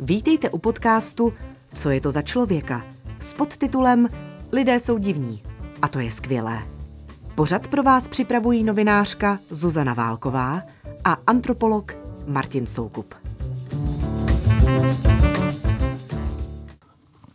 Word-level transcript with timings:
Vítejte 0.00 0.50
u 0.50 0.58
podcastu 0.58 1.32
Co 1.74 1.90
je 1.90 2.00
to 2.00 2.10
za 2.10 2.22
člověka? 2.22 2.84
S 3.18 3.32
podtitulem 3.32 4.08
Lidé 4.52 4.80
jsou 4.80 4.98
divní. 4.98 5.42
A 5.82 5.88
to 5.88 5.98
je 5.98 6.10
skvělé. 6.10 6.66
Pořad 7.34 7.68
pro 7.68 7.82
vás 7.82 8.08
připravují 8.08 8.64
novinářka 8.64 9.38
Zuzana 9.50 9.94
Válková 9.94 10.62
a 11.04 11.12
antropolog 11.26 11.96
Martin 12.26 12.66
Soukup. 12.66 13.27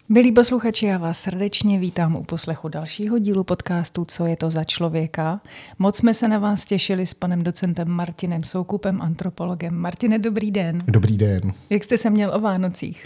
Milí 0.09 0.31
posluchači, 0.31 0.85
já 0.85 0.97
vás 0.97 1.19
srdečně 1.19 1.79
vítám 1.79 2.15
u 2.15 2.23
poslechu 2.23 2.67
dalšího 2.67 3.19
dílu 3.19 3.43
podcastu 3.43 4.05
Co 4.05 4.25
je 4.25 4.35
to 4.35 4.49
za 4.49 4.63
člověka. 4.63 5.41
Moc 5.79 5.97
jsme 5.97 6.13
se 6.13 6.27
na 6.27 6.39
vás 6.39 6.65
těšili 6.65 7.05
s 7.05 7.13
panem 7.13 7.43
docentem 7.43 7.87
Martinem 7.87 8.43
Soukupem, 8.43 9.01
antropologem. 9.01 9.75
Martine, 9.75 10.19
dobrý 10.19 10.51
den. 10.51 10.79
Dobrý 10.87 11.17
den. 11.17 11.53
Jak 11.69 11.83
jste 11.83 11.97
se 11.97 12.09
měl 12.09 12.35
o 12.35 12.39
Vánocích? 12.39 13.05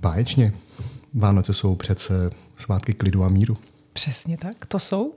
Báječně. 0.00 0.52
Vánoce 1.14 1.52
jsou 1.52 1.74
přece 1.74 2.30
svátky 2.56 2.94
klidu 2.94 3.24
a 3.24 3.28
míru. 3.28 3.56
Přesně 3.92 4.36
tak, 4.36 4.66
to 4.66 4.78
jsou. 4.78 5.14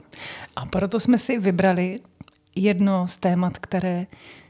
A 0.56 0.66
proto 0.66 1.00
jsme 1.00 1.18
si 1.18 1.40
vybrali 1.40 2.00
jedno 2.56 3.08
z 3.08 3.18
témat, 3.18 3.58
které 3.58 4.08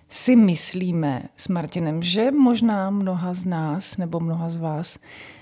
si 0.10 0.36
myslíme 0.36 1.24
s 1.38 1.48
Martinem, 1.48 2.04
že 2.04 2.32
možná 2.32 2.90
mnoha 2.90 3.34
z 3.34 3.46
nás 3.46 3.98
nebo 3.98 4.20
mnoha 4.20 4.50
z 4.50 4.58
vás 4.58 5.00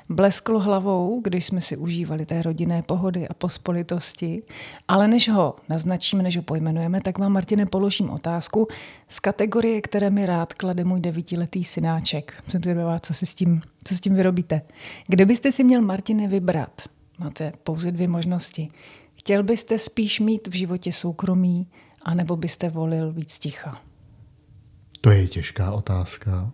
blesklo 0.10 0.60
hlavou, 0.60 1.22
když 1.22 1.46
jsme 1.46 1.62
si 1.62 1.78
užívali 1.78 2.26
té 2.26 2.42
rodinné 2.42 2.84
pohody 2.84 3.28
a 3.28 3.34
pospolitosti. 3.34 4.44
Ale 4.88 5.08
než 5.08 5.30
ho 5.30 5.56
naznačíme, 5.70 6.24
než 6.24 6.38
ho 6.38 6.44
pojmenujeme, 6.44 7.02
tak 7.02 7.18
vám, 7.18 7.32
Martine, 7.32 7.66
položím 7.66 8.10
otázku 8.10 8.68
z 9.08 9.20
kategorie, 9.20 9.82
které 9.82 10.10
mi 10.10 10.26
rád 10.26 10.54
klade 10.54 10.84
můj 10.84 11.00
devítiletý 11.00 11.64
synáček. 11.64 12.44
Jsem 12.48 12.62
zvědavá, 12.62 13.00
co 13.00 13.14
si 13.14 13.26
s 13.26 13.36
tím, 13.36 13.62
co 13.84 13.96
s 13.96 14.00
tím 14.00 14.16
vyrobíte. 14.16 14.62
Kde 15.08 15.26
byste 15.26 15.52
si 15.52 15.64
měl, 15.64 15.82
Martine, 15.82 16.28
vybrat? 16.28 16.82
Máte 17.20 17.54
pouze 17.64 17.92
dvě 17.92 18.08
možnosti. 18.08 18.70
Chtěl 19.16 19.44
byste 19.44 19.80
spíš 19.80 20.20
mít 20.20 20.48
v 20.48 20.56
životě 20.56 20.92
soukromí, 20.92 21.68
anebo 22.02 22.36
byste 22.36 22.70
volil 22.70 23.12
víc 23.12 23.40
ticha? 23.40 23.82
To 25.02 25.12
je 25.12 25.28
těžká 25.28 25.72
otázka. 25.72 26.52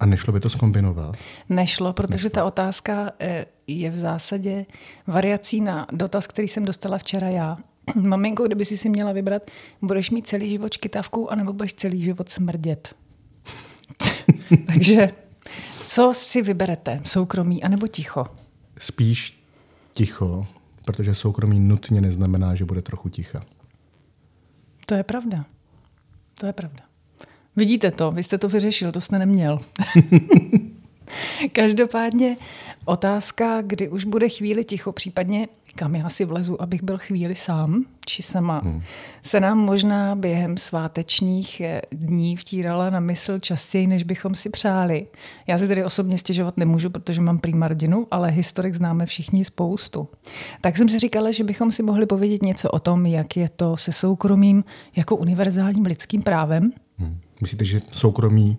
A 0.00 0.06
nešlo 0.06 0.32
by 0.32 0.40
to 0.40 0.50
skombinovat? 0.50 1.16
Nešlo, 1.48 1.92
protože 1.92 2.14
nešlo. 2.14 2.30
ta 2.30 2.44
otázka 2.44 3.12
eh, 3.20 3.46
je 3.66 3.90
v 3.90 3.98
zásadě 3.98 4.66
variací 5.06 5.60
na 5.60 5.86
dotaz, 5.92 6.26
který 6.26 6.48
jsem 6.48 6.64
dostala 6.64 6.98
včera 6.98 7.28
já. 7.28 7.56
Maminko, 7.94 8.46
kdyby 8.46 8.64
si 8.64 8.78
si 8.78 8.88
měla 8.88 9.12
vybrat, 9.12 9.50
budeš 9.82 10.10
mít 10.10 10.26
celý 10.26 10.50
život 10.50 10.72
škytavku, 10.72 11.32
anebo 11.32 11.52
budeš 11.52 11.74
celý 11.74 12.02
život 12.02 12.28
smrdět. 12.28 12.94
Takže 14.66 15.08
co 15.86 16.12
si 16.14 16.42
vyberete? 16.42 17.00
Soukromí 17.04 17.62
anebo 17.62 17.86
ticho? 17.86 18.26
Spíš 18.78 19.44
ticho, 19.92 20.46
protože 20.84 21.14
soukromí 21.14 21.60
nutně 21.60 22.00
neznamená, 22.00 22.54
že 22.54 22.64
bude 22.64 22.82
trochu 22.82 23.08
ticha. 23.08 23.40
To 24.86 24.94
je 24.94 25.02
pravda. 25.02 25.44
To 26.40 26.46
je 26.46 26.52
pravda. 26.52 26.93
Vidíte 27.56 27.90
to, 27.90 28.10
vy 28.10 28.22
jste 28.22 28.38
to 28.38 28.48
vyřešil, 28.48 28.92
to 28.92 29.00
jste 29.00 29.18
neměl. 29.18 29.60
Každopádně 31.52 32.36
otázka, 32.84 33.62
kdy 33.62 33.88
už 33.88 34.04
bude 34.04 34.28
chvíli 34.28 34.64
ticho, 34.64 34.92
případně 34.92 35.48
kam 35.74 35.94
já 35.94 36.08
si 36.08 36.24
vlezu, 36.24 36.62
abych 36.62 36.82
byl 36.82 36.98
chvíli 36.98 37.34
sám, 37.34 37.84
či 38.06 38.22
sama, 38.22 38.58
hmm. 38.58 38.82
se 39.22 39.40
nám 39.40 39.58
možná 39.58 40.14
během 40.14 40.56
svátečních 40.56 41.60
eh, 41.60 41.82
dní 41.92 42.36
vtírala 42.36 42.90
na 42.90 43.00
mysl 43.00 43.38
častěji, 43.38 43.86
než 43.86 44.02
bychom 44.02 44.34
si 44.34 44.50
přáli. 44.50 45.06
Já 45.46 45.58
si 45.58 45.68
tedy 45.68 45.84
osobně 45.84 46.18
stěžovat 46.18 46.56
nemůžu, 46.56 46.90
protože 46.90 47.20
mám 47.20 47.38
prýma 47.38 47.68
rodinu, 47.68 48.06
ale 48.10 48.30
historik 48.30 48.74
známe 48.74 49.06
všichni 49.06 49.44
spoustu. 49.44 50.08
Tak 50.60 50.76
jsem 50.76 50.88
si 50.88 50.98
říkala, 50.98 51.30
že 51.30 51.44
bychom 51.44 51.72
si 51.72 51.82
mohli 51.82 52.06
povědět 52.06 52.42
něco 52.42 52.70
o 52.70 52.78
tom, 52.78 53.06
jak 53.06 53.36
je 53.36 53.48
to 53.48 53.76
se 53.76 53.92
soukromím 53.92 54.64
jako 54.96 55.16
univerzálním 55.16 55.86
lidským 55.86 56.22
právem. 56.22 56.72
Hmm. 56.98 57.20
Myslíte, 57.40 57.64
že 57.64 57.80
soukromí 57.92 58.58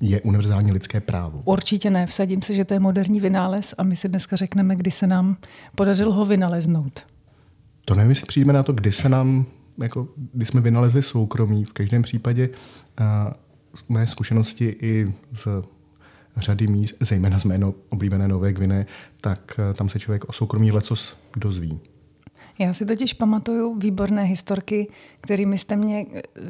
je 0.00 0.20
univerzální 0.20 0.72
lidské 0.72 1.00
právo? 1.00 1.40
Určitě 1.44 1.90
ne. 1.90 2.06
Vsadím 2.06 2.42
se, 2.42 2.54
že 2.54 2.64
to 2.64 2.74
je 2.74 2.80
moderní 2.80 3.20
vynález 3.20 3.74
a 3.78 3.82
my 3.82 3.96
si 3.96 4.08
dneska 4.08 4.36
řekneme, 4.36 4.76
kdy 4.76 4.90
se 4.90 5.06
nám 5.06 5.36
podařilo 5.74 6.12
ho 6.12 6.24
vynaleznout. 6.24 7.00
To 7.84 7.94
nevím, 7.94 8.10
jestli 8.10 8.26
přijíme 8.26 8.52
na 8.52 8.62
to, 8.62 8.72
kdy 8.72 8.92
se 8.92 9.08
nám, 9.08 9.46
jako, 9.78 10.08
kdy 10.32 10.46
jsme 10.46 10.60
vynalezli 10.60 11.02
soukromí. 11.02 11.64
V 11.64 11.72
každém 11.72 12.02
případě 12.02 12.48
uh, 12.48 13.06
mé 13.88 14.06
zkušenosti 14.06 14.76
i 14.80 15.12
z 15.32 15.48
řady 16.36 16.66
míst, 16.66 16.94
zejména 17.00 17.38
z 17.38 17.44
mé 17.44 17.60
oblíbené 17.88 18.28
Nové 18.28 18.52
Gvine, 18.52 18.86
tak 19.20 19.58
uh, 19.58 19.74
tam 19.74 19.88
se 19.88 19.98
člověk 19.98 20.28
o 20.28 20.32
soukromí 20.32 20.72
lecos 20.72 21.16
dozví. 21.36 21.80
Já 22.60 22.72
si 22.72 22.86
totiž 22.86 23.12
pamatuju 23.12 23.74
výborné 23.78 24.22
historky, 24.22 24.88
kterými 25.20 25.58
jste 25.58 25.76
mě, 25.76 26.06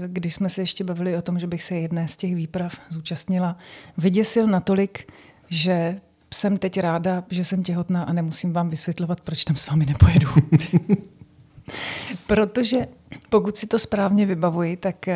když 0.06 0.34
jsme 0.34 0.48
se 0.48 0.62
ještě 0.62 0.84
bavili 0.84 1.16
o 1.16 1.22
tom, 1.22 1.38
že 1.38 1.46
bych 1.46 1.62
se 1.62 1.74
jedné 1.74 2.08
z 2.08 2.16
těch 2.16 2.34
výprav 2.34 2.72
zúčastnila, 2.88 3.58
vyděsil 3.98 4.46
natolik, 4.46 5.12
že 5.48 6.00
jsem 6.34 6.56
teď 6.56 6.80
ráda, 6.80 7.24
že 7.30 7.44
jsem 7.44 7.62
těhotná 7.62 8.02
a 8.02 8.12
nemusím 8.12 8.52
vám 8.52 8.68
vysvětlovat, 8.68 9.20
proč 9.20 9.44
tam 9.44 9.56
s 9.56 9.66
vámi 9.66 9.86
nepojedu. 9.86 10.28
Protože 12.26 12.88
pokud 13.28 13.56
si 13.56 13.66
to 13.66 13.78
správně 13.78 14.26
vybavuji, 14.26 14.76
tak 14.76 15.06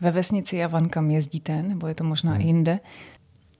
ve 0.00 0.10
vesnici 0.10 0.56
Javan, 0.56 0.88
kam 0.88 1.10
jezdíte, 1.10 1.62
nebo 1.62 1.86
je 1.86 1.94
to 1.94 2.04
možná 2.04 2.38
i 2.38 2.46
jinde, 2.46 2.80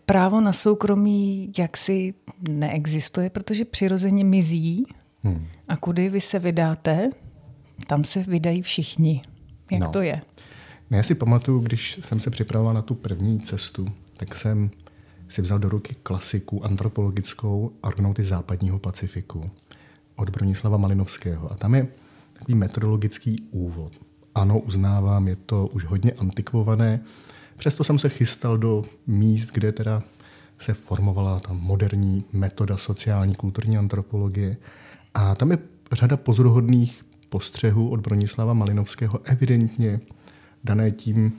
právo 0.06 0.40
na 0.40 0.52
soukromí 0.52 1.52
jaksi 1.58 2.14
neexistuje, 2.48 3.30
protože 3.30 3.64
přirozeně 3.64 4.24
mizí 4.24 4.86
Hmm. 5.24 5.46
A 5.68 5.76
kudy 5.76 6.08
vy 6.08 6.20
se 6.20 6.38
vydáte, 6.38 7.10
tam 7.86 8.04
se 8.04 8.22
vydají 8.22 8.62
všichni. 8.62 9.22
Jak 9.70 9.80
no. 9.80 9.90
to 9.90 10.00
je? 10.00 10.22
No, 10.90 10.96
já 10.96 11.02
si 11.02 11.14
pamatuju, 11.14 11.60
když 11.60 12.00
jsem 12.04 12.20
se 12.20 12.30
připravoval 12.30 12.74
na 12.74 12.82
tu 12.82 12.94
první 12.94 13.40
cestu, 13.40 13.88
tak 14.16 14.34
jsem 14.34 14.70
si 15.28 15.42
vzal 15.42 15.58
do 15.58 15.68
ruky 15.68 15.96
klasiku 16.02 16.64
antropologickou 16.64 17.72
Argonauty 17.82 18.24
západního 18.24 18.78
Pacifiku 18.78 19.50
od 20.16 20.30
Bronislava 20.30 20.76
Malinovského. 20.76 21.52
A 21.52 21.56
tam 21.56 21.74
je 21.74 21.88
takový 22.32 22.54
metodologický 22.54 23.36
úvod. 23.50 23.92
Ano, 24.34 24.60
uznávám, 24.60 25.28
je 25.28 25.36
to 25.36 25.66
už 25.66 25.84
hodně 25.84 26.12
antikvované, 26.12 27.00
přesto 27.56 27.84
jsem 27.84 27.98
se 27.98 28.08
chystal 28.08 28.58
do 28.58 28.84
míst, 29.06 29.50
kde 29.52 29.72
teda 29.72 30.02
se 30.58 30.74
formovala 30.74 31.40
ta 31.40 31.52
moderní 31.52 32.24
metoda 32.32 32.76
sociální 32.76 33.34
kulturní 33.34 33.76
antropologie– 33.76 34.56
a 35.14 35.34
tam 35.34 35.50
je 35.50 35.58
řada 35.92 36.16
pozoruhodných 36.16 37.02
postřehů 37.28 37.88
od 37.90 38.00
Bronislava 38.00 38.54
Malinovského, 38.54 39.20
evidentně 39.24 40.00
dané 40.64 40.90
tím, 40.90 41.32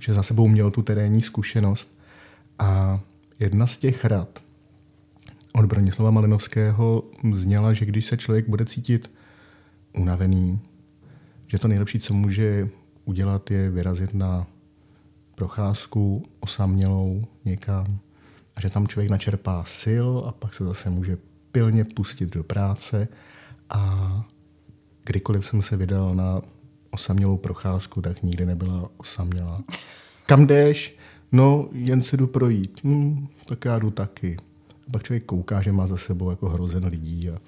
že 0.00 0.14
za 0.14 0.22
sebou 0.22 0.48
měl 0.48 0.70
tu 0.70 0.82
terénní 0.82 1.20
zkušenost. 1.20 1.98
A 2.58 3.00
jedna 3.40 3.66
z 3.66 3.78
těch 3.78 4.04
rad 4.04 4.42
od 5.52 5.64
Bronislava 5.64 6.10
Malinovského 6.10 7.02
zněla, 7.32 7.72
že 7.72 7.84
když 7.84 8.06
se 8.06 8.16
člověk 8.16 8.48
bude 8.48 8.64
cítit 8.64 9.10
unavený, 9.92 10.60
že 11.46 11.58
to 11.58 11.68
nejlepší, 11.68 12.00
co 12.00 12.14
může 12.14 12.68
udělat, 13.04 13.50
je 13.50 13.70
vyrazit 13.70 14.14
na 14.14 14.46
procházku 15.34 16.28
osamělou 16.40 17.24
někam 17.44 17.98
a 18.56 18.60
že 18.60 18.70
tam 18.70 18.86
člověk 18.86 19.10
načerpá 19.10 19.64
sil 19.80 20.08
a 20.26 20.32
pak 20.32 20.54
se 20.54 20.64
zase 20.64 20.90
může 20.90 21.16
pilně 21.52 21.84
pustit 21.84 22.34
do 22.34 22.44
práce 22.44 23.08
a 23.70 24.24
kdykoliv 25.04 25.46
jsem 25.46 25.62
se 25.62 25.76
vydal 25.76 26.14
na 26.14 26.42
osamělou 26.90 27.36
procházku, 27.36 28.00
tak 28.00 28.22
nikdy 28.22 28.46
nebyla 28.46 28.90
osamělá. 28.96 29.62
Kam 30.26 30.46
jdeš? 30.46 30.96
No, 31.32 31.68
jen 31.72 32.02
se 32.02 32.16
jdu 32.16 32.26
projít. 32.26 32.80
Hm, 32.84 33.26
tak 33.46 33.64
já 33.64 33.78
jdu 33.78 33.90
taky. 33.90 34.36
A 34.88 34.90
pak 34.90 35.02
člověk 35.02 35.24
kouká, 35.24 35.62
že 35.62 35.72
má 35.72 35.86
za 35.86 35.96
sebou 35.96 36.30
jako 36.30 36.48
hrozen 36.48 36.86
lidí 36.86 37.30
a, 37.30 37.38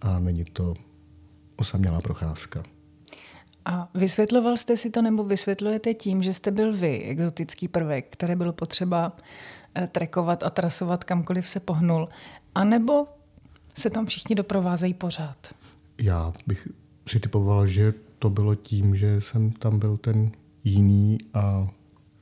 a 0.00 0.18
není 0.18 0.44
to 0.44 0.74
osamělá 1.56 2.00
procházka. 2.00 2.62
A 3.64 3.88
vysvětloval 3.94 4.56
jste 4.56 4.76
si 4.76 4.90
to, 4.90 5.02
nebo 5.02 5.24
vysvětlujete 5.24 5.94
tím, 5.94 6.22
že 6.22 6.34
jste 6.34 6.50
byl 6.50 6.76
vy, 6.76 7.02
exotický 7.02 7.68
prvek, 7.68 8.06
které 8.10 8.36
bylo 8.36 8.52
potřeba 8.52 9.16
eh, 9.74 9.86
trekovat 9.86 10.42
a 10.42 10.50
trasovat 10.50 11.04
kamkoliv 11.04 11.48
se 11.48 11.60
pohnul, 11.60 12.08
anebo 12.54 13.06
se 13.74 13.90
tam 13.90 14.06
všichni 14.06 14.34
doprovázejí 14.34 14.94
pořád? 14.94 15.54
Já 15.98 16.32
bych 16.46 16.68
si 17.08 17.20
typoval, 17.20 17.66
že 17.66 17.94
to 18.18 18.30
bylo 18.30 18.54
tím, 18.54 18.96
že 18.96 19.20
jsem 19.20 19.50
tam 19.50 19.78
byl 19.78 19.96
ten 19.96 20.30
jiný 20.64 21.18
a 21.34 21.68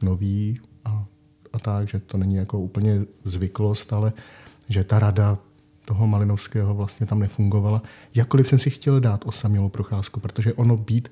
nový 0.02 0.54
a, 0.84 1.04
a 1.52 1.58
tak, 1.58 1.88
že 1.88 2.00
to 2.00 2.18
není 2.18 2.34
jako 2.34 2.58
úplně 2.58 3.00
zvyklost, 3.24 3.92
ale 3.92 4.12
že 4.68 4.84
ta 4.84 4.98
rada 4.98 5.38
toho 5.84 6.06
Malinovského 6.06 6.74
vlastně 6.74 7.06
tam 7.06 7.20
nefungovala. 7.20 7.82
Jakkoliv 8.14 8.48
jsem 8.48 8.58
si 8.58 8.70
chtěl 8.70 9.00
dát 9.00 9.24
osamělou 9.26 9.68
procházku, 9.68 10.20
protože 10.20 10.52
ono 10.52 10.76
být 10.76 11.08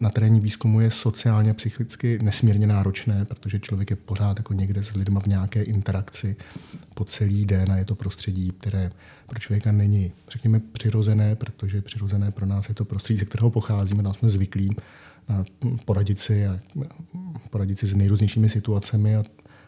na 0.00 0.10
terénní 0.10 0.40
výzkumu 0.40 0.80
je 0.80 0.90
sociálně 0.90 1.50
a 1.50 1.54
psychicky 1.54 2.18
nesmírně 2.22 2.66
náročné, 2.66 3.24
protože 3.24 3.60
člověk 3.60 3.90
je 3.90 3.96
pořád 3.96 4.36
jako 4.36 4.52
někde 4.52 4.82
s 4.82 4.94
lidmi 4.94 5.18
v 5.22 5.26
nějaké 5.26 5.62
interakci 5.62 6.36
po 6.94 7.04
celý 7.04 7.46
den 7.46 7.72
a 7.72 7.76
je 7.76 7.84
to 7.84 7.94
prostředí, 7.94 8.52
které 8.60 8.90
pro 9.26 9.38
člověka 9.38 9.72
není, 9.72 10.12
řekněme, 10.30 10.60
přirozené, 10.72 11.36
protože 11.36 11.82
přirozené 11.82 12.30
pro 12.30 12.46
nás 12.46 12.68
je 12.68 12.74
to 12.74 12.84
prostředí, 12.84 13.18
ze 13.18 13.24
kterého 13.24 13.50
pocházíme, 13.50 14.02
tam 14.02 14.14
jsme 14.14 14.28
zvyklí 14.28 14.76
na 15.28 15.44
poradit 15.84 16.18
si, 16.18 16.46
a 16.46 16.60
poradit 17.50 17.78
si 17.78 17.86
s 17.86 17.94
nejrůznějšími 17.94 18.48
situacemi 18.48 19.16
a 19.16 19.24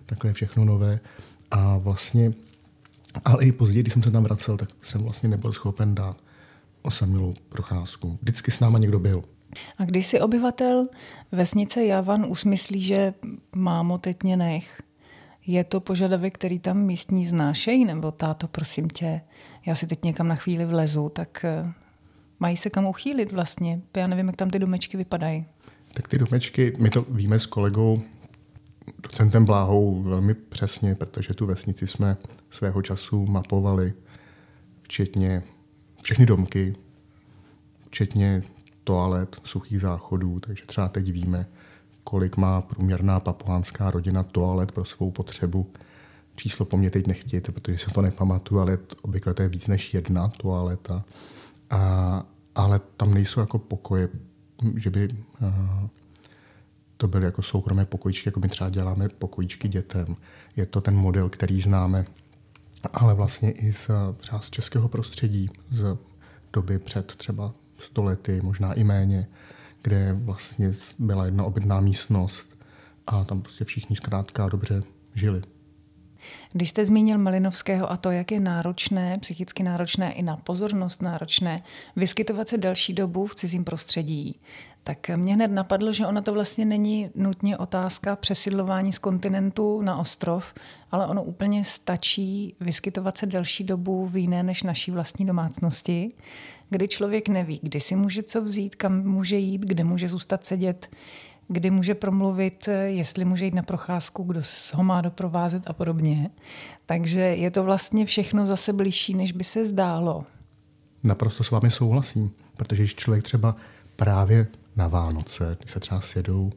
takhle 0.06 0.30
je 0.30 0.34
všechno 0.34 0.64
nové. 0.64 1.00
A 1.50 1.78
vlastně, 1.78 2.32
ale 3.24 3.44
i 3.44 3.52
později, 3.52 3.82
když 3.82 3.92
jsem 3.92 4.02
se 4.02 4.10
tam 4.10 4.22
vracel, 4.22 4.56
tak 4.56 4.68
jsem 4.82 5.02
vlastně 5.02 5.28
nebyl 5.28 5.52
schopen 5.52 5.94
dát 5.94 6.16
osamělou 6.82 7.34
procházku. 7.48 8.18
Vždycky 8.22 8.50
s 8.50 8.60
náma 8.60 8.78
někdo 8.78 8.98
byl. 8.98 9.24
A 9.78 9.84
když 9.84 10.06
si 10.06 10.20
obyvatel 10.20 10.88
vesnice 11.32 11.84
Javan 11.84 12.26
usmyslí, 12.28 12.80
že 12.80 13.14
mámo, 13.56 13.98
teď 13.98 14.22
mě 14.22 14.36
nech, 14.36 14.82
je 15.46 15.64
to 15.64 15.80
požadavek, 15.80 16.34
který 16.34 16.58
tam 16.58 16.78
místní 16.78 17.26
znášejí, 17.26 17.84
nebo 17.84 18.10
táto, 18.10 18.48
prosím 18.48 18.88
tě, 18.88 19.20
já 19.66 19.74
si 19.74 19.86
teď 19.86 20.04
někam 20.04 20.28
na 20.28 20.34
chvíli 20.34 20.64
vlezu, 20.64 21.08
tak 21.08 21.44
eh, 21.44 21.72
mají 22.40 22.56
se 22.56 22.70
kam 22.70 22.86
uchýlit 22.86 23.32
vlastně. 23.32 23.80
Já 23.96 24.06
nevím, 24.06 24.26
jak 24.26 24.36
tam 24.36 24.50
ty 24.50 24.58
domečky 24.58 24.96
vypadají. 24.96 25.44
Tak 25.94 26.08
ty 26.08 26.18
domečky, 26.18 26.72
my 26.78 26.90
to 26.90 27.06
víme 27.08 27.38
s 27.38 27.46
kolegou 27.46 28.02
docentem 29.02 29.44
Bláhou 29.44 30.02
velmi 30.02 30.34
přesně, 30.34 30.94
protože 30.94 31.34
tu 31.34 31.46
vesnici 31.46 31.86
jsme 31.86 32.16
svého 32.50 32.82
času 32.82 33.26
mapovali, 33.26 33.92
včetně 34.82 35.42
všechny 36.02 36.26
domky, 36.26 36.74
včetně 37.88 38.42
toalet, 38.84 39.40
suchých 39.44 39.80
záchodů, 39.80 40.40
takže 40.40 40.66
třeba 40.66 40.88
teď 40.88 41.12
víme, 41.12 41.46
kolik 42.04 42.36
má 42.36 42.60
průměrná 42.60 43.20
papuánská 43.20 43.90
rodina 43.90 44.22
toalet 44.22 44.72
pro 44.72 44.84
svou 44.84 45.10
potřebu. 45.10 45.72
Číslo 46.36 46.66
po 46.66 46.76
mně 46.76 46.90
teď 46.90 47.06
nechtějte, 47.06 47.52
protože 47.52 47.78
si 47.78 47.90
to 47.90 48.02
nepamatuju, 48.02 48.60
ale 48.60 48.78
obvykle 49.02 49.34
to 49.34 49.42
je 49.42 49.48
víc 49.48 49.66
než 49.66 49.94
jedna 49.94 50.28
toaleta. 50.28 51.04
A, 51.70 52.22
ale 52.54 52.80
tam 52.96 53.14
nejsou 53.14 53.40
jako 53.40 53.58
pokoje, 53.58 54.08
že 54.76 54.90
by 54.90 55.08
a, 55.46 55.88
to 56.96 57.08
byly 57.08 57.24
jako 57.24 57.42
soukromé 57.42 57.86
pokojičky, 57.86 58.28
jako 58.28 58.40
my 58.40 58.48
třeba 58.48 58.70
děláme 58.70 59.08
pokojičky 59.08 59.68
dětem. 59.68 60.16
Je 60.56 60.66
to 60.66 60.80
ten 60.80 60.96
model, 60.96 61.28
který 61.28 61.60
známe, 61.60 62.06
ale 62.92 63.14
vlastně 63.14 63.50
i 63.50 63.72
z, 63.72 63.90
třeba 64.16 64.40
z 64.40 64.50
českého 64.50 64.88
prostředí, 64.88 65.50
z 65.70 65.96
doby 66.52 66.78
před 66.78 67.16
třeba 67.16 67.54
stolety, 67.82 68.40
možná 68.42 68.72
i 68.72 68.84
méně, 68.84 69.28
kde 69.82 70.12
vlastně 70.12 70.72
byla 70.98 71.24
jedna 71.24 71.44
obytná 71.44 71.80
místnost 71.80 72.58
a 73.06 73.24
tam 73.24 73.42
prostě 73.42 73.64
všichni 73.64 73.96
zkrátka 73.96 74.48
dobře 74.48 74.82
žili. 75.14 75.42
Když 76.52 76.70
jste 76.70 76.84
zmínil 76.84 77.18
Malinovského 77.18 77.90
a 77.90 77.96
to, 77.96 78.10
jak 78.10 78.32
je 78.32 78.40
náročné, 78.40 79.18
psychicky 79.18 79.62
náročné 79.62 80.12
i 80.12 80.22
na 80.22 80.36
pozornost 80.36 81.02
náročné, 81.02 81.62
vyskytovat 81.96 82.48
se 82.48 82.58
další 82.58 82.92
dobu 82.92 83.26
v 83.26 83.34
cizím 83.34 83.64
prostředí, 83.64 84.40
tak 84.84 85.08
mě 85.16 85.34
hned 85.34 85.48
napadlo, 85.48 85.92
že 85.92 86.06
ona 86.06 86.20
to 86.20 86.32
vlastně 86.32 86.64
není 86.64 87.10
nutně 87.14 87.58
otázka 87.58 88.16
přesidlování 88.16 88.92
z 88.92 88.98
kontinentu 88.98 89.82
na 89.82 89.96
ostrov, 89.96 90.54
ale 90.90 91.06
ono 91.06 91.22
úplně 91.22 91.64
stačí 91.64 92.54
vyskytovat 92.60 93.16
se 93.16 93.26
delší 93.26 93.64
dobu 93.64 94.06
v 94.06 94.16
jiné 94.16 94.42
než 94.42 94.62
naší 94.62 94.90
vlastní 94.90 95.26
domácnosti, 95.26 96.12
kdy 96.70 96.88
člověk 96.88 97.28
neví, 97.28 97.60
kdy 97.62 97.80
si 97.80 97.96
může 97.96 98.22
co 98.22 98.42
vzít, 98.42 98.74
kam 98.74 99.02
může 99.04 99.36
jít, 99.36 99.60
kde 99.60 99.84
může 99.84 100.08
zůstat 100.08 100.44
sedět, 100.44 100.88
kdy 101.48 101.70
může 101.70 101.94
promluvit, 101.94 102.68
jestli 102.84 103.24
může 103.24 103.44
jít 103.44 103.54
na 103.54 103.62
procházku, 103.62 104.22
kdo 104.22 104.40
ho 104.74 104.84
má 104.84 105.00
doprovázet 105.00 105.62
a 105.66 105.72
podobně. 105.72 106.30
Takže 106.86 107.20
je 107.20 107.50
to 107.50 107.64
vlastně 107.64 108.06
všechno 108.06 108.46
zase 108.46 108.72
blížší, 108.72 109.14
než 109.14 109.32
by 109.32 109.44
se 109.44 109.66
zdálo. 109.66 110.24
Naprosto 111.04 111.44
s 111.44 111.50
vámi 111.50 111.70
souhlasím, 111.70 112.30
protože 112.56 112.82
když 112.82 112.94
člověk 112.94 113.24
třeba 113.24 113.56
právě 113.96 114.46
na 114.76 114.88
Vánoce, 114.88 115.56
když 115.58 115.70
se 115.70 115.80
třeba 115.80 116.00
sjedou 116.00 116.52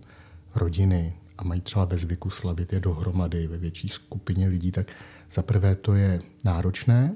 rodiny 0.55 1.13
a 1.37 1.43
mají 1.43 1.61
třeba 1.61 1.85
ve 1.85 1.97
zvyku 1.97 2.29
slavit 2.29 2.73
je 2.73 2.79
dohromady 2.79 3.47
ve 3.47 3.57
větší 3.57 3.87
skupině 3.87 4.47
lidí, 4.47 4.71
tak 4.71 4.87
za 5.33 5.41
prvé 5.41 5.75
to 5.75 5.93
je 5.93 6.21
náročné, 6.43 7.15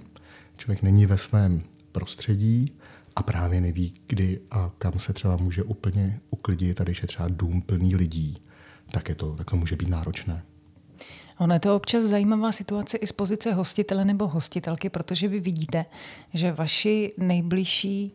člověk 0.57 0.81
není 0.81 1.05
ve 1.05 1.17
svém 1.17 1.61
prostředí 1.91 2.78
a 3.15 3.23
právě 3.23 3.61
neví, 3.61 3.93
kdy 4.07 4.39
a 4.51 4.71
kam 4.77 4.99
se 4.99 5.13
třeba 5.13 5.37
může 5.37 5.63
úplně 5.63 6.19
uklidit. 6.29 6.81
Když 6.81 7.01
je 7.01 7.07
třeba 7.07 7.27
dům 7.31 7.61
plný 7.61 7.95
lidí, 7.95 8.37
tak, 8.91 9.09
je 9.09 9.15
to, 9.15 9.35
tak 9.35 9.49
to 9.49 9.55
může 9.55 9.75
být 9.75 9.89
náročné. 9.89 10.43
Ono 11.37 11.53
je 11.53 11.59
to 11.59 11.75
občas 11.75 12.03
zajímavá 12.03 12.51
situace 12.51 12.97
i 12.97 13.07
z 13.07 13.11
pozice 13.11 13.53
hostitele 13.53 14.05
nebo 14.05 14.27
hostitelky, 14.27 14.89
protože 14.89 15.27
vy 15.27 15.39
vidíte, 15.39 15.85
že 16.33 16.51
vaši 16.51 17.13
nejbližší 17.17 18.13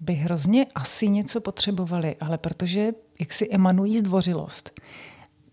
by 0.00 0.14
hrozně 0.14 0.66
asi 0.74 1.08
něco 1.08 1.40
potřebovali, 1.40 2.16
ale 2.20 2.38
protože 2.38 2.92
jak 3.20 3.32
si 3.32 3.48
emanují 3.50 3.98
zdvořilost, 3.98 4.80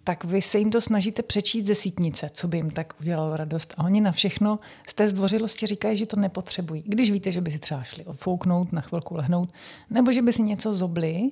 tak 0.04 0.24
vy 0.24 0.42
se 0.42 0.58
jim 0.60 0.72
to 0.72 0.82
snažíte 0.82 1.24
přečíst 1.24 1.66
ze 1.66 1.76
sítnice, 1.76 2.28
co 2.32 2.48
by 2.48 2.58
jim 2.58 2.72
tak 2.72 2.94
udělalo 3.02 3.38
radost. 3.38 3.74
A 3.78 3.84
oni 3.84 4.02
na 4.02 4.12
všechno 4.12 4.60
z 4.88 4.94
té 4.94 5.08
zdvořilosti 5.08 5.66
říkají, 5.66 5.98
že 5.98 6.06
to 6.06 6.16
nepotřebují. 6.20 6.84
Když 6.86 7.12
víte, 7.12 7.32
že 7.32 7.42
by 7.42 7.52
si 7.52 7.60
třeba 7.60 7.84
šli 7.84 8.06
odfouknout, 8.06 8.74
na 8.74 8.82
chvilku 8.82 9.16
lehnout, 9.16 9.50
nebo 9.90 10.12
že 10.12 10.22
by 10.22 10.34
si 10.34 10.42
něco 10.42 10.74
zobli, 10.74 11.32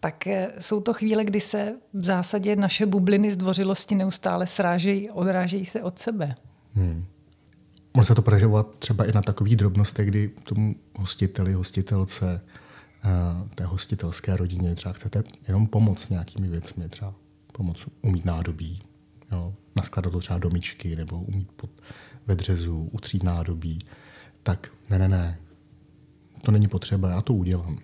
tak 0.00 0.26
eh, 0.26 0.52
jsou 0.58 0.80
to 0.80 0.92
chvíle, 0.92 1.24
kdy 1.24 1.40
se 1.40 1.74
v 1.92 2.04
zásadě 2.04 2.56
naše 2.56 2.86
bubliny 2.86 3.30
zdvořilosti 3.30 3.94
neustále 3.94 4.46
srážejí, 4.46 5.10
odrážejí 5.10 5.66
se 5.66 5.82
od 5.82 5.98
sebe. 5.98 6.34
Hmm. 6.74 7.04
Může 7.94 8.06
se 8.06 8.14
to 8.14 8.22
proživovat 8.22 8.76
třeba 8.78 9.04
i 9.04 9.12
na 9.12 9.22
takových 9.22 9.56
drobnostech, 9.56 10.08
kdy 10.08 10.30
tomu 10.44 10.74
hostiteli, 10.96 11.52
hostitelce, 11.52 12.40
eh, 13.04 13.08
té 13.54 13.64
hostitelské 13.64 14.36
rodině 14.36 14.74
třeba 14.74 14.92
chcete 14.92 15.22
jenom 15.48 15.66
pomoct 15.66 16.08
nějakými 16.08 16.48
věcmi, 16.48 16.88
třeba 16.88 17.14
pomoct 17.52 17.88
umít 18.02 18.24
nádobí, 18.24 18.82
jo, 19.32 19.54
naskladat 19.76 20.12
to 20.12 20.18
třeba 20.18 20.38
domičky 20.38 20.96
nebo 20.96 21.20
umít 21.20 21.52
pod 21.52 21.70
vedřezu, 22.26 22.88
utřít 22.92 23.22
nádobí, 23.22 23.78
tak 24.42 24.72
ne, 24.90 24.98
ne, 24.98 25.08
ne, 25.08 25.38
to 26.42 26.52
není 26.52 26.68
potřeba, 26.68 27.10
já 27.10 27.22
to 27.22 27.34
udělám. 27.34 27.78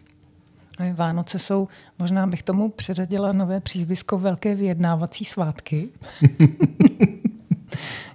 Vánoce 0.94 1.38
jsou, 1.38 1.68
možná 1.99 2.26
bych 2.26 2.42
tomu 2.42 2.70
přeřadila 2.70 3.32
nové 3.32 3.61
přízvisko 3.61 4.18
Velké 4.18 4.54
vyjednávací 4.54 5.25
svátky. 5.25 5.88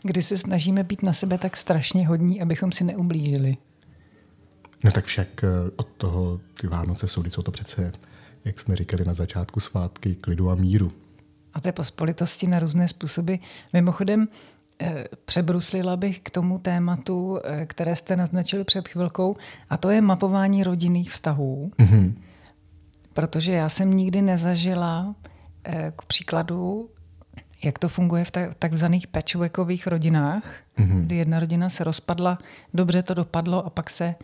kdy 0.03 0.23
se 0.23 0.37
snažíme 0.37 0.83
být 0.83 1.03
na 1.03 1.13
sebe 1.13 1.37
tak 1.37 1.57
strašně 1.57 2.07
hodní, 2.07 2.41
abychom 2.41 2.71
si 2.71 2.83
neublížili. 2.83 3.57
No 4.83 4.91
tak 4.91 5.05
však 5.05 5.43
eh, 5.43 5.47
od 5.75 5.87
toho 5.87 6.39
ty 6.61 6.67
Vánoce 6.67 7.07
jsou, 7.07 7.23
jsou 7.23 7.41
to 7.41 7.51
přece, 7.51 7.91
jak 8.45 8.59
jsme 8.59 8.75
říkali 8.75 9.05
na 9.05 9.13
začátku, 9.13 9.59
svátky 9.59 10.15
klidu 10.15 10.49
a 10.49 10.55
míru. 10.55 10.91
A 11.53 11.61
té 11.61 11.71
pospolitosti 11.71 12.47
na 12.47 12.59
různé 12.59 12.87
způsoby. 12.87 13.35
Mimochodem, 13.73 14.27
eh, 14.81 15.05
přebruslila 15.25 15.97
bych 15.97 16.19
k 16.19 16.29
tomu 16.29 16.59
tématu, 16.59 17.39
eh, 17.43 17.65
které 17.65 17.95
jste 17.95 18.15
naznačili 18.15 18.63
před 18.63 18.87
chvilkou, 18.87 19.35
a 19.69 19.77
to 19.77 19.89
je 19.89 20.01
mapování 20.01 20.63
rodinných 20.63 21.11
vztahů. 21.11 21.71
Mm-hmm. 21.79 22.13
Protože 23.13 23.51
já 23.51 23.69
jsem 23.69 23.93
nikdy 23.93 24.21
nezažila 24.21 25.15
k 25.95 26.05
příkladu 26.05 26.89
jak 27.63 27.79
to 27.79 27.89
funguje 27.89 28.25
v 28.25 28.31
takzvaných 28.59 29.07
patchworkových 29.07 29.87
rodinách, 29.87 30.43
mm-hmm. 30.77 31.01
kdy 31.01 31.15
jedna 31.15 31.39
rodina 31.39 31.69
se 31.69 31.83
rozpadla, 31.83 32.37
dobře 32.73 33.03
to 33.03 33.13
dopadlo 33.13 33.65
a 33.65 33.69
pak 33.69 33.89
se 33.89 34.15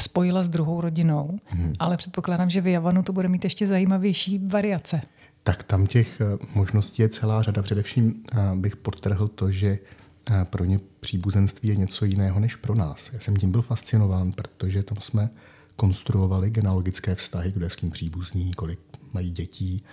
spojila 0.00 0.42
s 0.42 0.48
druhou 0.48 0.80
rodinou. 0.80 1.38
Mm-hmm. 1.54 1.72
Ale 1.78 1.96
předpokládám, 1.96 2.50
že 2.50 2.60
v 2.60 2.66
Javanu 2.66 3.02
to 3.02 3.12
bude 3.12 3.28
mít 3.28 3.44
ještě 3.44 3.66
zajímavější 3.66 4.38
variace. 4.38 5.00
Tak 5.44 5.62
tam 5.64 5.86
těch 5.86 6.20
eh, 6.20 6.38
možností 6.54 7.02
je 7.02 7.08
celá 7.08 7.42
řada. 7.42 7.62
Především 7.62 8.14
eh, 8.32 8.36
bych 8.54 8.76
podtrhl 8.76 9.28
to, 9.28 9.50
že 9.50 9.78
eh, 10.30 10.44
pro 10.44 10.64
ně 10.64 10.80
příbuzenství 11.00 11.68
je 11.68 11.76
něco 11.76 12.04
jiného 12.04 12.40
než 12.40 12.56
pro 12.56 12.74
nás. 12.74 13.10
Já 13.12 13.20
jsem 13.20 13.36
tím 13.36 13.50
byl 13.50 13.62
fascinován, 13.62 14.32
protože 14.32 14.82
tam 14.82 14.98
jsme 15.00 15.30
konstruovali 15.76 16.50
genealogické 16.50 17.14
vztahy, 17.14 17.52
kdo 17.52 17.66
je 17.66 17.70
s 17.70 17.76
kým 17.76 17.90
příbuzný, 17.90 18.54
kolik 18.54 18.78
mají 19.12 19.30
dětí 19.30 19.84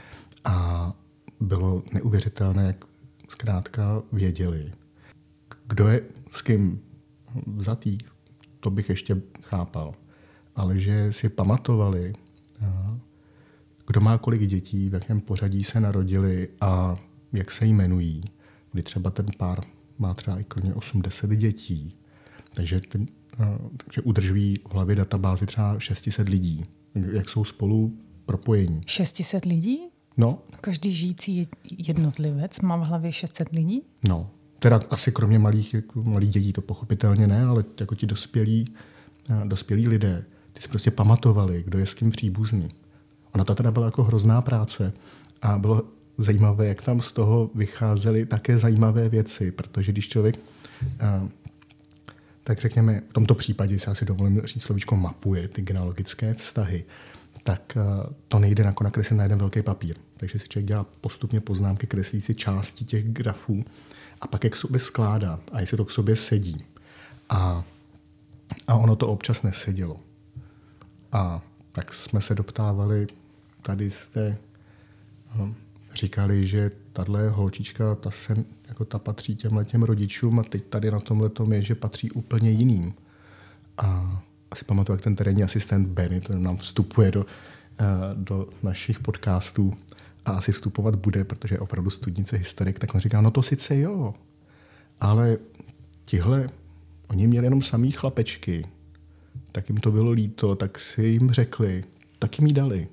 a 0.43 0.93
bylo 1.39 1.83
neuvěřitelné, 1.93 2.67
jak 2.67 2.85
zkrátka 3.29 4.01
věděli, 4.11 4.73
kdo 5.67 5.87
je 5.87 6.01
s 6.31 6.41
kým 6.41 6.81
vzatý, 7.47 7.97
to 8.59 8.69
bych 8.69 8.89
ještě 8.89 9.21
chápal. 9.41 9.93
Ale 10.55 10.77
že 10.77 11.13
si 11.13 11.29
pamatovali, 11.29 12.13
kdo 13.89 14.01
má 14.01 14.17
kolik 14.17 14.47
dětí, 14.47 14.89
v 14.89 14.93
jakém 14.93 15.21
pořadí 15.21 15.63
se 15.63 15.79
narodili 15.79 16.49
a 16.61 16.95
jak 17.33 17.51
se 17.51 17.65
jmenují. 17.65 18.21
Kdy 18.71 18.83
třeba 18.83 19.09
ten 19.09 19.25
pár 19.37 19.63
má 19.97 20.13
třeba 20.13 20.39
i 20.39 20.43
klidně 20.43 20.73
80 20.73 21.29
dětí. 21.29 21.95
Takže 22.53 22.81
ten 22.81 23.07
takže 23.77 24.01
udržují 24.01 24.55
v 24.69 24.73
hlavě 24.73 24.95
databázi 24.95 25.45
třeba 25.45 25.79
600 25.79 26.29
lidí, 26.29 26.65
jak 27.11 27.29
jsou 27.29 27.43
spolu 27.43 27.97
propojení. 28.25 28.81
600 28.85 29.45
lidí? 29.45 29.79
No. 30.17 30.39
Každý 30.61 30.93
žijící 30.93 31.47
jednotlivec 31.77 32.59
má 32.59 32.75
v 32.75 32.81
hlavě 32.81 33.11
600 33.11 33.49
lidí? 33.51 33.81
No. 34.07 34.31
Teda 34.59 34.81
asi 34.89 35.11
kromě 35.11 35.39
malých, 35.39 35.73
jako 35.73 36.03
malých 36.03 36.29
dětí 36.29 36.53
to 36.53 36.61
pochopitelně 36.61 37.27
ne, 37.27 37.45
ale 37.45 37.63
jako 37.79 37.95
ti 37.95 38.05
dospělí, 38.05 38.65
dospělí 39.43 39.87
lidé, 39.87 40.25
ty 40.53 40.61
si 40.61 40.67
prostě 40.67 40.91
pamatovali, 40.91 41.63
kdo 41.63 41.79
je 41.79 41.85
s 41.85 41.93
kým 41.93 42.11
příbuzný. 42.11 42.69
Ona 43.31 43.43
to 43.43 43.55
teda 43.55 43.71
byla 43.71 43.85
jako 43.85 44.03
hrozná 44.03 44.41
práce 44.41 44.93
a 45.41 45.57
bylo 45.57 45.83
zajímavé, 46.17 46.67
jak 46.67 46.81
tam 46.81 47.01
z 47.01 47.11
toho 47.11 47.49
vycházely 47.55 48.25
také 48.25 48.57
zajímavé 48.57 49.09
věci, 49.09 49.51
protože 49.51 49.91
když 49.91 50.07
člověk, 50.07 50.39
tak 52.43 52.59
řekněme, 52.59 53.01
v 53.07 53.13
tomto 53.13 53.35
případě 53.35 53.79
si 53.79 53.87
asi 53.87 54.05
dovolím 54.05 54.41
říct 54.41 54.63
slovíčko 54.63 54.95
mapuje 54.95 55.47
ty 55.47 55.61
genealogické 55.61 56.33
vztahy, 56.33 56.85
tak 57.43 57.77
to 58.27 58.39
nejde 58.39 58.63
jako 58.63 58.83
nakreslit 58.83 59.17
na 59.17 59.23
jeden 59.23 59.39
velký 59.39 59.61
papír. 59.61 59.95
Takže 60.17 60.39
si 60.39 60.47
člověk 60.47 60.67
dělá 60.67 60.85
postupně 61.01 61.41
poznámky, 61.41 61.87
kreslí 61.87 62.21
si 62.21 62.35
části 62.35 62.85
těch 62.85 63.09
grafů 63.09 63.65
a 64.21 64.27
pak 64.27 64.43
je 64.43 64.49
k 64.49 64.55
sobě 64.55 64.79
skládá 64.79 65.39
a 65.51 65.59
jestli 65.59 65.77
to 65.77 65.85
k 65.85 65.91
sobě 65.91 66.15
sedí. 66.15 66.65
A, 67.29 67.63
a 68.67 68.75
ono 68.75 68.95
to 68.95 69.07
občas 69.07 69.41
nesedělo. 69.41 69.99
A 71.11 71.41
tak 71.71 71.93
jsme 71.93 72.21
se 72.21 72.35
doptávali, 72.35 73.07
tady 73.61 73.91
jste 73.91 74.37
hm, 75.35 75.53
říkali, 75.93 76.47
že 76.47 76.71
tahle 76.93 77.29
holčička, 77.29 77.95
ta, 77.95 78.11
se, 78.11 78.35
jako 78.67 78.85
ta 78.85 78.99
patří 78.99 79.35
těmhle 79.35 79.65
těm 79.65 79.83
rodičům 79.83 80.39
a 80.39 80.43
teď 80.43 80.63
tady 80.65 80.91
na 80.91 80.99
tomhle 80.99 81.29
tom 81.29 81.53
je, 81.53 81.61
že 81.61 81.75
patří 81.75 82.11
úplně 82.11 82.51
jiným. 82.51 82.93
A 83.77 84.21
asi 84.51 84.65
pamatuju, 84.65 84.93
jak 84.93 85.01
ten 85.01 85.15
terénní 85.15 85.43
asistent 85.43 85.87
Benny, 85.87 86.21
to 86.21 86.33
nám 86.33 86.57
vstupuje 86.57 87.11
do, 87.11 87.25
eh, 87.79 87.85
do 88.13 88.49
našich 88.63 88.99
podcastů 88.99 89.73
a 90.25 90.31
asi 90.31 90.51
vstupovat 90.51 90.95
bude, 90.95 91.23
protože 91.23 91.55
je 91.55 91.59
opravdu 91.59 91.89
studnice 91.89 92.37
historik, 92.37 92.79
tak 92.79 92.95
on 92.95 93.01
říká, 93.01 93.21
no 93.21 93.31
to 93.31 93.43
sice 93.43 93.79
jo, 93.79 94.13
ale 94.99 95.37
tihle, 96.05 96.49
oni 97.07 97.27
měli 97.27 97.45
jenom 97.45 97.61
samý 97.61 97.91
chlapečky, 97.91 98.67
tak 99.51 99.69
jim 99.69 99.77
to 99.77 99.91
bylo 99.91 100.11
líto, 100.11 100.55
tak 100.55 100.79
si 100.79 101.03
jim 101.03 101.31
řekli, 101.31 101.83
tak 102.19 102.39
jim 102.39 102.47
jí 102.47 102.53
dali. 102.53 102.87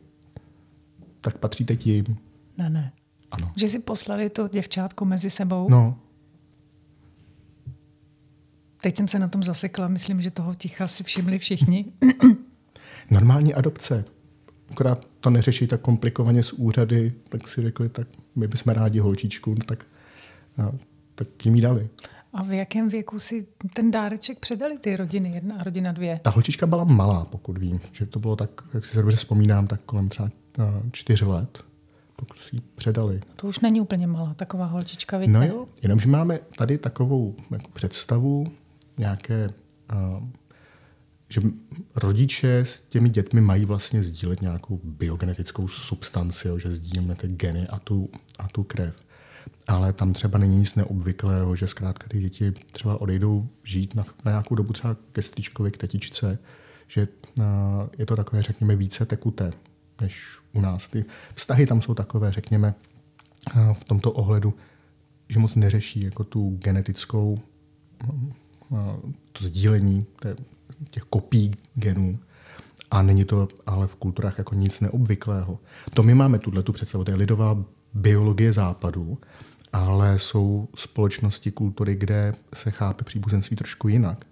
Tak 1.27 1.39
patří 1.39 1.65
teď 1.65 1.87
jim. 1.87 2.17
Ne, 2.59 2.71
ne. 2.71 2.93
Ano. 3.31 3.53
Že 3.57 3.69
si 3.69 3.79
poslali 3.79 4.31
to 4.31 4.49
děvčátko 4.49 5.05
mezi 5.05 5.31
sebou? 5.31 5.71
No. 5.71 5.99
Teď 8.81 8.97
jsem 8.97 9.09
se 9.09 9.19
na 9.19 9.29
tom 9.29 9.43
zasekla, 9.43 9.89
myslím, 9.89 10.23
že 10.23 10.31
toho 10.31 10.55
ticha 10.55 10.89
si 10.89 11.05
všimli 11.05 11.39
všichni. 11.39 11.85
Normální 13.11 13.55
adopce. 13.55 14.05
Akorát 14.71 15.05
to 15.21 15.31
neřeší 15.31 15.67
tak 15.67 15.81
komplikovaně 15.81 16.43
s 16.43 16.53
úřady, 16.53 17.13
tak 17.29 17.49
si 17.49 17.63
řekli, 17.63 17.89
tak 17.89 18.09
my 18.35 18.49
bychom 18.49 18.73
rádi 18.73 18.99
holčičku, 18.99 19.55
tak, 19.55 19.87
tak 21.15 21.47
jim 21.47 21.55
jí 21.55 21.61
dali. 21.61 21.89
A 22.33 22.43
v 22.43 22.53
jakém 22.53 22.89
věku 22.89 23.19
si 23.19 23.47
ten 23.75 23.91
dáreček 23.91 24.39
předali 24.39 24.79
ty 24.79 24.97
rodiny 24.97 25.31
jedna 25.31 25.57
a 25.57 25.63
rodina 25.63 25.93
dvě? 25.93 26.21
Ta 26.23 26.31
holčička 26.31 26.67
byla 26.67 26.85
malá, 26.85 27.25
pokud 27.25 27.59
vím. 27.59 27.81
Že 27.93 28.07
to 28.07 28.19
bylo 28.19 28.37
tak, 28.37 28.51
jak 28.75 28.87
si 28.87 28.93
se 28.93 29.01
dobře 29.01 29.17
vzpomínám, 29.17 29.67
tak 29.67 29.81
kolem 29.81 30.09
třeba 30.09 30.31
čtyř 30.93 31.23
let, 31.23 31.65
pokud 32.17 32.39
si 32.39 32.57
ji 32.57 32.63
předali. 32.75 33.21
To 33.37 33.47
už 33.47 33.61
není 33.61 33.81
úplně 33.81 34.07
malá, 34.07 34.35
taková 34.35 34.67
holčička, 34.67 35.19
vidíte? 35.19 35.39
No 35.39 35.47
jo, 35.47 35.67
jenomže 35.83 36.09
máme 36.09 36.39
tady 36.59 36.79
takovou 36.79 37.37
jako 37.51 37.71
představu 37.71 38.53
nějaké, 38.99 39.49
uh, 40.19 40.29
že 41.29 41.41
rodiče 41.97 42.59
s 42.59 42.81
těmi 42.81 43.09
dětmi 43.09 43.41
mají 43.41 43.65
vlastně 43.65 44.03
sdílet 44.03 44.41
nějakou 44.41 44.81
biogenetickou 44.85 45.69
substanci, 45.69 46.49
jo, 46.49 46.59
že 46.59 46.75
sdílíme 46.75 47.15
ty 47.15 47.29
geny 47.29 47.69
a 47.69 47.79
tu, 47.79 48.09
a 48.39 48.49
tu 48.49 48.63
krev 48.63 49.07
ale 49.67 49.93
tam 49.93 50.13
třeba 50.13 50.39
není 50.39 50.57
nic 50.57 50.75
neobvyklého, 50.75 51.57
že 51.57 51.67
zkrátka 51.67 52.09
ty 52.09 52.21
děti 52.21 52.55
třeba 52.73 53.01
odejdou 53.01 53.49
žít 53.65 53.95
na, 53.95 54.05
na 54.25 54.31
nějakou 54.31 54.55
dobu 54.55 54.73
třeba 54.73 54.97
ke 55.13 55.23
strýčkovi, 55.23 55.71
k 55.71 55.77
tetičce, 55.77 56.39
že 56.89 57.09
je 57.99 58.07
to 58.07 58.17
takové, 58.17 58.43
řekněme, 58.43 58.77
více 58.77 59.07
tekuté 59.07 59.53
než 60.01 60.39
u 60.53 60.61
nás. 60.61 60.89
Ty 60.89 61.05
vztahy 61.35 61.67
tam 61.67 61.83
jsou 61.83 61.95
takové, 61.95 62.33
řekněme, 62.33 62.75
v 63.73 63.85
tomto 63.85 64.13
ohledu, 64.13 64.55
že 65.29 65.39
moc 65.39 65.55
neřeší 65.55 66.05
jako 66.05 66.25
tu 66.25 66.51
genetickou, 66.51 67.39
to 69.33 69.45
sdílení 69.45 70.07
těch 70.91 71.03
kopí 71.03 71.51
genů. 71.75 72.19
A 72.91 73.03
není 73.03 73.25
to 73.25 73.49
ale 73.67 73.87
v 73.87 73.97
kulturách 73.97 74.39
jako 74.39 74.55
nic 74.55 74.81
neobvyklého. 74.81 75.59
To 75.95 76.03
my 76.03 76.15
máme 76.15 76.39
tuhle 76.39 76.63
tu 76.63 76.73
představu, 76.73 77.05
to 77.05 77.11
je 77.11 77.17
lidová 77.17 77.65
biologie 77.95 78.53
západu, 78.53 79.19
ale 79.73 80.19
jsou 80.19 80.69
společnosti 80.75 81.51
kultury, 81.51 81.95
kde 81.95 82.35
se 82.55 82.71
chápe 82.71 83.05
příbuzenství 83.05 83.57
trošku 83.57 83.89
jinak. 83.89 84.27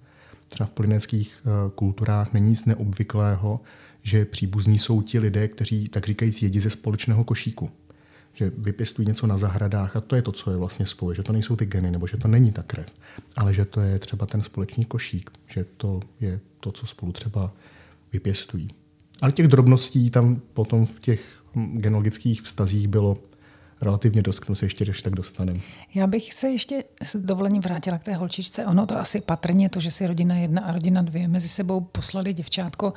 Třeba 0.49 0.67
v 0.67 0.73
polinéckých 0.73 1.43
eh, 1.45 1.71
kulturách 1.75 2.33
není 2.33 2.49
nic 2.49 2.65
neobvyklého, 2.65 3.61
že 4.05 4.25
příbuzní 4.25 4.79
jsou 4.79 5.03
ti 5.03 5.19
lidé, 5.19 5.49
kteří, 5.49 5.89
tak 5.89 6.07
říkajíc, 6.07 6.43
jedí 6.43 6.61
ze 6.61 6.71
společného 6.71 7.25
košíku. 7.25 7.71
Že 8.33 8.53
vypěstují 8.59 9.09
něco 9.09 9.27
na 9.27 9.37
zahradách 9.37 9.97
a 9.97 10.01
to 10.01 10.17
je 10.17 10.23
to, 10.23 10.33
co 10.33 10.51
je 10.51 10.57
vlastně 10.57 10.87
spojuje. 10.87 11.17
Že 11.17 11.23
to 11.23 11.33
nejsou 11.33 11.57
ty 11.57 11.67
geny, 11.67 11.91
nebo 11.91 12.07
že 12.07 12.17
to 12.17 12.29
není 12.29 12.53
ta 12.53 12.63
krev, 12.63 12.87
ale 13.37 13.55
že 13.55 13.65
to 13.65 13.81
je 13.81 13.99
třeba 13.99 14.27
ten 14.27 14.43
společný 14.43 14.85
košík, 14.85 15.31
že 15.47 15.65
to 15.77 16.01
je 16.21 16.41
to, 16.61 16.73
co 16.73 16.87
spolu 16.87 17.13
třeba 17.13 17.53
vypěstují. 18.13 18.69
Ale 19.23 19.33
těch 19.33 19.49
drobností 19.49 20.11
tam 20.11 20.41
potom 20.55 20.87
v 20.87 21.01
těch 21.01 21.43
hm, 21.55 21.79
genologických 21.79 22.43
vztazích 22.43 22.89
bylo 22.89 23.19
relativně 23.81 24.23
dost, 24.23 24.41
k 24.41 24.47
tomu 24.47 24.57
se 24.57 24.67
ještě, 24.67 24.85
když 24.85 25.03
tak 25.03 25.15
dostaneme. 25.15 25.61
Já 25.95 26.07
bych 26.07 26.33
se 26.33 26.49
ještě 26.49 26.85
s 27.03 27.17
dovolením 27.17 27.63
vrátila 27.63 27.99
k 27.99 28.05
té 28.05 28.15
holčičce. 28.15 28.67
Ono 28.67 28.87
to 28.87 28.99
asi 28.99 29.21
patrně, 29.21 29.69
to, 29.69 29.81
že 29.81 29.91
si 29.91 30.07
rodina 30.07 30.37
jedna 30.37 30.63
a 30.63 30.73
rodina 30.73 31.03
dvě 31.03 31.29
mezi 31.29 31.49
sebou 31.49 31.81
poslali 31.81 32.33
děvčátko, 32.33 32.93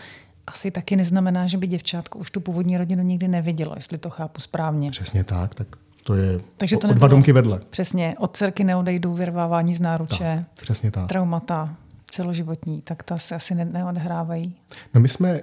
asi 0.47 0.71
taky 0.71 0.95
neznamená, 0.95 1.47
že 1.47 1.57
by 1.57 1.67
děvčátko 1.67 2.19
už 2.19 2.31
tu 2.31 2.39
původní 2.39 2.77
rodinu 2.77 3.03
nikdy 3.03 3.27
nevidělo, 3.27 3.73
jestli 3.75 3.97
to 3.97 4.09
chápu 4.09 4.41
správně. 4.41 4.89
Přesně 4.89 5.23
tak, 5.23 5.55
tak 5.55 5.67
to 6.03 6.15
je 6.15 6.39
Takže 6.57 6.77
to 6.77 6.87
o, 6.87 6.91
o 6.91 6.93
dva 6.93 7.07
domky 7.07 7.33
vedle. 7.33 7.61
Přesně, 7.69 8.15
od 8.19 8.37
dcerky 8.37 8.63
neodejdou, 8.63 9.13
vyrvávání 9.13 9.75
z 9.75 9.79
náruče, 9.79 10.45
tak, 10.55 10.61
přesně 10.61 10.91
tak. 10.91 11.07
traumata 11.07 11.75
celoživotní, 12.11 12.81
tak 12.81 13.03
to 13.03 13.17
se 13.17 13.35
asi 13.35 13.55
neodehrávají. 13.55 14.55
No 14.93 15.01
my 15.01 15.07
jsme, 15.07 15.41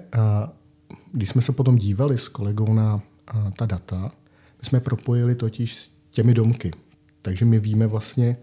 když 1.13 1.29
jsme 1.29 1.43
se 1.43 1.53
potom 1.53 1.77
dívali 1.77 2.19
s 2.19 2.29
kolegou 2.29 2.73
na 2.75 3.01
ta 3.57 3.67
data, 3.67 4.11
jsme 4.63 4.81
propojili 4.81 5.35
totiž 5.35 5.75
s 5.75 5.91
těmi 6.11 6.35
domky. 6.35 6.71
Takže 7.23 7.45
my 7.45 7.59
víme 7.59 7.87
vlastně, 7.87 8.37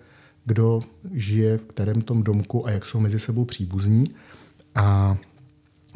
kdo 0.46 0.82
žije 1.14 1.58
v 1.58 1.66
kterém 1.66 2.02
tom 2.02 2.24
domku 2.24 2.68
a 2.68 2.72
jak 2.72 2.86
jsou 2.86 3.00
mezi 3.00 3.20
sebou 3.20 3.46
příbuzní. 3.46 4.04
A 4.76 5.18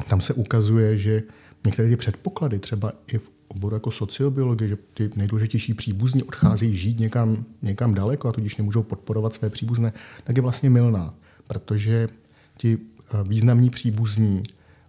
tam 0.08 0.20
se 0.20 0.34
ukazuje, 0.34 0.98
že 0.98 1.22
některé 1.64 1.88
ty 1.88 1.96
předpoklady, 1.96 2.58
třeba 2.58 2.92
i 3.06 3.18
v 3.18 3.30
oboru 3.48 3.76
jako 3.76 3.90
sociobiologie, 3.90 4.68
že 4.68 4.76
ty 4.94 5.10
nejdůležitější 5.16 5.74
příbuzní 5.74 6.22
odcházejí 6.22 6.76
žít 6.76 7.00
někam, 7.00 7.44
někam 7.62 7.94
daleko 7.94 8.28
a 8.28 8.32
tudíž 8.32 8.56
nemůžou 8.56 8.82
podporovat 8.82 9.34
své 9.34 9.50
příbuzné, 9.50 9.92
tak 10.24 10.36
je 10.36 10.42
vlastně 10.42 10.70
milná, 10.70 11.14
protože 11.46 12.08
ti 12.56 12.78
eh, 12.78 13.24
významní 13.28 13.70
příbuzní 13.70 14.42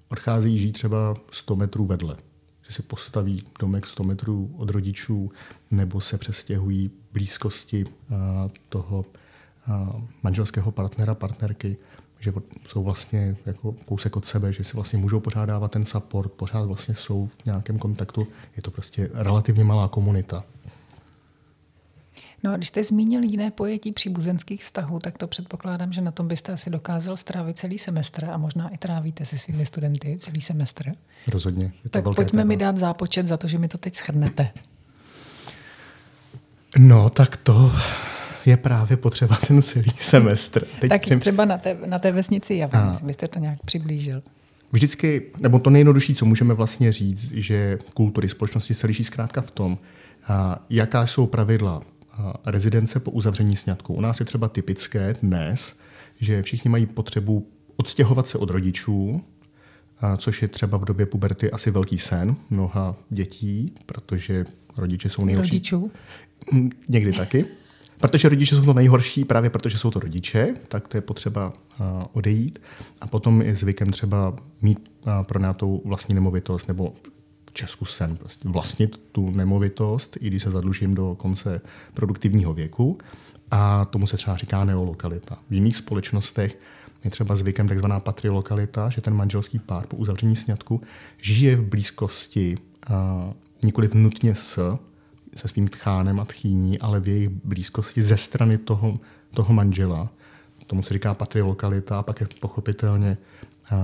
odcházejí 0.09 0.59
žít 0.59 0.71
třeba 0.71 1.15
100 1.31 1.55
metrů 1.55 1.85
vedle. 1.85 2.17
Že 2.67 2.73
si 2.73 2.81
postaví 2.81 3.43
domek 3.59 3.85
100 3.85 4.03
metrů 4.03 4.55
od 4.57 4.69
rodičů 4.69 5.31
nebo 5.71 6.01
se 6.01 6.17
přestěhují 6.17 6.91
blízkosti 7.13 7.85
toho 8.69 9.05
manželského 10.23 10.71
partnera, 10.71 11.15
partnerky, 11.15 11.77
že 12.19 12.33
jsou 12.67 12.83
vlastně 12.83 13.35
jako 13.45 13.71
kousek 13.85 14.15
od 14.15 14.25
sebe, 14.25 14.53
že 14.53 14.63
si 14.63 14.73
vlastně 14.73 14.99
můžou 14.99 15.19
pořád 15.19 15.45
dávat 15.45 15.71
ten 15.71 15.85
support, 15.85 16.31
pořád 16.31 16.65
vlastně 16.65 16.95
jsou 16.95 17.27
v 17.27 17.45
nějakém 17.45 17.79
kontaktu. 17.79 18.27
Je 18.55 18.61
to 18.61 18.71
prostě 18.71 19.09
relativně 19.13 19.63
malá 19.63 19.87
komunita. 19.87 20.43
No 22.43 22.53
a 22.53 22.57
když 22.57 22.67
jste 22.67 22.83
zmínil 22.83 23.23
jiné 23.23 23.51
pojetí 23.51 23.91
příbuzenských 23.91 24.63
vztahů, 24.63 24.99
tak 24.99 25.17
to 25.17 25.27
předpokládám, 25.27 25.93
že 25.93 26.01
na 26.01 26.11
tom 26.11 26.27
byste 26.27 26.51
asi 26.51 26.69
dokázal 26.69 27.17
strávit 27.17 27.57
celý 27.57 27.77
semestr 27.77 28.25
a 28.25 28.37
možná 28.37 28.69
i 28.69 28.77
trávíte 28.77 29.25
se 29.25 29.37
svými 29.37 29.65
studenty 29.65 30.17
celý 30.19 30.41
semestr. 30.41 30.91
Rozhodně. 31.27 31.63
Je 31.83 31.89
to 31.89 31.89
tak 31.89 32.03
pojďme 32.03 32.25
téma. 32.25 32.43
mi 32.43 32.57
dát 32.57 32.77
zápočet 32.77 33.27
za 33.27 33.37
to, 33.37 33.47
že 33.47 33.57
mi 33.57 33.67
to 33.67 33.77
teď 33.77 33.95
schrnete. 33.95 34.49
No, 36.77 37.09
tak 37.09 37.37
to 37.37 37.71
je 38.47 38.57
právě 38.57 38.97
potřeba 38.97 39.37
ten 39.47 39.61
celý 39.61 39.91
semestr. 39.99 40.65
Teď 40.79 40.89
tak 40.89 41.05
tím... 41.05 41.19
třeba 41.19 41.45
na 41.45 41.57
té, 41.57 41.77
na 41.85 41.99
té 41.99 42.11
vesnici 42.11 42.55
Javan, 42.55 42.97
byste 43.03 43.27
to 43.27 43.39
nějak 43.39 43.59
přiblížil. 43.65 44.23
Vždycky, 44.71 45.21
nebo 45.39 45.59
to 45.59 45.69
nejjednodušší, 45.69 46.15
co 46.15 46.25
můžeme 46.25 46.53
vlastně 46.53 46.91
říct, 46.91 47.31
že 47.31 47.77
kultury 47.93 48.29
společnosti 48.29 48.73
se 48.73 48.87
liší 48.87 49.03
zkrátka 49.03 49.41
v 49.41 49.51
tom, 49.51 49.77
jaká 50.69 51.07
jsou 51.07 51.27
pravidla 51.27 51.81
rezidence 52.45 52.99
po 52.99 53.11
uzavření 53.11 53.55
sňatku. 53.55 53.93
U 53.93 54.01
nás 54.01 54.19
je 54.19 54.25
třeba 54.25 54.47
typické 54.47 55.15
dnes, 55.21 55.73
že 56.19 56.41
všichni 56.41 56.69
mají 56.69 56.85
potřebu 56.85 57.47
odstěhovat 57.77 58.27
se 58.27 58.37
od 58.37 58.49
rodičů, 58.49 59.21
a 59.99 60.17
což 60.17 60.41
je 60.41 60.47
třeba 60.47 60.77
v 60.77 60.85
době 60.85 61.05
puberty 61.05 61.51
asi 61.51 61.71
velký 61.71 61.97
sen 61.97 62.35
mnoha 62.49 62.95
dětí, 63.09 63.75
protože 63.85 64.45
rodiče 64.77 65.09
jsou 65.09 65.25
nejhorší. 65.25 65.51
Rodičů? 65.51 65.91
Mm, 66.51 66.69
Někdy 66.89 67.13
taky. 67.13 67.45
Protože 67.97 68.29
rodiče 68.29 68.55
jsou 68.55 68.65
to 68.65 68.73
nejhorší, 68.73 69.25
právě 69.25 69.49
protože 69.49 69.77
jsou 69.77 69.91
to 69.91 69.99
rodiče, 69.99 70.53
tak 70.67 70.87
to 70.87 70.97
je 70.97 71.01
potřeba 71.01 71.53
uh, 71.79 71.85
odejít. 72.13 72.59
A 73.01 73.07
potom 73.07 73.41
je 73.41 73.55
zvykem 73.55 73.91
třeba 73.91 74.35
mít 74.61 74.79
uh, 75.05 75.23
pronatou 75.23 75.81
vlastní 75.85 76.15
nemovitost 76.15 76.67
nebo 76.67 76.93
v 77.49 77.53
Česku 77.53 77.85
sen, 77.85 78.17
prostě 78.17 78.49
vlastnit 78.49 79.01
tu 79.11 79.29
nemovitost, 79.29 80.17
i 80.21 80.27
když 80.27 80.43
se 80.43 80.51
zadlužím 80.51 80.95
do 80.95 81.15
konce 81.15 81.61
produktivního 81.93 82.53
věku. 82.53 82.97
A 83.51 83.85
tomu 83.85 84.07
se 84.07 84.17
třeba 84.17 84.37
říká 84.37 84.65
neolokalita. 84.65 85.37
V 85.49 85.53
jiných 85.53 85.77
společnostech 85.77 86.59
je 87.03 87.11
třeba 87.11 87.35
zvykem 87.35 87.67
takzvaná 87.67 87.99
patrilokalita, 87.99 88.89
že 88.89 89.01
ten 89.01 89.13
manželský 89.13 89.59
pár 89.59 89.87
po 89.87 89.97
uzavření 89.97 90.35
sňatku 90.35 90.81
žije 91.21 91.55
v 91.55 91.65
blízkosti, 91.65 92.57
uh, 92.89 93.33
nikoli 93.63 93.89
nutně 93.93 94.35
s, 94.35 94.77
se 95.37 95.47
svým 95.47 95.67
tchánem 95.67 96.19
a 96.19 96.25
tchýní, 96.25 96.79
ale 96.79 96.99
v 96.99 97.07
jejich 97.07 97.29
blízkosti 97.29 98.03
ze 98.03 98.17
strany 98.17 98.57
toho, 98.57 98.99
toho 99.33 99.53
manžela. 99.53 100.09
Tomu 100.67 100.83
se 100.83 100.93
říká 100.93 101.13
patrilokalita 101.13 101.99
a 101.99 102.03
pak 102.03 102.21
je 102.21 102.27
pochopitelně 102.39 103.17
uh, 103.71 103.77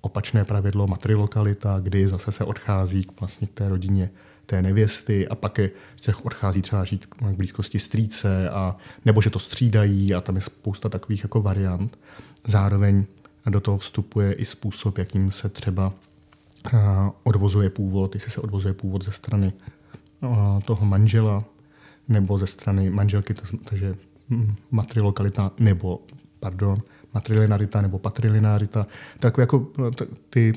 opačné 0.00 0.44
pravidlo 0.44 0.86
matrilokalita, 0.86 1.80
kdy 1.80 2.08
zase 2.08 2.32
se 2.32 2.44
odchází 2.44 3.04
k, 3.04 3.20
vlastně 3.20 3.46
k 3.46 3.52
té 3.52 3.68
rodině 3.68 4.10
té 4.46 4.62
nevěsty 4.62 5.28
a 5.28 5.34
pak 5.34 5.58
je, 5.58 5.70
se 6.02 6.14
odchází 6.14 6.62
třeba 6.62 6.84
žít 6.84 7.06
k 7.06 7.22
blízkosti 7.22 7.78
strýce 7.78 8.50
a 8.50 8.76
nebo 9.04 9.22
že 9.22 9.30
to 9.30 9.38
střídají 9.38 10.14
a 10.14 10.20
tam 10.20 10.36
je 10.36 10.42
spousta 10.42 10.88
takových 10.88 11.22
jako 11.22 11.42
variant. 11.42 11.98
Zároveň 12.46 13.04
do 13.48 13.60
toho 13.60 13.76
vstupuje 13.76 14.32
i 14.32 14.44
způsob, 14.44 14.98
jakým 14.98 15.30
se 15.30 15.48
třeba 15.48 15.92
uh, 16.72 16.80
odvozuje 17.22 17.70
původ, 17.70 18.14
jestli 18.14 18.30
se 18.30 18.40
odvozuje 18.40 18.74
původ 18.74 19.04
ze 19.04 19.12
strany 19.12 19.52
toho 20.64 20.86
manžela 20.86 21.44
nebo 22.08 22.38
ze 22.38 22.46
strany 22.46 22.90
manželky, 22.90 23.34
takže 23.64 23.94
hm, 24.30 24.54
matrilokalita 24.70 25.50
nebo, 25.58 26.00
pardon, 26.40 26.82
matrilinarita 27.14 27.80
nebo 27.80 27.98
patrilinarita. 27.98 28.86
Tak 29.18 29.38
jako 29.38 29.66
ty, 30.30 30.52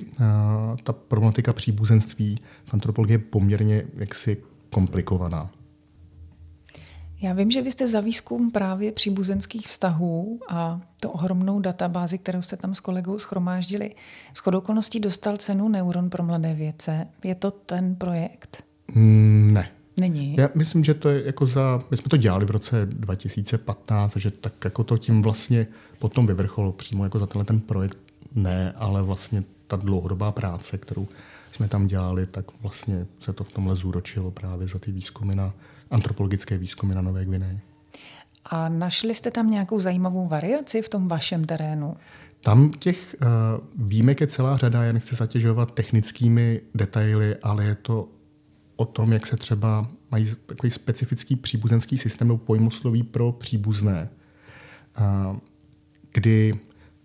ta 0.84 0.94
problematika 0.94 1.54
příbuzenství 1.54 2.38
v 2.66 2.74
antropologii 2.74 3.14
je 3.14 3.20
poměrně 3.20 3.84
jaksi 3.96 4.38
komplikovaná. 4.70 5.52
Já 7.22 7.34
vím, 7.34 7.52
že 7.52 7.62
vy 7.62 7.72
jste 7.72 7.88
za 7.88 8.00
výzkum 8.00 8.52
právě 8.52 8.92
příbuzenských 8.92 9.68
vztahů 9.68 10.40
a 10.50 10.82
to 11.00 11.12
ohromnou 11.12 11.60
databázi, 11.60 12.18
kterou 12.18 12.42
jste 12.42 12.58
tam 12.58 12.74
s 12.74 12.80
kolegou 12.80 13.20
schromáždili, 13.20 13.96
s 14.34 14.48
okolností 14.48 15.00
dostal 15.00 15.38
cenu 15.38 15.70
Neuron 15.70 16.10
pro 16.10 16.24
mladé 16.24 16.54
vědce. 16.54 17.08
Je 17.24 17.36
to 17.36 17.52
ten 17.52 17.96
projekt? 17.96 18.64
Mm, 18.96 19.52
ne. 19.54 19.72
Není. 20.00 20.36
Já 20.40 20.50
myslím, 20.56 20.84
že 20.84 20.94
to 20.94 21.10
je 21.10 21.26
jako 21.26 21.46
za... 21.46 21.84
My 21.92 21.98
jsme 21.98 22.10
to 22.10 22.18
dělali 22.18 22.46
v 22.46 22.50
roce 22.50 22.86
2015, 22.86 24.16
že 24.16 24.32
tak 24.32 24.54
jako 24.64 24.84
to 24.84 24.98
tím 24.98 25.22
vlastně 25.22 25.68
potom 26.00 26.28
vyvrcholo 26.28 26.72
přímo 26.72 27.04
jako 27.04 27.20
za 27.20 27.28
tenhle 27.28 27.46
ten 27.46 27.60
projekt 27.60 27.98
ne, 28.36 28.74
ale 28.76 29.02
vlastně 29.02 29.44
ta 29.68 29.76
dlouhodobá 29.76 30.32
práce, 30.32 30.78
kterou 30.78 31.08
jsme 31.52 31.68
tam 31.68 31.88
dělali, 31.88 32.26
tak 32.26 32.46
vlastně 32.62 33.08
se 33.20 33.34
to 33.34 33.44
v 33.44 33.52
tomhle 33.52 33.76
zúročilo 33.76 34.32
právě 34.32 34.68
za 34.68 34.80
ty 34.80 34.92
výzkumy 34.92 35.36
na 35.36 35.54
antropologické 35.92 36.58
výzkumy 36.58 36.96
na 36.96 37.02
Nové 37.02 37.26
Gvineji. 37.26 37.60
A 38.46 38.70
našli 38.70 39.16
jste 39.16 39.32
tam 39.32 39.50
nějakou 39.50 39.80
zajímavou 39.80 40.28
variaci 40.28 40.82
v 40.82 40.90
tom 40.90 41.08
vašem 41.08 41.46
terénu? 41.46 41.98
Tam 42.44 42.72
těch 42.72 43.16
uh, 43.22 43.88
výjimek 43.88 44.22
je 44.22 44.28
celá 44.28 44.58
řada, 44.58 44.84
já 44.84 44.92
nechci 44.92 45.16
zatěžovat 45.16 45.74
technickými 45.74 46.62
detaily, 46.76 47.36
ale 47.36 47.66
je 47.66 47.76
to 47.76 48.08
o 48.82 48.86
tom, 48.86 49.14
jak 49.14 49.28
se 49.28 49.38
třeba 49.38 49.88
mají 50.12 50.28
takový 50.46 50.72
specifický 50.72 51.36
příbuzenský 51.36 51.98
systém 51.98 52.28
nebo 52.28 52.38
pojmosloví 52.38 53.04
pro 53.04 53.32
příbuzné, 53.32 54.10
kdy 56.14 56.60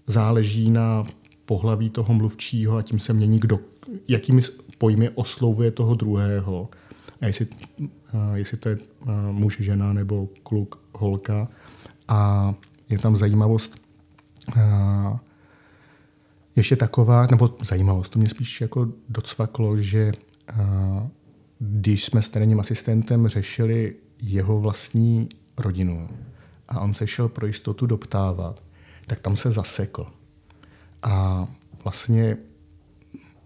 záleží 0.07 0.71
na 0.71 1.07
pohlaví 1.45 1.91
toho 1.91 2.15
mluvčího 2.15 2.77
a 2.77 2.83
tím 2.83 2.99
se 2.99 3.13
mění, 3.13 3.39
kdo, 3.39 3.61
jakými 4.09 4.43
pojmy 4.79 5.11
oslovuje 5.11 5.71
toho 5.71 5.95
druhého. 5.95 6.69
A 7.21 7.27
jestli, 7.27 7.47
jestli 8.35 8.57
to 8.57 8.69
je 8.69 8.79
muž, 9.31 9.57
žena 9.61 9.93
nebo 9.93 10.29
kluk, 10.43 10.81
holka. 10.93 11.49
A 12.09 12.55
je 12.89 12.99
tam 12.99 13.17
zajímavost 13.17 13.77
ještě 16.57 16.77
taková, 16.77 17.27
nebo 17.31 17.57
zajímavost, 17.63 18.09
to 18.09 18.19
mě 18.19 18.29
spíš 18.29 18.61
jako 18.61 18.89
docvaklo, 19.09 19.77
že 19.77 20.13
když 21.59 22.05
jsme 22.05 22.23
s 22.23 22.31
terénním 22.31 22.61
asistentem 22.61 23.29
řešili 23.29 23.97
jeho 24.23 24.61
vlastní 24.61 25.29
rodinu 25.59 26.09
a 26.69 26.81
on 26.81 26.95
se 26.95 27.07
šel 27.07 27.29
pro 27.29 27.47
jistotu 27.47 27.87
doptávat, 27.87 28.63
tak 29.07 29.21
tam 29.21 29.37
se 29.37 29.51
zasekl. 29.51 30.07
A 31.03 31.47
vlastně 31.85 32.37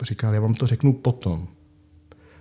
říkal, 0.03 0.35
já 0.35 0.41
vám 0.41 0.55
to 0.55 0.67
řeknu 0.67 0.93
potom, 0.93 1.49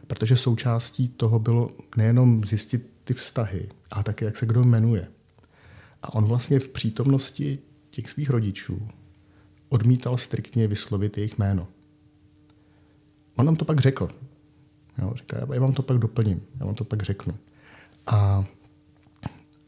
protože 0.07 0.37
součástí 0.37 1.07
toho 1.07 1.39
bylo 1.39 1.71
nejenom 1.97 2.45
zjistit 2.45 2.89
ty 3.03 3.13
vztahy, 3.13 3.69
ale 3.91 4.03
také, 4.03 4.25
jak 4.25 4.37
se 4.37 4.45
kdo 4.45 4.63
jmenuje. 4.63 5.07
A 6.03 6.13
on 6.13 6.25
vlastně 6.25 6.59
v 6.59 6.69
přítomnosti 6.69 7.59
těch 7.89 8.09
svých 8.09 8.29
rodičů 8.29 8.87
odmítal 9.69 10.17
striktně 10.17 10.67
vyslovit 10.67 11.17
jejich 11.17 11.37
jméno. 11.37 11.67
On 13.35 13.45
nám 13.45 13.55
to 13.55 13.65
pak 13.65 13.79
řekl. 13.79 14.09
Jo, 15.01 15.11
říká, 15.15 15.37
já 15.53 15.61
vám 15.61 15.73
to 15.73 15.83
pak 15.83 15.97
doplním, 15.97 16.41
já 16.59 16.65
vám 16.65 16.75
to 16.75 16.83
pak 16.83 17.03
řeknu. 17.03 17.33
A 18.07 18.45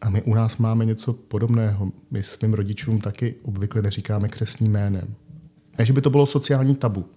a 0.02 0.10
my 0.10 0.22
u 0.22 0.34
nás 0.34 0.58
máme 0.58 0.86
něco 0.86 1.14
podobného. 1.14 1.92
My 2.12 2.24
svým 2.24 2.54
rodičům 2.54 3.02
taky 3.02 3.36
obvykle 3.44 3.82
neříkáme 3.82 4.30
křesním 4.30 4.72
jménem. 4.72 5.16
Ne, 5.78 5.86
že 5.86 5.94
by 5.94 6.02
to 6.02 6.10
bylo 6.10 6.26
sociální 6.26 6.76
tabu, 6.76 7.10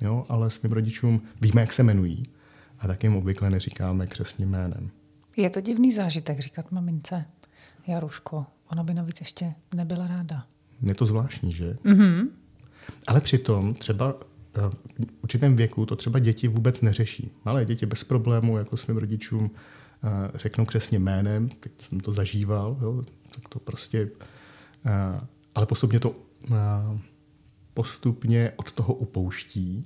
jo, 0.00 0.26
ale 0.28 0.50
svým 0.50 0.72
rodičům 0.72 1.22
víme, 1.40 1.60
jak 1.60 1.72
se 1.72 1.82
jmenují 1.82 2.22
a 2.78 2.86
tak 2.86 3.02
jim 3.02 3.16
obvykle 3.16 3.50
neříkáme 3.50 4.06
křesním 4.06 4.48
jménem. 4.48 4.90
Je 5.36 5.50
to 5.50 5.60
divný 5.60 5.92
zážitek 5.92 6.40
říkat 6.40 6.72
mamince 6.72 7.24
Jaruško. 7.86 8.46
Ona 8.70 8.82
by 8.82 8.94
navíc 8.94 9.20
ještě 9.20 9.54
nebyla 9.74 10.06
ráda. 10.06 10.46
Je 10.82 10.94
to 10.94 11.06
zvláštní, 11.06 11.52
že? 11.52 11.76
Mm-hmm. 11.84 12.28
Ale 13.06 13.20
přitom 13.20 13.74
třeba 13.74 14.14
v 14.54 15.22
určitém 15.22 15.56
věku 15.56 15.86
to 15.86 15.96
třeba 15.96 16.18
děti 16.18 16.48
vůbec 16.48 16.80
neřeší. 16.80 17.30
Malé 17.44 17.64
děti 17.64 17.86
bez 17.86 18.04
problému 18.04 18.58
jako 18.58 18.76
svým 18.76 18.96
rodičům 18.96 19.50
řeknou 20.34 20.64
křesně 20.64 20.98
jménem, 20.98 21.48
teď 21.48 21.72
jsem 21.78 22.00
to 22.00 22.12
zažíval, 22.12 22.76
jo, 22.82 23.02
tak 23.34 23.48
to 23.48 23.58
prostě, 23.58 24.10
ale 25.54 25.66
postupně 25.66 26.00
to 26.00 26.14
postupně 27.74 28.52
od 28.56 28.72
toho 28.72 28.94
upouští, 28.94 29.84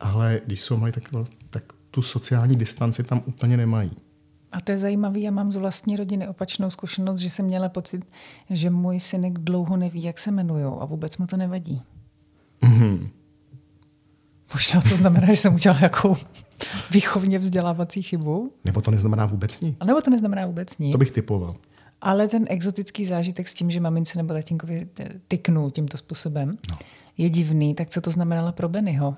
ale 0.00 0.40
když 0.46 0.62
jsou 0.62 0.76
mají, 0.76 0.92
tak, 0.92 1.04
tak 1.50 1.64
tu 1.90 2.02
sociální 2.02 2.56
distanci 2.56 3.04
tam 3.04 3.22
úplně 3.26 3.56
nemají. 3.56 3.96
A 4.52 4.60
to 4.60 4.72
je 4.72 4.78
zajímavé, 4.78 5.18
já 5.18 5.30
mám 5.30 5.52
z 5.52 5.56
vlastní 5.56 5.96
rodiny 5.96 6.28
opačnou 6.28 6.70
zkušenost, 6.70 7.20
že 7.20 7.30
jsem 7.30 7.44
měla 7.46 7.68
pocit, 7.68 8.04
že 8.50 8.70
můj 8.70 9.00
synek 9.00 9.38
dlouho 9.38 9.76
neví, 9.76 10.02
jak 10.02 10.18
se 10.18 10.30
jmenují 10.30 10.64
a 10.64 10.84
vůbec 10.84 11.18
mu 11.18 11.26
to 11.26 11.36
nevadí. 11.36 11.82
Mm-hmm. 12.62 13.10
Možná 14.54 14.80
to 14.80 14.96
znamená, 14.96 15.26
že 15.26 15.36
jsem 15.36 15.54
udělala 15.54 15.80
jakou 15.82 16.16
výchovně 16.90 17.38
vzdělávací 17.38 18.02
chybu. 18.02 18.52
Nebo 18.64 18.80
to 18.80 18.90
neznamená 18.90 19.26
vůbec 19.26 19.60
nic. 19.60 19.76
A 19.80 19.84
nebo 19.84 20.00
to 20.00 20.10
neznamená 20.10 20.46
vůbec 20.46 20.78
nic. 20.78 20.92
To 20.92 20.98
bych 20.98 21.10
typoval. 21.10 21.56
Ale 22.00 22.28
ten 22.28 22.44
exotický 22.48 23.04
zážitek 23.04 23.48
s 23.48 23.54
tím, 23.54 23.70
že 23.70 23.80
mamince 23.80 24.18
nebo 24.18 24.34
tatínkovi 24.34 24.88
tyknu 25.28 25.70
tímto 25.70 25.96
způsobem, 25.96 26.58
no. 26.70 26.78
je 27.18 27.30
divný. 27.30 27.74
Tak 27.74 27.90
co 27.90 28.00
to 28.00 28.10
znamenalo 28.10 28.52
pro 28.52 28.68
Bennyho? 28.68 29.16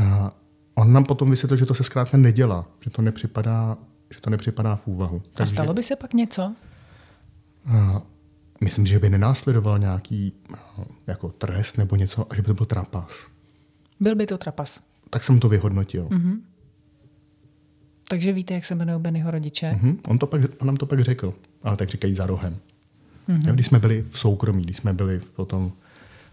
Uh, 0.00 0.28
on 0.74 0.92
nám 0.92 1.04
potom 1.04 1.30
vysvětlil, 1.30 1.56
že 1.56 1.66
to 1.66 1.74
se 1.74 1.84
zkrátka 1.84 2.16
nedělá, 2.16 2.66
že 2.84 2.90
to 2.90 3.02
nepřipadá, 3.02 3.78
že 4.14 4.20
to 4.20 4.30
nepřipadá 4.30 4.76
v 4.76 4.86
úvahu. 4.86 5.22
Takže, 5.34 5.52
A 5.52 5.54
stalo 5.54 5.74
by 5.74 5.82
se 5.82 5.96
pak 5.96 6.14
něco? 6.14 6.54
Uh, 7.66 7.98
myslím, 8.60 8.86
že 8.86 8.98
by 8.98 9.10
nenásledoval 9.10 9.78
nějaký 9.78 10.32
uh, 10.50 10.56
jako 11.06 11.28
trest 11.28 11.78
nebo 11.78 11.96
něco, 11.96 12.26
a 12.32 12.34
že 12.34 12.42
by 12.42 12.46
to 12.46 12.54
byl 12.54 12.66
trapas. 12.66 13.26
Byl 14.00 14.14
by 14.14 14.26
to 14.26 14.38
trapas. 14.38 14.82
Tak 15.10 15.24
jsem 15.24 15.40
to 15.40 15.48
vyhodnotil. 15.48 16.06
Mm-hmm. 16.06 16.40
Takže 18.08 18.32
víte, 18.32 18.54
jak 18.54 18.64
se 18.64 18.74
jmenují 18.74 19.00
Bennyho 19.00 19.30
rodiče? 19.30 19.78
Mm-hmm. 19.82 19.98
On, 20.08 20.18
to 20.18 20.26
pak, 20.26 20.40
on 20.58 20.66
nám 20.66 20.76
to 20.76 20.86
pak 20.86 21.00
řekl, 21.00 21.34
ale 21.62 21.76
tak 21.76 21.88
říkají 21.88 22.14
za 22.14 22.26
rohem. 22.26 22.56
Mm-hmm. 23.28 23.54
Když 23.54 23.66
jsme 23.66 23.78
byli 23.78 24.02
v 24.02 24.18
soukromí, 24.18 24.62
když 24.62 24.76
jsme 24.76 24.92
byli 24.92 25.18
v 25.18 25.30
potom 25.30 25.72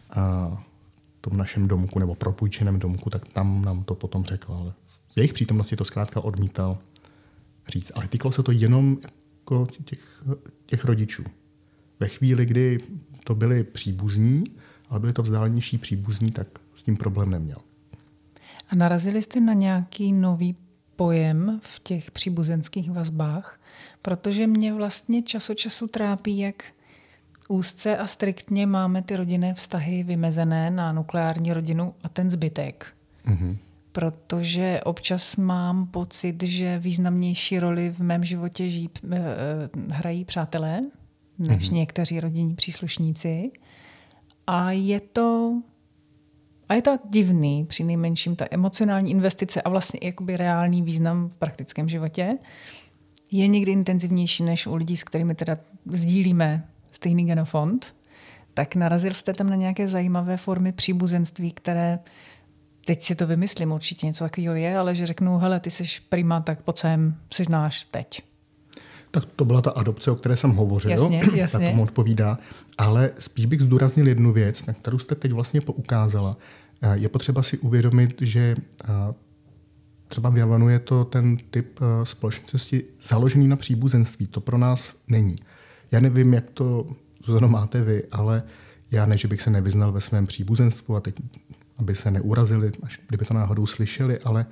a, 0.10 0.64
tom 1.22 1.38
našem 1.38 1.68
domku 1.68 2.00
nebo 2.00 2.16
propůjčeném 2.16 2.80
domku, 2.80 3.10
tak 3.10 3.28
tam 3.28 3.66
nám 3.66 3.84
to 3.84 3.96
potom 3.96 4.24
řekl. 4.24 4.54
Ale 4.54 4.74
v 5.14 5.18
jejich 5.18 5.34
přítomnosti 5.34 5.76
to 5.76 5.86
zkrátka 5.86 6.22
odmítal 6.22 6.78
říct. 7.68 7.92
Ale 7.96 8.08
týkalo 8.08 8.32
se 8.32 8.44
to 8.44 8.52
jenom 8.52 8.98
jako 9.40 9.68
těch, 9.86 10.24
těch 10.66 10.86
rodičů. 10.86 11.24
Ve 12.00 12.08
chvíli, 12.08 12.46
kdy 12.46 12.78
to 13.24 13.36
byli 13.36 13.64
příbuzní, 13.64 14.44
ale 14.90 15.00
byli 15.00 15.14
to 15.14 15.24
vzdálenější 15.24 15.78
příbuzní, 15.78 16.32
tak 16.32 16.48
s 16.82 16.84
tím 16.84 16.98
problém 16.98 17.30
neměl. 17.30 17.58
A 18.70 18.76
narazili 18.76 19.22
jste 19.22 19.40
na 19.40 19.54
nějaký 19.54 20.14
nový 20.14 20.56
pojem 20.96 21.60
v 21.64 21.80
těch 21.80 22.12
příbuzenských 22.12 22.92
vazbách? 22.92 23.60
Protože 24.02 24.48
mě 24.48 24.74
vlastně 24.74 25.22
čas 25.22 25.50
od 25.50 25.54
času 25.54 25.88
trápí, 25.88 26.40
jak 26.40 26.64
úzce 27.50 27.98
a 27.98 28.08
striktně 28.08 28.66
máme 28.68 29.02
ty 29.02 29.16
rodinné 29.16 29.54
vztahy 29.54 30.04
vymezené 30.04 30.72
na 30.72 30.92
nukleární 30.92 31.54
rodinu 31.54 31.94
a 32.04 32.10
ten 32.10 32.30
zbytek. 32.30 32.86
Mm-hmm. 33.26 33.58
Protože 33.92 34.82
občas 34.86 35.36
mám 35.36 35.88
pocit, 35.88 36.44
že 36.44 36.80
významnější 36.80 37.60
roli 37.60 37.90
v 37.90 38.00
mém 38.00 38.24
životě 38.24 38.70
žijí, 38.70 38.90
eh, 39.12 39.20
hrají 39.90 40.26
přátelé 40.26 40.82
než 41.40 41.70
mm-hmm. 41.70 41.74
někteří 41.74 42.20
rodinní 42.20 42.56
příslušníci. 42.56 43.52
A 44.48 44.72
je 44.72 45.00
to 45.00 45.62
a 46.72 46.74
je 46.74 46.82
to 46.82 46.98
divný, 47.10 47.66
při 47.66 47.84
nejmenším 47.84 48.36
ta 48.36 48.46
emocionální 48.52 49.12
investice 49.12 49.62
a 49.62 49.70
vlastně 49.70 50.00
jakoby 50.04 50.38
reálný 50.38 50.82
význam 50.82 51.30
v 51.30 51.38
praktickém 51.38 51.90
životě 51.90 52.38
je 53.32 53.48
někdy 53.48 53.72
intenzivnější 53.72 54.44
než 54.44 54.68
u 54.68 54.76
lidí, 54.76 54.98
s 54.98 55.04
kterými 55.04 55.36
teda 55.36 55.58
sdílíme 55.86 56.68
stejný 56.92 57.26
genofond. 57.26 57.96
Tak 58.54 58.76
narazil 58.76 59.14
jste 59.14 59.34
tam 59.34 59.50
na 59.50 59.56
nějaké 59.56 59.88
zajímavé 59.88 60.38
formy 60.38 60.72
příbuzenství, 60.72 61.52
které 61.52 62.00
teď 62.86 63.04
si 63.04 63.16
to 63.16 63.28
vymyslím, 63.28 63.72
určitě 63.72 64.08
něco 64.08 64.24
takového 64.24 64.56
je, 64.56 64.78
ale 64.78 64.96
že 64.96 65.06
řeknu, 65.06 65.38
hele, 65.38 65.60
ty 65.60 65.72
jsi 65.72 65.84
prima, 66.10 66.42
tak 66.42 66.62
pojď 66.62 66.78
sem, 66.78 67.18
jsi 67.34 67.44
náš 67.50 67.84
teď. 67.84 68.22
Tak 69.12 69.26
to 69.26 69.46
byla 69.46 69.62
ta 69.62 69.72
adopce, 69.72 70.12
o 70.12 70.16
které 70.16 70.36
jsem 70.36 70.52
hovořil, 70.52 70.92
jasně, 70.92 71.22
jasně. 71.36 71.60
tak 71.60 71.70
tomu 71.70 71.84
odpovídá. 71.84 72.38
Ale 72.78 73.12
spíš 73.20 73.46
bych 73.46 73.62
zdůraznil 73.62 74.08
jednu 74.08 74.34
věc, 74.34 74.66
na 74.66 74.74
kterou 74.74 74.98
jste 74.98 75.16
teď 75.16 75.32
vlastně 75.32 75.62
poukázala. 75.62 76.38
Je 76.94 77.10
potřeba 77.10 77.44
si 77.44 77.58
uvědomit, 77.58 78.22
že 78.22 78.56
eh, 78.84 78.88
třeba 80.08 80.30
v 80.30 80.38
Javanu 80.38 80.70
je 80.70 80.80
to 80.80 81.06
ten 81.06 81.38
typ 81.38 81.80
eh, 81.82 82.06
společnosti 82.06 82.84
založený 83.08 83.48
na 83.48 83.56
příbuzenství. 83.56 84.28
To 84.28 84.42
pro 84.42 84.58
nás 84.58 84.96
není. 85.08 85.36
Já 85.92 86.00
nevím, 86.00 86.34
jak 86.34 86.50
to 86.54 86.88
zrovna 87.26 87.48
máte 87.48 87.82
vy, 87.82 88.04
ale 88.12 88.44
já 88.92 89.06
ne, 89.06 89.18
že 89.18 89.28
bych 89.28 89.42
se 89.42 89.50
nevyznal 89.50 89.92
ve 89.92 90.02
svém 90.02 90.28
příbuzenstvu 90.28 90.96
a 90.96 91.00
teď, 91.00 91.16
aby 91.78 91.96
se 91.96 92.12
neurazili, 92.12 92.72
až 92.84 93.00
kdyby 93.08 93.26
to 93.26 93.34
náhodou 93.34 93.66
slyšeli, 93.66 94.20
ale 94.20 94.46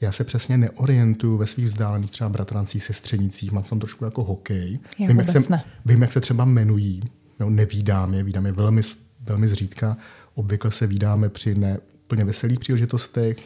já 0.00 0.12
se 0.12 0.24
přesně 0.24 0.58
neorientuju 0.58 1.36
ve 1.36 1.46
svých 1.46 1.66
vzdálených 1.66 2.10
třeba 2.10 2.30
bratrancích, 2.30 2.84
sestřenicích, 2.84 3.52
mám 3.52 3.62
tam 3.62 3.78
trošku 3.78 4.04
jako 4.04 4.24
hokej. 4.24 4.78
Já 4.98 5.08
vím, 5.08 5.18
jak 5.18 5.28
se, 5.28 5.42
ne. 5.50 5.64
vím, 5.84 6.02
jak 6.02 6.12
se 6.12 6.20
třeba 6.20 6.44
jmenují, 6.44 7.02
nevídám 7.48 8.14
je, 8.14 8.22
vídám 8.22 8.46
je 8.46 8.52
velmi, 8.52 8.82
velmi 9.20 9.48
zřídka. 9.48 9.96
Obvykle 10.36 10.70
se 10.70 10.86
vídáme 10.86 11.28
při 11.28 11.54
ne 11.54 11.78
úplně 12.04 12.24
veselých 12.24 12.58
příležitostech, 12.58 13.38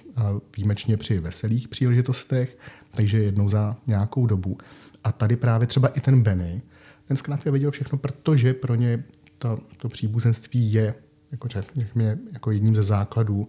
výjimečně 0.56 0.96
při 0.96 1.18
veselých 1.18 1.68
příležitostech, 1.68 2.58
takže 2.90 3.18
jednou 3.18 3.48
za 3.48 3.76
nějakou 3.86 4.26
dobu. 4.26 4.58
A 5.04 5.12
tady 5.12 5.36
právě 5.36 5.66
třeba 5.66 5.88
i 5.88 6.00
ten 6.00 6.22
Benny, 6.22 6.62
ten 7.08 7.16
zkrátka 7.16 7.50
věděl 7.50 7.70
všechno, 7.70 7.98
protože 7.98 8.54
pro 8.54 8.74
ně 8.74 9.04
to, 9.38 9.58
to 9.76 9.88
příbuzenství 9.88 10.72
je 10.72 10.94
jako, 11.32 11.48
řekněme, 11.48 12.18
jako 12.32 12.50
jedním 12.50 12.76
ze 12.76 12.82
základů 12.82 13.48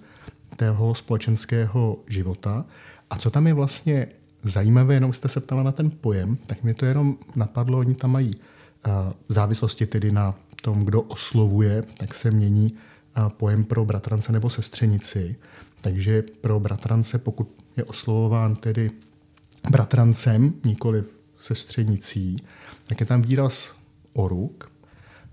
tého 0.56 0.96
společenského 0.96 2.00
života. 2.08 2.66
A 3.10 3.18
co 3.18 3.30
tam 3.30 3.48
je 3.48 3.54
vlastně 3.54 4.08
zajímavé, 4.44 4.94
jenom 4.94 5.14
jste 5.14 5.28
se 5.28 5.40
ptala 5.40 5.64
na 5.64 5.72
ten 5.72 5.92
pojem, 5.92 6.38
tak 6.48 6.64
mi 6.64 6.74
to 6.74 6.86
jenom 6.86 7.18
napadlo, 7.36 7.80
oni 7.80 7.96
tam 7.96 8.12
mají 8.12 8.32
uh, 8.36 8.92
v 9.30 9.34
závislosti 9.34 9.86
tedy 9.86 10.12
na 10.12 10.36
tom, 10.62 10.86
kdo 10.86 11.02
oslovuje, 11.02 11.84
tak 11.98 12.14
se 12.14 12.32
mění 12.32 12.74
uh, 13.18 13.30
pojem 13.30 13.64
pro 13.64 13.86
bratrance 13.86 14.32
nebo 14.32 14.50
sestřenici. 14.50 15.36
Takže 15.82 16.22
pro 16.42 16.60
bratrance, 16.60 17.18
pokud 17.18 17.64
je 17.78 17.84
oslovován 17.84 18.56
tedy 18.56 18.92
bratrancem, 19.70 20.54
nikoli 20.66 21.04
sestřenicí, 21.38 22.38
tak 22.86 23.00
je 23.00 23.06
tam 23.06 23.22
výraz 23.22 23.74
oruk, 24.14 24.72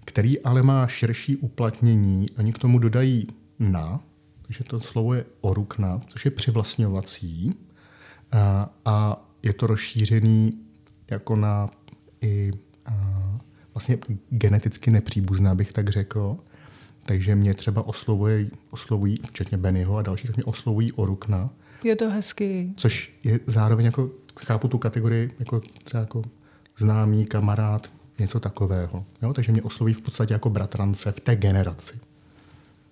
který 0.05 0.41
ale 0.41 0.63
má 0.63 0.87
širší 0.87 1.37
uplatnění. 1.37 2.27
Oni 2.39 2.53
k 2.53 2.59
tomu 2.59 2.79
dodají 2.79 3.27
na, 3.59 4.01
takže 4.43 4.65
to 4.65 4.81
slovo 4.81 5.15
je 5.15 5.25
orukna, 5.41 6.01
což 6.09 6.25
je 6.25 6.31
přivlastňovací 6.31 7.55
a, 8.33 8.71
a 8.85 9.25
je 9.43 9.53
to 9.53 9.67
rozšířený 9.67 10.53
jako 11.11 11.37
na 11.37 11.71
i 12.21 12.53
a, 12.87 12.93
vlastně 13.75 13.99
geneticky 14.31 14.91
nepříbuzné, 14.91 15.55
bych 15.55 15.73
tak 15.73 15.89
řekl. 15.89 16.39
Takže 17.09 17.35
mě 17.35 17.55
třeba 17.55 17.87
oslovuje, 17.87 18.47
oslovují, 18.71 19.19
včetně 19.29 19.59
Bennyho 19.59 19.97
a 19.97 20.03
další, 20.03 20.27
tak 20.27 20.37
mě 20.37 20.45
oslovují 20.45 20.93
orukna. 20.93 21.51
Je 21.85 21.97
to 21.97 22.11
hezký. 22.11 22.75
Což 22.77 23.15
je 23.25 23.41
zároveň 23.47 23.87
jako, 23.87 24.11
chápu 24.41 24.69
tu 24.69 24.79
kategorii 24.79 25.31
jako 25.39 25.61
třeba 25.85 26.01
jako 26.01 26.23
známý, 26.79 27.27
kamarád, 27.27 27.87
něco 28.19 28.41
takového. 28.41 29.05
Jo? 29.23 29.33
Takže 29.33 29.53
mě 29.53 29.63
osloví 29.63 29.93
v 29.93 30.01
podstatě 30.01 30.35
jako 30.35 30.51
bratrance 30.51 31.13
v 31.13 31.21
té 31.21 31.37
generaci. 31.37 32.01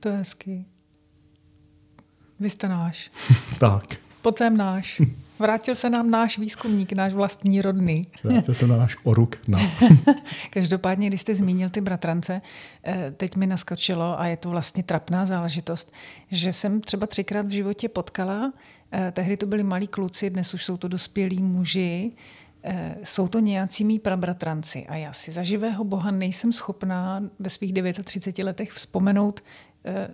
To 0.01 0.09
je 0.09 0.17
hezký. 0.17 0.67
Vy 2.41 2.51
jste 2.51 2.69
náš. 2.69 3.11
tak. 3.59 4.06
Pojď 4.27 4.39
sem 4.39 4.57
náš. 4.57 5.03
Vrátil 5.39 5.75
se 5.75 5.91
nám 5.91 6.11
náš 6.11 6.39
výzkumník, 6.39 6.93
náš 6.93 7.13
vlastní 7.13 7.63
rodný. 7.63 8.03
Vrátil 8.25 8.55
se 8.55 8.67
na 8.67 8.77
náš 8.77 8.97
oruk. 9.05 9.37
No. 9.49 9.59
Každopádně, 10.51 11.09
když 11.09 11.21
jste 11.21 11.35
zmínil 11.35 11.71
ty 11.71 11.81
bratrance, 11.81 12.43
eh, 12.85 13.13
teď 13.17 13.37
mi 13.37 13.47
naskočilo, 13.47 14.21
a 14.21 14.27
je 14.27 14.37
to 14.37 14.51
vlastně 14.51 14.83
trapná 14.83 15.27
záležitost, 15.27 15.93
že 16.31 16.53
jsem 16.53 16.81
třeba 16.81 17.07
třikrát 17.07 17.47
v 17.47 17.51
životě 17.51 17.89
potkala, 17.89 18.53
eh, 18.93 19.13
tehdy 19.13 19.37
to 19.37 19.47
byli 19.47 19.63
malí 19.63 19.87
kluci, 19.87 20.31
dnes 20.31 20.55
už 20.55 20.65
jsou 20.65 20.77
to 20.77 20.89
dospělí 20.89 21.43
muži, 21.43 22.13
Eh, 22.69 22.97
jsou 23.03 23.29
to 23.29 23.39
nějací 23.39 23.85
mý 23.85 23.99
prabratranci 23.99 24.87
a 24.87 24.97
já 24.97 25.13
si 25.13 25.33
za 25.33 25.43
živého 25.43 25.85
boha 25.85 26.11
nejsem 26.11 26.53
schopná 26.53 27.23
ve 27.39 27.51
svých 27.51 27.73
39 28.05 28.45
letech 28.45 28.73
vzpomenout 28.73 29.41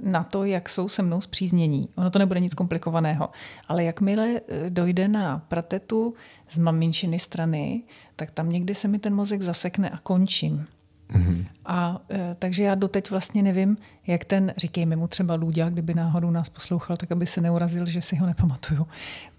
na 0.02 0.24
to, 0.24 0.44
jak 0.44 0.68
jsou 0.68 0.88
se 0.88 1.02
mnou 1.02 1.20
zpříznění. 1.20 1.88
Ono 1.96 2.10
to 2.10 2.18
nebude 2.18 2.40
nic 2.40 2.54
komplikovaného. 2.54 3.30
Ale 3.68 3.84
jakmile 3.84 4.28
eh, 4.48 4.70
dojde 4.70 5.08
na 5.08 5.38
pratetu 5.38 6.14
z 6.48 6.58
maminčiny 6.58 7.18
strany, 7.18 7.82
tak 8.16 8.30
tam 8.30 8.48
někdy 8.48 8.74
se 8.74 8.88
mi 8.88 8.98
ten 8.98 9.14
mozek 9.14 9.42
zasekne 9.42 9.90
a 9.90 9.98
končím. 9.98 10.66
Mm-hmm. 11.12 11.46
A 11.64 12.02
e, 12.10 12.36
takže 12.38 12.62
já 12.62 12.74
doteď 12.74 13.10
vlastně 13.10 13.42
nevím, 13.42 13.76
jak 14.06 14.24
ten, 14.24 14.54
říkejme 14.56 14.96
mu 14.96 15.08
třeba 15.08 15.34
Lůďa, 15.34 15.68
kdyby 15.68 15.94
náhodou 15.94 16.30
nás 16.30 16.48
poslouchal, 16.48 16.96
tak 16.96 17.12
aby 17.12 17.26
se 17.26 17.40
neurazil, 17.40 17.86
že 17.86 18.02
si 18.02 18.16
ho 18.16 18.26
nepamatuju. 18.26 18.86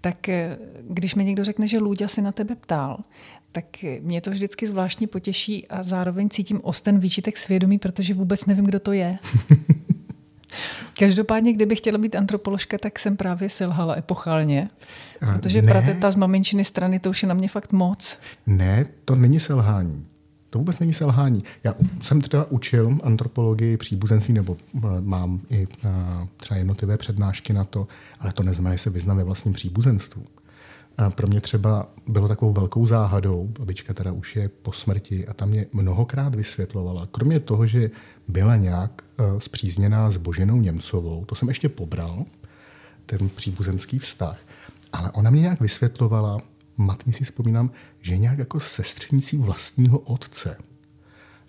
Tak 0.00 0.28
e, 0.28 0.58
když 0.88 1.14
mi 1.14 1.24
někdo 1.24 1.44
řekne, 1.44 1.66
že 1.66 1.78
Lůďa 1.78 2.08
si 2.08 2.22
na 2.22 2.32
tebe 2.32 2.54
ptal, 2.54 2.98
tak 3.52 3.64
mě 4.00 4.20
to 4.20 4.30
vždycky 4.30 4.66
zvláštně 4.66 5.06
potěší 5.06 5.68
a 5.68 5.82
zároveň 5.82 6.28
cítím 6.28 6.60
osten 6.62 6.98
výčitek 6.98 7.36
svědomí, 7.36 7.78
protože 7.78 8.14
vůbec 8.14 8.46
nevím, 8.46 8.64
kdo 8.64 8.80
to 8.80 8.92
je. 8.92 9.18
Každopádně, 10.98 11.52
kdybych 11.52 11.78
chtěla 11.78 11.98
být 11.98 12.14
antropoložka, 12.14 12.78
tak 12.78 12.98
jsem 12.98 13.16
právě 13.16 13.48
selhala 13.48 13.98
epochálně. 13.98 14.68
Protože 15.32 15.62
ne. 15.62 15.72
prateta 15.72 16.10
z 16.10 16.16
maminčiny 16.16 16.64
strany, 16.64 16.98
to 16.98 17.10
už 17.10 17.22
je 17.22 17.28
na 17.28 17.34
mě 17.34 17.48
fakt 17.48 17.72
moc. 17.72 18.18
Ne, 18.46 18.86
to 19.04 19.14
není 19.14 19.40
selhání. 19.40 20.06
To 20.50 20.58
vůbec 20.58 20.78
není 20.78 20.92
selhání. 20.92 21.42
Já 21.64 21.74
jsem 22.02 22.20
teda 22.20 22.44
učil 22.44 22.98
antropologii 23.02 23.76
příbuzenství, 23.76 24.34
nebo 24.34 24.56
eh, 24.76 24.80
mám 25.00 25.40
i 25.50 25.68
eh, 25.84 25.88
třeba 26.36 26.58
jednotlivé 26.58 26.96
přednášky 26.96 27.52
na 27.52 27.64
to, 27.64 27.86
ale 28.20 28.32
to 28.32 28.42
neznamená, 28.42 28.74
že 28.74 28.82
se 28.82 28.90
vyznám 28.90 29.16
ve 29.16 29.24
vlastním 29.24 29.54
příbuzenstvu. 29.54 30.24
A 30.98 31.10
pro 31.10 31.26
mě 31.26 31.40
třeba 31.40 31.88
bylo 32.06 32.28
takovou 32.28 32.52
velkou 32.52 32.86
záhadou, 32.86 33.52
babička 33.58 33.94
teda 33.94 34.12
už 34.12 34.36
je 34.36 34.48
po 34.48 34.72
smrti 34.72 35.26
a 35.26 35.34
tam 35.34 35.48
mě 35.48 35.66
mnohokrát 35.72 36.34
vysvětlovala, 36.34 37.08
kromě 37.10 37.40
toho, 37.40 37.66
že 37.66 37.90
byla 38.28 38.56
nějak 38.56 39.03
zpřízněná 39.38 40.10
s 40.10 40.16
Boženou 40.16 40.56
Němcovou, 40.56 41.24
to 41.24 41.34
jsem 41.34 41.48
ještě 41.48 41.68
pobral, 41.68 42.24
ten 43.06 43.28
příbuzenský 43.28 43.98
vztah, 43.98 44.38
ale 44.92 45.10
ona 45.10 45.30
mě 45.30 45.40
nějak 45.40 45.60
vysvětlovala, 45.60 46.38
matně 46.76 47.12
si 47.12 47.24
vzpomínám, 47.24 47.70
že 48.00 48.16
nějak 48.16 48.38
jako 48.38 48.60
sestřenicí 48.60 49.36
vlastního 49.36 49.98
otce. 49.98 50.56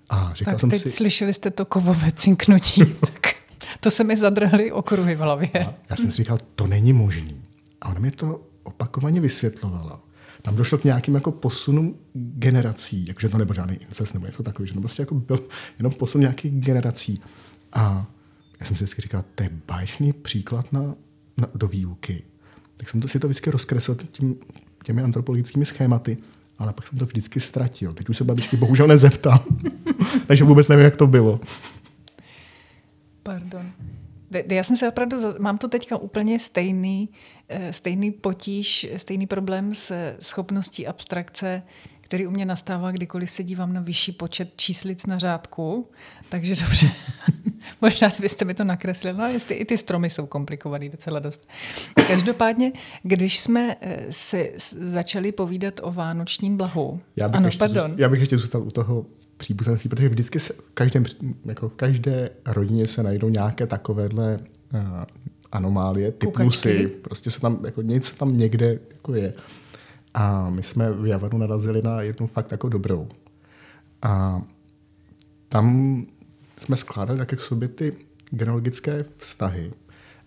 A 0.09 0.33
říkal 0.33 0.53
tak 0.53 0.59
jsem 0.59 0.69
teď 0.69 0.81
si... 0.81 0.91
slyšeli 0.91 1.33
jste 1.33 1.51
to 1.51 1.65
kovové 1.65 2.11
cinknutí. 2.11 2.85
tak 2.99 3.35
to 3.79 3.91
se 3.91 4.03
mi 4.03 4.17
zadrhly 4.17 4.71
okruhy 4.71 5.15
v 5.15 5.19
hlavě. 5.19 5.49
A 5.49 5.73
já 5.89 5.95
jsem 5.95 6.11
si 6.11 6.17
říkal, 6.17 6.37
to 6.55 6.67
není 6.67 6.93
možný. 6.93 7.41
A 7.81 7.89
ona 7.89 7.99
mi 7.99 8.11
to 8.11 8.41
opakovaně 8.63 9.21
vysvětlovala. 9.21 10.04
Tam 10.45 10.55
došlo 10.55 10.77
k 10.77 10.83
nějakým 10.83 11.15
jako 11.15 11.31
posunům 11.31 11.95
generací, 12.13 13.05
jakože 13.07 13.29
to 13.29 13.37
nebyl 13.37 13.55
žádný 13.55 13.75
incest 13.75 14.13
nebo 14.13 14.25
něco 14.25 14.43
takového, 14.43 14.67
že 14.67 14.73
to 14.73 14.79
prostě 14.79 15.01
jako 15.01 15.15
byl 15.15 15.39
jenom 15.79 15.93
posun 15.93 16.21
nějakých 16.21 16.51
generací. 16.51 17.21
A 17.73 18.05
já 18.59 18.65
jsem 18.65 18.75
si 18.75 18.83
vždycky 18.83 19.01
říkal, 19.01 19.23
to 19.35 19.43
je 19.43 19.49
báječný 19.67 20.13
příklad 20.13 20.73
na, 20.73 20.95
na, 21.37 21.47
do 21.55 21.67
výuky. 21.67 22.23
Tak 22.77 22.89
jsem 22.89 23.01
to 23.01 23.07
si 23.07 23.19
to 23.19 23.27
vždycky 23.27 23.51
rozkreslil 23.51 23.95
tím, 23.95 24.35
těmi 24.83 25.01
antropologickými 25.01 25.65
schématy, 25.65 26.17
ale 26.57 26.73
pak 26.73 26.87
jsem 26.87 26.97
to 26.97 27.05
vždycky 27.05 27.39
ztratil. 27.39 27.93
Teď 27.93 28.09
už 28.09 28.17
se 28.17 28.23
babičky 28.23 28.57
bohužel 28.57 28.87
nezeptám. 28.87 29.39
Takže 30.27 30.43
vůbec 30.43 30.67
nevím, 30.67 30.85
jak 30.85 30.97
to 30.97 31.07
bylo. 31.07 31.39
Pardon. 33.23 33.71
Já 34.51 34.63
jsem 34.63 34.77
se 34.77 34.89
opravdu, 34.89 35.17
mám 35.39 35.57
to 35.57 35.67
teďka 35.67 35.97
úplně 35.97 36.39
stejný, 36.39 37.09
eh, 37.49 37.73
stejný 37.73 38.11
potíž, 38.11 38.87
stejný 38.97 39.27
problém 39.27 39.73
s 39.73 40.15
schopností 40.19 40.87
abstrakce, 40.87 41.63
který 42.01 42.27
u 42.27 42.31
mě 42.31 42.45
nastává, 42.45 42.91
kdykoliv 42.91 43.31
se 43.31 43.43
dívám 43.43 43.73
na 43.73 43.81
vyšší 43.81 44.11
počet 44.11 44.53
číslic 44.55 45.05
na 45.05 45.17
řádku. 45.17 45.89
Takže 46.29 46.55
dobře, 46.55 46.89
možná 47.81 48.11
byste 48.19 48.45
mi 48.45 48.53
to 48.53 48.63
nakreslili. 48.63 49.17
No, 49.17 49.25
jestli 49.27 49.55
i 49.55 49.65
ty 49.65 49.77
stromy 49.77 50.09
jsou 50.09 50.25
komplikovaný 50.25 50.89
docela 50.89 51.19
dost. 51.19 51.47
Každopádně, 52.07 52.71
když 53.03 53.39
jsme 53.39 53.75
eh, 53.81 54.05
se 54.09 54.49
začali 54.79 55.31
povídat 55.31 55.73
o 55.83 55.91
vánočním 55.91 56.57
blahu. 56.57 57.01
Já 57.15 57.27
bych, 57.27 57.37
ano, 57.37 57.47
ještě, 57.47 57.59
pardon. 57.59 57.93
já 57.97 58.09
bych 58.09 58.19
ještě 58.19 58.37
zůstal 58.37 58.63
u 58.63 58.71
toho 58.71 59.05
příbuzenství, 59.37 59.89
protože 59.89 60.09
vždycky 60.09 60.39
se 60.39 60.53
v, 60.53 60.73
každém, 60.73 61.03
jako 61.45 61.69
v 61.69 61.75
každé 61.75 62.29
rodině 62.45 62.87
se 62.87 63.03
najdou 63.03 63.29
nějaké 63.29 63.67
takovéhle 63.67 64.39
uh, 64.73 64.79
anomálie, 65.51 66.11
typnusy, 66.11 66.87
prostě 66.87 67.31
se 67.31 67.41
tam, 67.41 67.59
jako 67.65 67.81
něco 67.81 68.15
tam 68.15 68.37
někde 68.37 68.79
jako 68.91 69.13
je. 69.13 69.33
A 70.13 70.49
my 70.49 70.63
jsme 70.63 70.91
v 70.91 71.05
Javanu 71.05 71.37
narazili 71.37 71.81
na 71.81 72.01
jednu 72.01 72.27
fakt 72.27 72.51
jako 72.51 72.69
dobrou. 72.69 73.07
A 74.01 74.41
tam 75.49 76.05
jsme 76.57 76.75
skládali 76.75 77.19
tak 77.19 77.33
k 77.35 77.41
sobě 77.41 77.67
ty 77.67 77.97
genealogické 78.29 79.03
vztahy. 79.17 79.71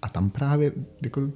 A 0.02 0.08
tam 0.08 0.30
právě, 0.30 0.72
jako, 1.02 1.30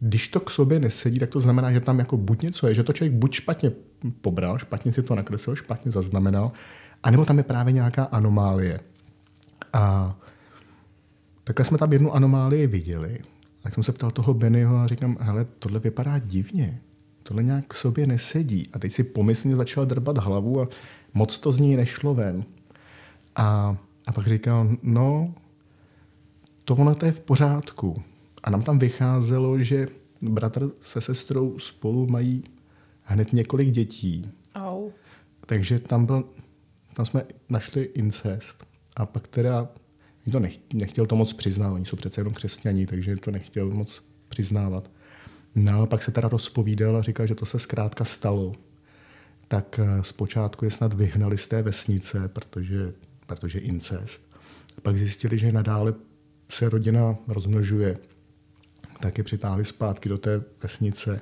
když 0.00 0.28
to 0.28 0.40
k 0.40 0.50
sobě 0.50 0.80
nesedí, 0.80 1.18
tak 1.18 1.30
to 1.30 1.40
znamená, 1.40 1.72
že 1.72 1.80
tam 1.80 1.98
jako 1.98 2.16
buď 2.16 2.42
něco 2.42 2.66
je, 2.68 2.74
že 2.74 2.82
to 2.82 2.92
člověk 2.92 3.12
buď 3.12 3.32
špatně 3.32 3.72
pobral, 4.20 4.58
špatně 4.58 4.92
si 4.92 5.02
to 5.02 5.14
nakreslil, 5.14 5.56
špatně 5.56 5.90
zaznamenal, 5.90 6.52
anebo 7.02 7.24
tam 7.24 7.38
je 7.38 7.44
právě 7.44 7.72
nějaká 7.72 8.04
anomálie. 8.04 8.80
A 9.72 10.16
takhle 11.44 11.64
jsme 11.64 11.78
tam 11.78 11.92
jednu 11.92 12.14
anomálii 12.14 12.66
viděli. 12.66 13.18
Tak 13.62 13.74
jsem 13.74 13.82
se 13.82 13.92
ptal 13.92 14.10
toho 14.10 14.34
Bennyho 14.34 14.76
a 14.76 14.86
říkám, 14.86 15.16
hele, 15.20 15.46
tohle 15.58 15.80
vypadá 15.80 16.18
divně. 16.18 16.80
Tohle 17.22 17.42
nějak 17.42 17.64
k 17.66 17.74
sobě 17.74 18.06
nesedí. 18.06 18.68
A 18.72 18.78
teď 18.78 18.92
si 18.92 19.04
pomyslně 19.04 19.56
začal 19.56 19.86
drbat 19.86 20.18
hlavu 20.18 20.62
a 20.62 20.68
moc 21.14 21.38
to 21.38 21.52
z 21.52 21.58
ní 21.58 21.76
nešlo 21.76 22.14
ven. 22.14 22.44
A, 23.36 23.76
a 24.06 24.12
pak 24.12 24.26
říkal, 24.26 24.68
no, 24.82 25.34
to 26.64 26.76
ono 26.76 26.94
to 26.94 27.06
je 27.06 27.12
v 27.12 27.20
pořádku. 27.20 28.02
A 28.42 28.50
nám 28.50 28.62
tam 28.62 28.78
vycházelo, 28.78 29.62
že 29.62 29.88
bratr 30.22 30.70
se 30.80 31.00
sestrou 31.00 31.58
spolu 31.58 32.06
mají 32.06 32.44
hned 33.02 33.32
několik 33.32 33.70
dětí. 33.70 34.30
Au. 34.54 34.90
Takže 35.46 35.78
tam 35.78 36.06
byl 36.06 36.24
tam 36.98 37.06
jsme 37.06 37.22
našli 37.48 37.82
incest 37.82 38.66
a 38.96 39.06
pak 39.06 39.28
teda 39.28 39.68
to 40.32 40.40
nech, 40.40 40.58
nechtěl 40.74 41.06
to 41.06 41.16
moc 41.16 41.32
přiznat, 41.32 41.72
oni 41.72 41.86
jsou 41.86 41.96
přece 41.96 42.20
jenom 42.20 42.34
křesťaní, 42.34 42.86
takže 42.86 43.16
to 43.16 43.30
nechtěl 43.30 43.70
moc 43.70 44.02
přiznávat. 44.28 44.90
No 45.54 45.82
a 45.82 45.86
pak 45.86 46.02
se 46.02 46.12
teda 46.12 46.28
rozpovídal 46.28 46.96
a 46.96 47.02
říkal, 47.02 47.26
že 47.26 47.34
to 47.34 47.46
se 47.46 47.58
zkrátka 47.58 48.04
stalo. 48.04 48.52
Tak 49.48 49.80
eh, 49.82 50.04
zpočátku 50.04 50.64
je 50.64 50.70
snad 50.70 50.94
vyhnali 50.94 51.38
z 51.38 51.48
té 51.48 51.62
vesnice, 51.62 52.28
protože, 52.28 52.92
protože 53.26 53.58
incest. 53.58 54.20
Pak 54.82 54.98
zjistili, 54.98 55.38
že 55.38 55.52
nadále 55.52 55.94
se 56.48 56.68
rodina 56.68 57.16
rozmnožuje. 57.28 57.98
Tak 59.00 59.18
je 59.18 59.24
přitáhli 59.24 59.64
zpátky 59.64 60.08
do 60.08 60.18
té 60.18 60.42
vesnice, 60.62 61.20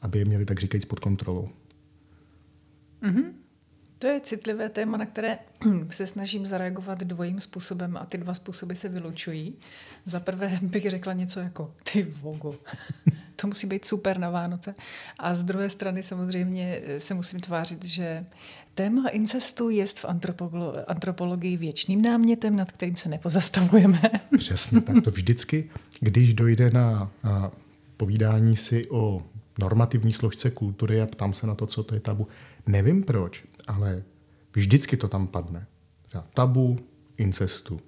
aby 0.00 0.18
je 0.18 0.24
měli 0.24 0.44
tak 0.44 0.60
říkajíc 0.60 0.84
pod 0.84 1.00
kontrolou. 1.00 1.48
Mm-hmm. 3.02 3.45
To 4.06 4.12
je 4.12 4.20
citlivé 4.20 4.68
téma, 4.68 4.96
na 4.96 5.06
které 5.06 5.38
se 5.90 6.06
snažím 6.06 6.46
zareagovat 6.46 6.98
dvojím 6.98 7.40
způsobem 7.40 7.96
a 7.96 8.06
ty 8.06 8.18
dva 8.18 8.34
způsoby 8.34 8.74
se 8.74 8.88
vylučují. 8.88 9.54
Za 10.04 10.20
prvé 10.20 10.58
bych 10.62 10.90
řekla 10.90 11.12
něco 11.12 11.40
jako 11.40 11.74
ty 11.92 12.02
vogo. 12.02 12.54
to 13.36 13.46
musí 13.46 13.66
být 13.66 13.84
super 13.84 14.18
na 14.18 14.30
Vánoce. 14.30 14.74
A 15.18 15.34
z 15.34 15.44
druhé 15.44 15.70
strany 15.70 16.02
samozřejmě 16.02 16.82
eh, 16.84 17.00
se 17.00 17.14
musím 17.14 17.40
tvářit, 17.40 17.84
že 17.84 18.26
téma 18.74 19.08
incestu 19.08 19.70
je 19.70 19.86
v 19.86 20.04
antropolo- 20.04 20.84
antropologii 20.88 21.56
věčným 21.56 22.02
námětem, 22.02 22.56
nad 22.56 22.72
kterým 22.72 22.96
se 22.96 23.08
nepozastavujeme. 23.08 24.02
Přesně 24.36 24.80
tak. 24.80 25.04
To 25.04 25.10
vždycky, 25.10 25.70
když 26.00 26.34
dojde 26.34 26.70
na, 26.70 27.10
na 27.24 27.52
povídání 27.96 28.56
si 28.56 28.88
o 28.90 29.22
normativní 29.58 30.12
složce 30.12 30.50
kultury 30.50 31.02
a 31.02 31.06
ptám 31.06 31.34
se 31.34 31.46
na 31.46 31.54
to, 31.54 31.66
co 31.66 31.82
to 31.82 31.94
je 31.94 32.00
tabu, 32.00 32.28
nevím 32.66 33.02
proč, 33.02 33.44
ale 33.66 34.02
vždycky 34.56 34.96
to 34.96 35.08
tam 35.08 35.26
padne. 35.26 35.66
Třeba 36.06 36.26
tabu 36.34 36.78
incestu. 37.16 37.80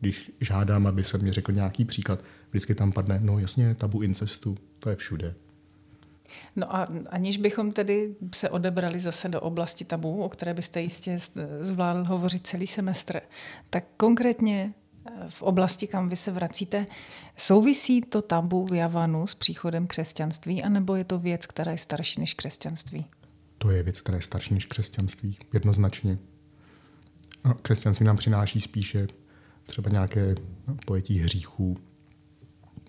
Když 0.00 0.32
žádám, 0.40 0.86
aby 0.86 1.04
se 1.04 1.18
mě 1.18 1.32
řekl 1.32 1.52
nějaký 1.52 1.84
příklad, 1.84 2.24
vždycky 2.50 2.74
tam 2.74 2.92
padne, 2.92 3.20
no 3.22 3.38
jasně, 3.38 3.74
tabu 3.74 4.02
incestu, 4.02 4.56
to 4.78 4.90
je 4.90 4.96
všude. 4.96 5.34
No 6.56 6.76
a 6.76 6.88
aniž 7.10 7.36
bychom 7.36 7.72
tedy 7.72 8.14
se 8.34 8.50
odebrali 8.50 9.00
zase 9.00 9.28
do 9.28 9.40
oblasti 9.40 9.84
tabu, 9.84 10.22
o 10.22 10.28
které 10.28 10.54
byste 10.54 10.82
jistě 10.82 11.18
zvládl 11.60 12.04
hovořit 12.04 12.46
celý 12.46 12.66
semestr, 12.66 13.20
tak 13.70 13.84
konkrétně 13.96 14.74
eh, 15.06 15.10
v 15.28 15.42
oblasti, 15.42 15.86
kam 15.86 16.08
vy 16.08 16.16
se 16.16 16.30
vracíte, 16.30 16.86
souvisí 17.36 18.00
to 18.00 18.22
tabu 18.22 18.66
v 18.66 18.74
Javanu 18.74 19.26
s 19.26 19.34
příchodem 19.34 19.86
křesťanství, 19.86 20.62
anebo 20.62 20.96
je 20.96 21.04
to 21.04 21.18
věc, 21.18 21.46
která 21.46 21.72
je 21.72 21.78
starší 21.78 22.20
než 22.20 22.34
křesťanství? 22.34 23.06
To 23.62 23.70
je 23.70 23.82
věc, 23.82 24.00
která 24.00 24.16
je 24.16 24.22
starší 24.22 24.54
než 24.54 24.66
křesťanství, 24.66 25.38
jednoznačně. 25.52 26.18
A 27.44 27.54
křesťanství 27.54 28.06
nám 28.06 28.16
přináší 28.16 28.60
spíše 28.60 29.08
třeba 29.66 29.90
nějaké 29.90 30.34
pojetí 30.86 31.18
hříchů, 31.18 31.76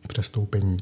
přestoupení 0.08 0.78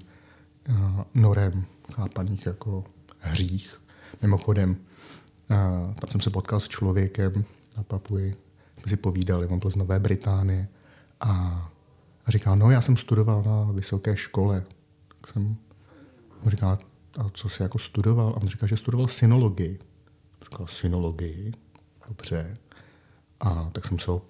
norem 1.14 1.66
chápaných 1.94 2.46
jako 2.46 2.84
hřích. 3.20 3.82
Mimochodem, 4.22 4.78
tam 6.00 6.10
jsem 6.10 6.22
se 6.22 6.30
potkal 6.30 6.60
s 6.60 6.68
člověkem 6.68 7.46
na 7.78 7.84
Papuji, 7.84 8.36
jsme 8.80 8.90
si 8.90 8.98
povídali, 8.98 9.48
on 9.48 9.60
byl 9.60 9.72
z 9.72 9.76
Nové 9.76 10.00
Británie 10.00 10.68
a, 11.20 11.72
říkal, 12.28 12.56
no 12.56 12.72
já 12.72 12.82
jsem 12.82 12.98
studoval 12.98 13.44
na 13.44 13.72
vysoké 13.72 14.18
škole. 14.18 14.64
Tak 15.08 15.34
jsem 15.34 15.56
mu 16.44 16.50
říkal, 16.50 16.80
a 17.18 17.30
co 17.34 17.50
jsi 17.50 17.64
jako 17.64 17.80
studoval? 17.80 18.28
A 18.28 18.42
on 18.42 18.48
říkal, 18.48 18.68
že 18.68 18.78
studoval 18.78 19.08
synologii. 19.08 19.80
Říkal, 20.44 20.68
synologii? 20.68 21.52
Dobře. 22.08 22.58
A 23.40 23.70
tak 23.72 23.88
jsem 23.88 24.00
se 24.00 24.12
ho 24.12 24.22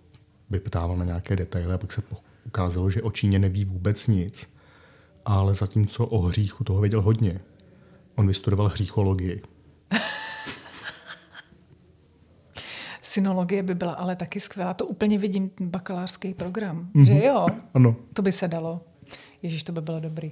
vyptával 0.50 0.98
na 0.98 1.06
nějaké 1.06 1.36
detaily 1.36 1.74
a 1.74 1.78
pak 1.78 1.92
se 1.92 2.04
ukázalo, 2.46 2.90
že 2.90 3.02
o 3.02 3.12
Číně 3.12 3.40
neví 3.40 3.66
vůbec 3.66 4.08
nic. 4.08 4.54
Ale 5.26 5.56
zatímco 5.56 6.06
o 6.06 6.22
hříchu 6.22 6.64
toho 6.64 6.82
věděl 6.82 7.02
hodně. 7.02 7.40
On 8.16 8.28
vystudoval 8.28 8.68
hříchologii. 8.68 9.42
Synologie 13.02 13.64
by 13.64 13.76
byla 13.76 13.94
ale 13.94 14.16
taky 14.16 14.40
skvělá. 14.40 14.74
To 14.74 14.86
úplně 14.86 15.18
vidím 15.18 15.52
bakalářský 15.60 16.34
program. 16.34 16.90
Mm-hmm. 16.96 17.06
Že 17.06 17.26
jo? 17.26 17.46
Ano. 17.74 17.96
To 18.14 18.22
by 18.22 18.32
se 18.32 18.48
dalo. 18.48 18.82
Ježíš, 19.42 19.64
to 19.64 19.72
by 19.72 19.82
bylo 19.82 20.00
dobrý. 20.00 20.32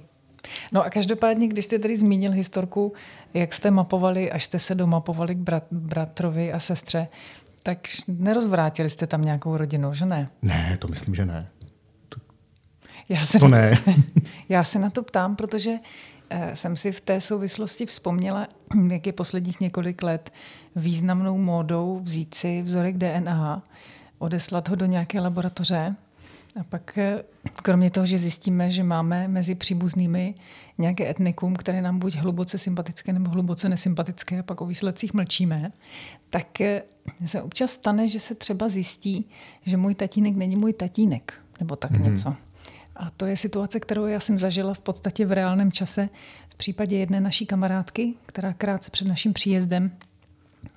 No 0.72 0.84
a 0.84 0.90
každopádně, 0.90 1.48
když 1.48 1.64
jste 1.64 1.78
tady 1.78 1.96
zmínil 1.96 2.32
historku, 2.32 2.92
jak 3.34 3.54
jste 3.54 3.70
mapovali, 3.70 4.32
až 4.32 4.44
jste 4.44 4.58
se 4.58 4.74
domapovali 4.74 5.34
k 5.34 5.38
brat, 5.38 5.64
bratrovi 5.70 6.52
a 6.52 6.60
sestře, 6.60 7.08
tak 7.62 7.78
nerozvrátili 8.08 8.90
jste 8.90 9.06
tam 9.06 9.24
nějakou 9.24 9.56
rodinu, 9.56 9.94
že 9.94 10.06
ne? 10.06 10.28
Ne, 10.42 10.76
to 10.78 10.88
myslím, 10.88 11.14
že 11.14 11.24
ne. 11.24 11.48
To, 12.08 12.20
já 13.08 13.24
se 13.24 13.38
to 13.38 13.48
na, 13.48 13.58
ne. 13.58 13.78
já 14.48 14.64
se 14.64 14.78
na 14.78 14.90
to 14.90 15.02
ptám, 15.02 15.36
protože 15.36 15.78
eh, 16.30 16.56
jsem 16.56 16.76
si 16.76 16.92
v 16.92 17.00
té 17.00 17.20
souvislosti 17.20 17.86
vzpomněla, 17.86 18.48
jak 18.90 19.06
je 19.06 19.12
posledních 19.12 19.60
několik 19.60 20.02
let 20.02 20.32
významnou 20.76 21.38
módou 21.38 22.00
vzít 22.02 22.34
si 22.34 22.62
vzorek 22.62 22.96
DNA, 22.98 23.62
odeslat 24.18 24.68
ho 24.68 24.76
do 24.76 24.86
nějaké 24.86 25.20
laboratoře 25.20 25.96
a 26.56 26.64
pak 26.64 26.98
eh, 26.98 27.22
kromě 27.62 27.90
toho, 27.90 28.06
že 28.06 28.18
zjistíme, 28.18 28.70
že 28.70 28.82
máme 28.82 29.28
mezi 29.28 29.54
příbuznými 29.54 30.34
nějaké 30.78 31.10
etnikum, 31.10 31.54
které 31.54 31.82
nám 31.82 31.98
buď 31.98 32.14
hluboce 32.14 32.58
sympatické 32.58 33.12
nebo 33.12 33.30
hluboce 33.30 33.68
nesympatické 33.68 34.38
a 34.38 34.42
pak 34.42 34.60
o 34.60 34.66
výsledcích 34.66 35.14
mlčíme, 35.14 35.72
tak 36.30 36.60
eh, 36.60 36.82
se 37.26 37.42
občas 37.42 37.70
stane, 37.70 38.08
že 38.08 38.20
se 38.20 38.34
třeba 38.34 38.68
zjistí, 38.68 39.28
že 39.66 39.76
můj 39.76 39.94
tatínek 39.94 40.36
není 40.36 40.56
můj 40.56 40.72
tatínek 40.72 41.34
nebo 41.60 41.76
tak 41.76 41.90
mm-hmm. 41.90 42.10
něco. 42.10 42.34
A 42.96 43.10
to 43.10 43.26
je 43.26 43.36
situace, 43.36 43.80
kterou 43.80 44.06
já 44.06 44.20
jsem 44.20 44.38
zažila 44.38 44.74
v 44.74 44.80
podstatě 44.80 45.26
v 45.26 45.32
reálném 45.32 45.72
čase 45.72 46.08
v 46.48 46.54
případě 46.54 46.96
jedné 46.96 47.20
naší 47.20 47.46
kamarádky, 47.46 48.14
která 48.26 48.52
krátce 48.52 48.90
před 48.90 49.08
naším 49.08 49.32
příjezdem 49.32 49.90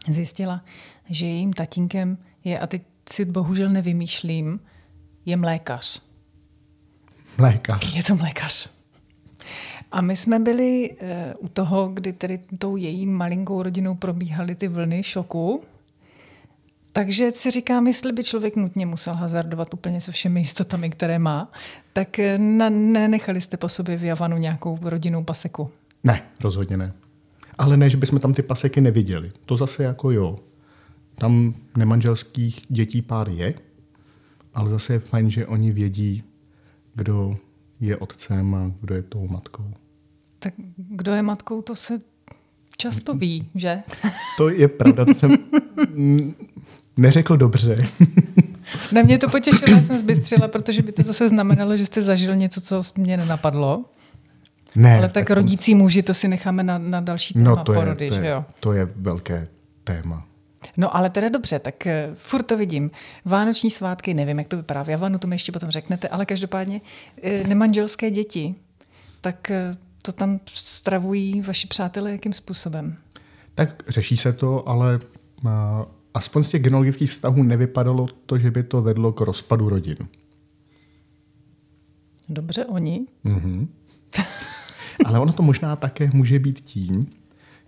zjistila, 0.07 0.63
že 1.09 1.25
jejím 1.25 1.53
tatínkem 1.53 2.17
je, 2.43 2.59
a 2.59 2.67
teď 2.67 2.81
si 3.11 3.25
bohužel 3.25 3.69
nevymýšlím, 3.69 4.59
je 5.25 5.37
mlékař. 5.37 6.01
Mlékař. 7.37 7.95
Je 7.95 8.03
to 8.03 8.15
mlékař. 8.15 8.69
A 9.91 10.01
my 10.01 10.15
jsme 10.15 10.39
byli 10.39 10.89
uh, 10.89 11.45
u 11.45 11.47
toho, 11.47 11.87
kdy 11.87 12.13
tedy 12.13 12.39
tou 12.57 12.75
její 12.75 13.05
malinkou 13.05 13.63
rodinou 13.63 13.95
probíhaly 13.95 14.55
ty 14.55 14.67
vlny 14.67 15.03
šoku. 15.03 15.63
Takže 16.93 17.31
si 17.31 17.51
říkám, 17.51 17.87
jestli 17.87 18.11
by 18.11 18.23
člověk 18.23 18.55
nutně 18.55 18.85
musel 18.85 19.13
hazardovat 19.13 19.73
úplně 19.73 20.01
se 20.01 20.11
všemi 20.11 20.39
jistotami, 20.39 20.89
které 20.89 21.19
má, 21.19 21.51
tak 21.93 22.19
eh, 22.19 22.37
na, 22.37 22.69
nenechali 22.69 23.41
jste 23.41 23.57
po 23.57 23.69
sobě 23.69 23.97
v 23.97 24.03
Javanu 24.03 24.37
nějakou 24.37 24.79
rodinnou 24.81 25.23
paseku? 25.23 25.71
Ne, 26.03 26.23
rozhodně 26.41 26.77
ne. 26.77 26.93
Ale 27.57 27.77
ne, 27.77 27.89
že 27.89 27.97
bychom 27.97 28.19
tam 28.19 28.33
ty 28.33 28.41
paseky 28.41 28.81
neviděli. 28.81 29.31
To 29.45 29.55
zase 29.55 29.83
jako 29.83 30.11
jo. 30.11 30.39
Tam 31.15 31.53
nemanželských 31.77 32.61
dětí 32.69 33.01
pár 33.01 33.29
je, 33.29 33.53
ale 34.53 34.69
zase 34.69 34.93
je 34.93 34.99
fajn, 34.99 35.29
že 35.29 35.47
oni 35.47 35.71
vědí, 35.71 36.23
kdo 36.95 37.37
je 37.79 37.97
otcem 37.97 38.55
a 38.55 38.71
kdo 38.81 38.95
je 38.95 39.01
tou 39.01 39.27
matkou. 39.27 39.73
Tak 40.39 40.53
kdo 40.77 41.11
je 41.13 41.21
matkou, 41.21 41.61
to 41.61 41.75
se 41.75 42.01
často 42.77 43.13
ví, 43.13 43.47
že? 43.55 43.83
To 44.37 44.49
je 44.49 44.67
pravda, 44.67 45.05
to 45.05 45.13
jsem 45.13 45.37
neřekl 46.97 47.37
dobře. 47.37 47.87
Na 48.91 49.01
mě 49.01 49.17
to 49.17 49.29
potěšilo, 49.29 49.83
jsem 49.83 49.99
zbystřila, 49.99 50.47
protože 50.47 50.81
by 50.81 50.91
to 50.91 51.03
zase 51.03 51.29
znamenalo, 51.29 51.77
že 51.77 51.85
jste 51.85 52.01
zažil 52.01 52.35
něco, 52.35 52.61
co 52.61 52.81
mě 52.97 53.17
nenapadlo. 53.17 53.85
Ne. 54.75 54.97
Ale 54.97 55.07
tak, 55.07 55.13
tak 55.13 55.29
rodící 55.29 55.75
muži, 55.75 56.03
to 56.03 56.13
si 56.13 56.27
necháme 56.27 56.63
na, 56.63 56.77
na 56.77 57.01
další 57.01 57.33
téma 57.33 57.49
no, 57.49 57.63
to 57.63 57.73
porody, 57.73 58.05
je, 58.05 58.09
to 58.09 58.15
že 58.15 58.21
je, 58.21 58.29
jo? 58.29 58.45
To 58.59 58.73
je 58.73 58.87
velké 58.95 59.47
téma. 59.83 60.25
No 60.77 60.95
ale 60.95 61.09
teda 61.09 61.29
dobře, 61.29 61.59
tak 61.59 61.75
uh, 61.85 62.15
furt 62.15 62.43
to 62.43 62.57
vidím. 62.57 62.91
Vánoční 63.25 63.71
svátky, 63.71 64.13
nevím, 64.13 64.39
jak 64.39 64.47
to 64.47 64.57
vypadá 64.57 64.83
v 64.83 64.89
Javanu, 64.89 65.17
to 65.17 65.27
mi 65.27 65.35
ještě 65.35 65.51
potom 65.51 65.69
řeknete, 65.69 66.07
ale 66.07 66.25
každopádně 66.25 66.81
uh, 66.81 67.47
nemanželské 67.47 68.11
děti, 68.11 68.55
tak 69.21 69.51
uh, 69.69 69.77
to 70.01 70.11
tam 70.11 70.39
stravují 70.53 71.41
vaši 71.41 71.67
přátelé 71.67 72.11
jakým 72.11 72.33
způsobem? 72.33 72.97
Tak 73.55 73.83
řeší 73.87 74.17
se 74.17 74.33
to, 74.33 74.69
ale 74.69 74.99
aspoň 76.13 76.43
z 76.43 76.49
těch 76.49 76.61
genealogických 76.61 77.11
vztahů 77.11 77.43
nevypadalo 77.43 78.07
to, 78.25 78.37
že 78.37 78.51
by 78.51 78.63
to 78.63 78.81
vedlo 78.81 79.11
k 79.11 79.21
rozpadu 79.21 79.69
rodin. 79.69 79.97
Dobře, 82.29 82.65
oni. 82.65 83.05
Mm-hmm. 83.25 83.67
ale 85.05 85.19
ono 85.19 85.33
to 85.33 85.43
možná 85.43 85.75
také 85.75 86.09
může 86.13 86.39
být 86.39 86.59
tím, 86.59 87.09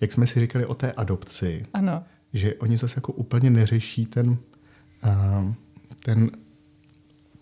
jak 0.02 0.12
jsme 0.12 0.28
si 0.28 0.40
říkali 0.40 0.66
o 0.66 0.76
té 0.76 0.92
adopci. 0.92 1.66
Ano 1.74 2.04
že 2.36 2.56
oni 2.56 2.78
zase 2.78 2.94
jako 2.98 3.12
úplně 3.12 3.50
neřeší 3.50 4.06
ten, 4.06 4.30
uh, 4.30 5.54
ten, 6.04 6.32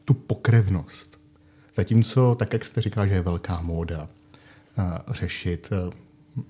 tu 0.06 0.14
pokrevnost. 0.14 1.20
Zatímco, 1.76 2.36
tak 2.36 2.54
jak 2.54 2.66
jste 2.66 2.82
říkal, 2.82 3.08
že 3.08 3.14
je 3.14 3.22
velká 3.22 3.62
móda 3.62 4.10
uh, 4.78 5.14
řešit, 5.14 5.70
uh, 5.72 5.94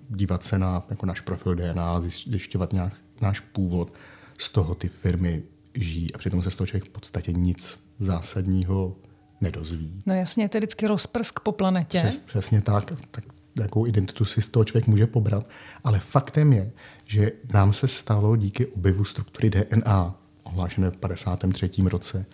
dívat 0.10 0.44
se 0.44 0.60
na 0.60 0.86
jako 0.90 1.06
náš 1.06 1.22
profil 1.22 1.56
DNA, 1.56 2.02
zjišťovat 2.02 2.74
nějak 2.74 2.94
náš 3.22 3.40
původ, 3.40 3.94
z 4.38 4.50
toho 4.50 4.76
ty 4.76 4.88
firmy 4.88 5.44
žijí 5.74 6.14
a 6.14 6.18
přitom 6.18 6.44
se 6.44 6.52
z 6.52 6.56
toho 6.56 6.68
člověk 6.68 6.86
v 6.86 6.90
podstatě 6.90 7.32
nic 7.32 7.80
zásadního 8.00 8.96
nedozví. 9.42 10.02
No 10.06 10.14
jasně, 10.14 10.50
to 10.50 10.58
je 10.58 10.60
vždycky 10.60 10.88
rozprsk 10.88 11.40
po 11.40 11.52
planetě. 11.52 12.00
Přes, 12.00 12.18
přesně 12.18 12.62
tak. 12.62 12.94
tak 13.12 13.24
jakou 13.60 13.88
identitu 13.88 14.26
si 14.26 14.42
z 14.42 14.50
toho 14.50 14.64
člověk 14.64 14.88
může 14.88 15.08
pobrat. 15.08 15.50
Ale 15.84 16.00
faktem 16.00 16.54
je, 16.54 16.72
že 17.06 17.32
nám 17.54 17.74
se 17.74 17.88
stalo 17.88 18.36
díky 18.36 18.66
objevu 18.66 19.04
struktury 19.04 19.50
DNA, 19.50 20.16
ohlášené 20.44 20.90
v 20.90 20.98
53. 20.98 21.70
roce 21.86 22.26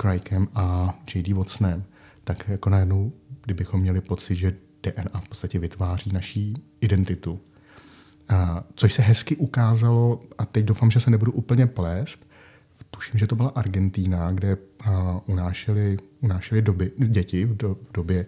Craikem 0.00 0.48
a 0.54 0.94
J.D. 1.14 1.34
Watsonem, 1.34 1.84
tak 2.24 2.48
jako 2.48 2.70
najednou, 2.70 3.12
kdybychom 3.44 3.80
měli 3.80 4.00
pocit, 4.00 4.34
že 4.34 4.56
DNA 4.82 5.20
v 5.20 5.28
podstatě 5.28 5.58
vytváří 5.58 6.10
naší 6.12 6.54
identitu. 6.80 7.40
A, 8.28 8.64
což 8.74 8.92
se 8.92 9.02
hezky 9.02 9.36
ukázalo, 9.36 10.22
a 10.38 10.44
teď 10.44 10.64
doufám, 10.64 10.90
že 10.90 11.00
se 11.00 11.10
nebudu 11.10 11.32
úplně 11.32 11.66
plést, 11.66 12.26
tuším, 12.90 13.18
že 13.18 13.26
to 13.26 13.36
byla 13.36 13.48
Argentína, 13.48 14.30
kde 14.30 14.56
a, 14.84 15.20
unášeli, 15.26 15.96
unášeli 16.20 16.62
doby, 16.62 16.92
děti 16.98 17.44
v, 17.44 17.56
do, 17.56 17.74
v 17.74 17.92
době 17.92 18.26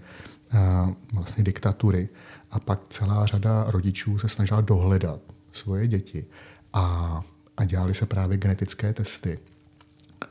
vlastně 1.12 1.44
diktatury 1.44 2.08
a 2.50 2.60
pak 2.60 2.86
celá 2.86 3.26
řada 3.26 3.64
rodičů 3.68 4.18
se 4.18 4.28
snažila 4.28 4.60
dohledat 4.60 5.20
svoje 5.52 5.88
děti 5.88 6.26
a, 6.72 7.22
a 7.56 7.64
dělali 7.64 7.94
se 7.94 8.06
právě 8.06 8.36
genetické 8.36 8.92
testy. 8.92 9.38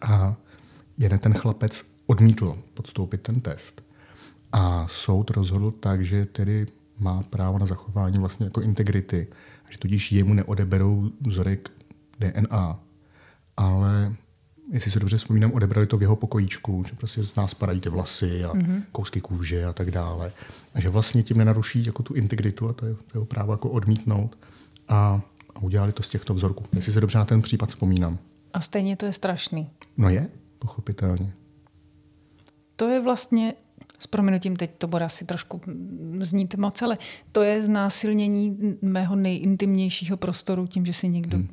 A 0.08 0.36
jeden 0.98 1.20
ten 1.20 1.34
chlapec 1.34 1.84
odmítl 2.06 2.58
podstoupit 2.74 3.22
ten 3.22 3.42
test. 3.42 3.82
A 4.52 4.88
soud 4.88 5.30
rozhodl 5.30 5.72
tak, 5.72 6.06
že 6.06 6.26
tedy 6.26 6.68
má 7.00 7.24
právo 7.24 7.60
na 7.60 7.66
zachování 7.66 8.20
vlastně 8.20 8.46
jako 8.46 8.62
integrity, 8.62 9.28
že 9.70 9.78
tudíž 9.78 10.12
jemu 10.12 10.34
neodeberou 10.34 11.10
vzorek 11.22 11.72
DNA, 12.20 12.80
ale 13.58 14.16
jestli 14.72 14.92
se 14.92 15.00
dobře 15.00 15.18
vzpomínám, 15.18 15.54
odebrali 15.54 15.88
to 15.88 15.98
v 15.98 16.02
jeho 16.02 16.16
pokojíčku, 16.16 16.84
že 16.88 16.96
prostě 16.96 17.24
z 17.24 17.36
nás 17.36 17.54
padají 17.54 17.80
ty 17.80 17.90
vlasy 17.90 18.44
a 18.44 18.54
mm-hmm. 18.54 18.84
kousky 18.92 19.22
kůže 19.22 19.66
a 19.66 19.74
tak 19.74 19.92
dále. 19.92 20.32
A 20.74 20.82
že 20.82 20.90
vlastně 20.90 21.24
tím 21.24 21.38
nenaruší 21.38 21.86
jako 21.86 22.04
tu 22.04 22.14
integritu 22.14 22.70
a 22.70 22.74
to 22.74 22.86
je, 22.86 22.94
to 22.94 23.18
jeho 23.18 23.26
právo 23.26 23.54
jako 23.54 23.70
odmítnout. 23.70 24.38
A, 24.88 25.22
a 25.56 25.60
udělali 25.60 25.92
to 25.92 26.04
z 26.04 26.10
těchto 26.10 26.34
vzorků. 26.34 26.64
Jestli 26.76 26.92
se 26.92 27.02
dobře 27.02 27.18
na 27.18 27.26
ten 27.26 27.42
případ 27.42 27.70
vzpomínám. 27.70 28.18
A 28.54 28.62
stejně 28.62 28.96
to 28.98 29.06
je 29.06 29.14
strašný. 29.14 29.70
No 29.98 30.10
je, 30.10 30.30
pochopitelně. 30.60 31.34
To 32.76 32.88
je 32.88 33.02
vlastně, 33.02 33.54
s 34.00 34.08
proměnutím 34.08 34.56
teď 34.56 34.72
to 34.78 34.88
bude 34.88 35.06
asi 35.06 35.26
trošku 35.26 35.62
znít 36.20 36.56
moc, 36.56 36.82
ale 36.82 36.98
to 37.32 37.42
je 37.42 37.64
znásilnění 37.64 38.78
mého 38.82 39.16
nejintimnějšího 39.16 40.18
prostoru 40.18 40.68
tím, 40.68 40.86
že 40.86 40.94
si 40.94 41.08
někdo 41.08 41.38
hmm 41.38 41.48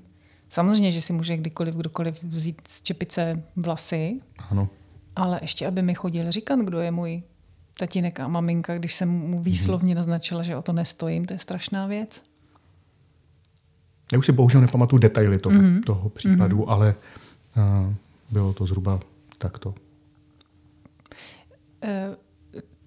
Samozřejmě, 0.54 0.92
že 0.92 1.00
si 1.00 1.12
může 1.12 1.36
kdykoliv, 1.36 1.74
kdokoliv 1.74 2.22
vzít 2.22 2.62
z 2.68 2.82
čepice 2.82 3.42
vlasy. 3.56 4.20
Ano. 4.50 4.68
Ale 5.16 5.38
ještě, 5.42 5.66
aby 5.66 5.82
mi 5.82 5.94
chodil 5.94 6.32
říkat, 6.32 6.60
kdo 6.60 6.80
je 6.80 6.90
můj 6.90 7.22
tatínek 7.78 8.20
a 8.20 8.28
maminka, 8.28 8.78
když 8.78 8.94
jsem 8.94 9.08
mu 9.08 9.42
výslovně 9.42 9.94
naznačila, 9.94 10.42
že 10.42 10.56
o 10.56 10.62
to 10.62 10.72
nestojím, 10.72 11.24
to 11.24 11.32
je 11.32 11.38
strašná 11.38 11.86
věc. 11.86 12.22
Já 14.12 14.18
už 14.18 14.26
si 14.26 14.32
bohužel 14.32 14.60
nepamatuju 14.60 15.00
detaily 15.00 15.38
toho, 15.38 15.54
mm-hmm. 15.54 15.82
toho 15.84 16.08
případu, 16.08 16.58
mm-hmm. 16.58 16.70
ale 16.72 16.94
uh, 17.56 17.94
bylo 18.30 18.52
to 18.52 18.66
zhruba 18.66 19.00
takto. 19.38 19.68
Uh, 19.68 19.74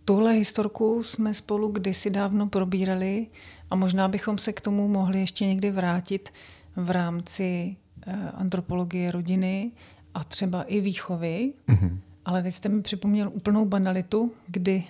tuhle 0.05 0.33
historku 0.33 1.03
jsme 1.03 1.33
spolu 1.33 1.67
kdysi 1.67 2.09
dávno 2.09 2.47
probírali 2.47 3.27
a 3.71 3.75
možná 3.75 4.07
bychom 4.07 4.37
se 4.37 4.53
k 4.53 4.61
tomu 4.61 4.87
mohli 4.87 5.19
ještě 5.19 5.45
někdy 5.45 5.71
vrátit. 5.71 6.29
Uh, 6.29 6.56
v 6.77 6.91
rámci 6.91 7.75
uh, 8.07 8.13
antropologie 8.33 9.11
rodiny 9.11 9.71
a 10.13 10.23
třeba 10.23 10.63
i 10.63 10.81
výchovy. 10.81 11.53
Mm-hmm. 11.67 11.97
Ale 12.25 12.43
teď 12.43 12.53
jste 12.53 12.69
mi 12.69 12.81
připomněl 12.81 13.31
úplnou 13.33 13.65
banalitu, 13.65 14.31
kdy 14.47 14.83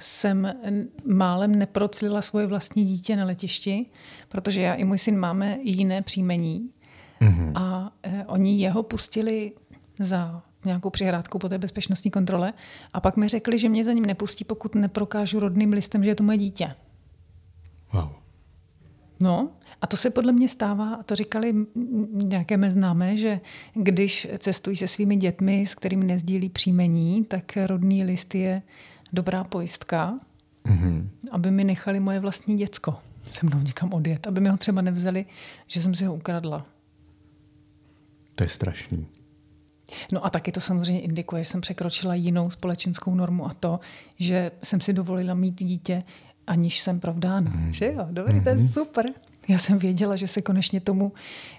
jsem 0.00 0.54
málem 1.04 1.54
neproclila 1.54 2.22
svoje 2.22 2.46
vlastní 2.46 2.84
dítě 2.84 3.16
na 3.16 3.24
letišti, 3.24 3.86
protože 4.28 4.60
já 4.60 4.74
i 4.74 4.84
můj 4.84 4.98
syn 4.98 5.18
máme 5.18 5.58
jiné 5.62 6.02
příjmení. 6.02 6.70
Mm-hmm. 7.20 7.52
A 7.54 7.92
eh, 8.02 8.24
oni 8.26 8.60
jeho 8.60 8.82
pustili 8.82 9.52
za 9.98 10.42
nějakou 10.64 10.90
přihrádku 10.90 11.38
po 11.38 11.48
té 11.48 11.58
bezpečnostní 11.58 12.10
kontrole 12.10 12.52
a 12.92 13.00
pak 13.00 13.16
mi 13.16 13.28
řekli, 13.28 13.58
že 13.58 13.68
mě 13.68 13.84
za 13.84 13.92
ním 13.92 14.06
nepustí, 14.06 14.44
pokud 14.44 14.74
neprokážu 14.74 15.40
rodným 15.40 15.72
listem, 15.72 16.04
že 16.04 16.10
je 16.10 16.14
to 16.14 16.22
moje 16.22 16.38
dítě. 16.38 16.74
Wow. 17.92 18.08
No, 19.20 19.50
a 19.84 19.86
to 19.86 19.96
se 19.96 20.10
podle 20.10 20.32
mě 20.32 20.48
stává, 20.48 20.94
a 20.94 21.02
to 21.02 21.14
říkali 21.14 21.54
nějaké 22.10 22.56
mé 22.56 22.70
známé, 22.70 23.16
že 23.16 23.40
když 23.74 24.28
cestují 24.38 24.76
se 24.76 24.88
svými 24.88 25.16
dětmi, 25.16 25.66
s 25.66 25.74
kterými 25.74 26.04
nezdílí 26.04 26.48
příjmení, 26.48 27.24
tak 27.24 27.58
rodný 27.66 28.04
list 28.04 28.34
je 28.34 28.62
dobrá 29.12 29.44
pojistka, 29.44 30.18
mm-hmm. 30.64 31.08
aby 31.30 31.50
mi 31.50 31.64
nechali 31.64 32.00
moje 32.00 32.20
vlastní 32.20 32.56
děcko 32.56 32.96
se 33.30 33.46
mnou 33.46 33.60
někam 33.60 33.92
odjet, 33.92 34.26
aby 34.26 34.40
mi 34.40 34.48
ho 34.48 34.56
třeba 34.56 34.82
nevzali, 34.82 35.26
že 35.66 35.82
jsem 35.82 35.94
si 35.94 36.04
ho 36.04 36.14
ukradla. 36.14 36.66
To 38.34 38.44
je 38.44 38.48
strašný. 38.48 39.06
No 40.12 40.26
a 40.26 40.30
taky 40.30 40.52
to 40.52 40.60
samozřejmě 40.60 41.00
indikuje, 41.00 41.42
že 41.42 41.50
jsem 41.50 41.60
překročila 41.60 42.14
jinou 42.14 42.50
společenskou 42.50 43.14
normu 43.14 43.46
a 43.46 43.54
to, 43.54 43.80
že 44.18 44.50
jsem 44.62 44.80
si 44.80 44.92
dovolila 44.92 45.34
mít 45.34 45.62
dítě, 45.62 46.02
aniž 46.46 46.80
jsem 46.80 47.00
provdána. 47.00 47.50
Mm. 47.54 47.72
Že 47.72 47.86
jo? 47.86 48.06
Dobrý, 48.10 48.34
mm-hmm. 48.34 48.42
to 48.42 48.48
je 48.48 48.54
mhm. 48.54 48.68
super. 48.68 49.06
Já 49.48 49.58
jsem 49.58 49.78
věděla, 49.78 50.16
že 50.16 50.26
se 50.26 50.42
konečně 50.42 50.80
tomu, 50.80 51.12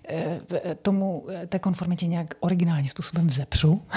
eh, 0.09 0.39
tomu 0.81 1.25
eh, 1.29 1.47
té 1.47 1.59
konformitě 1.59 2.07
nějak 2.07 2.33
originálním 2.39 2.87
způsobem 2.87 3.27
vzepřu. 3.27 3.81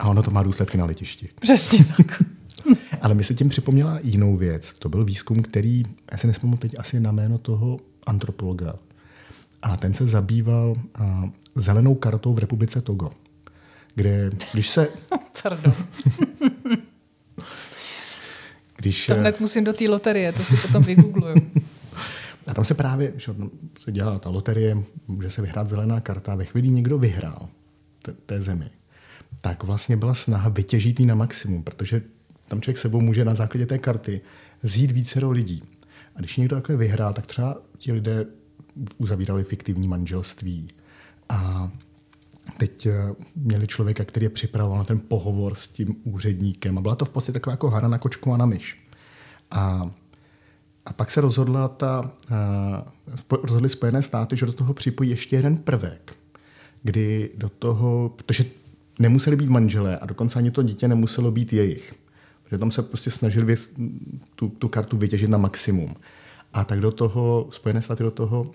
A 0.00 0.08
ono 0.08 0.22
to 0.22 0.30
má 0.30 0.42
důsledky 0.42 0.78
na 0.78 0.84
letišti. 0.84 1.28
Přesně 1.40 1.84
tak. 1.84 2.22
Ale 3.02 3.14
mi 3.14 3.24
se 3.24 3.34
tím 3.34 3.48
připomněla 3.48 3.98
jinou 4.02 4.36
věc. 4.36 4.72
To 4.78 4.88
byl 4.88 5.04
výzkum, 5.04 5.42
který, 5.42 5.82
já 6.12 6.18
si 6.18 6.26
nespomínám 6.26 6.58
teď 6.58 6.72
asi 6.78 7.00
na 7.00 7.12
jméno 7.12 7.38
toho 7.38 7.78
antropologa. 8.06 8.74
A 9.62 9.76
ten 9.76 9.94
se 9.94 10.06
zabýval 10.06 10.74
a, 10.94 11.30
zelenou 11.54 11.94
kartou 11.94 12.34
v 12.34 12.38
republice 12.38 12.80
Togo. 12.80 13.10
Kde, 13.94 14.30
když 14.52 14.68
se... 14.68 14.88
Pardon. 15.42 15.74
když, 18.76 19.06
to 19.06 19.14
hned 19.14 19.40
musím 19.40 19.64
do 19.64 19.72
té 19.72 19.88
loterie, 19.88 20.32
to 20.32 20.44
si 20.44 20.56
potom 20.56 20.82
vygoogluju. 20.82 21.34
A 22.48 22.54
tam 22.54 22.64
se 22.64 22.74
právě, 22.74 23.12
že 23.16 23.34
se 23.78 23.92
dělá 23.92 24.18
ta 24.18 24.30
loterie, 24.30 24.76
může 25.08 25.30
se 25.30 25.42
vyhrát 25.42 25.68
zelená 25.68 26.00
karta, 26.00 26.34
ve 26.34 26.44
chvíli 26.44 26.68
někdo 26.68 26.98
vyhrál 26.98 27.48
té, 28.02 28.12
té 28.12 28.42
zemi, 28.42 28.70
tak 29.40 29.64
vlastně 29.64 29.96
byla 29.96 30.14
snaha 30.14 30.48
vytěžit 30.48 31.00
ji 31.00 31.06
na 31.06 31.14
maximum, 31.14 31.62
protože 31.62 32.02
tam 32.48 32.60
člověk 32.60 32.78
sebou 32.78 33.00
může 33.00 33.24
na 33.24 33.34
základě 33.34 33.66
té 33.66 33.78
karty 33.78 34.20
zjít 34.62 34.90
více 34.90 35.26
lidí. 35.26 35.62
A 36.16 36.18
když 36.18 36.36
někdo 36.36 36.56
takhle 36.56 36.76
vyhrál, 36.76 37.14
tak 37.14 37.26
třeba 37.26 37.56
ti 37.78 37.92
lidé 37.92 38.26
uzavírali 38.98 39.44
fiktivní 39.44 39.88
manželství. 39.88 40.68
A 41.28 41.70
teď 42.58 42.86
eh, 42.86 42.94
měli 43.36 43.66
člověka, 43.66 44.04
který 44.04 44.24
je 44.24 44.30
připravoval 44.30 44.78
na 44.78 44.84
ten 44.84 45.00
pohovor 45.00 45.54
s 45.54 45.68
tím 45.68 45.96
úředníkem. 46.04 46.78
A 46.78 46.80
byla 46.80 46.94
to 46.94 47.04
v 47.04 47.10
podstatě 47.10 47.32
taková 47.32 47.52
jako 47.52 47.70
hra 47.70 47.88
na 47.88 47.98
kočku 47.98 48.32
a 48.32 48.36
na 48.36 48.46
myš. 48.46 48.84
A, 49.50 49.90
a 50.88 50.92
pak 50.92 51.10
se 51.10 51.20
rozhodla 51.20 51.68
ta, 51.68 52.10
uh, 53.30 53.36
rozhodly 53.42 53.68
Spojené 53.68 54.02
státy, 54.02 54.36
že 54.36 54.46
do 54.46 54.52
toho 54.52 54.74
připojí 54.74 55.10
ještě 55.10 55.36
jeden 55.36 55.56
prvek, 55.56 56.16
kdy 56.82 57.30
do 57.36 57.48
toho, 57.48 58.12
protože 58.16 58.44
nemuseli 58.98 59.36
být 59.36 59.48
manželé 59.48 59.98
a 59.98 60.06
dokonce 60.06 60.38
ani 60.38 60.50
to 60.50 60.62
dítě 60.62 60.88
nemuselo 60.88 61.30
být 61.30 61.52
jejich. 61.52 61.94
Protože 62.44 62.58
tam 62.58 62.70
se 62.70 62.82
prostě 62.82 63.10
snažili 63.10 63.46
věc, 63.46 63.70
tu, 64.34 64.48
tu 64.48 64.68
kartu 64.68 64.96
vytěžit 64.96 65.30
na 65.30 65.38
maximum. 65.38 65.94
A 66.52 66.64
tak 66.64 66.80
do 66.80 66.90
toho, 66.90 67.46
Spojené 67.50 67.82
státy 67.82 68.02
do 68.02 68.10
toho 68.10 68.40
uh, 68.42 68.50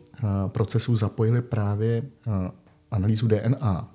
procesu 0.47 0.95
zapojili 0.95 1.41
právě 1.41 2.01
uh, 2.01 2.33
analýzu 2.91 3.27
DNA, 3.27 3.91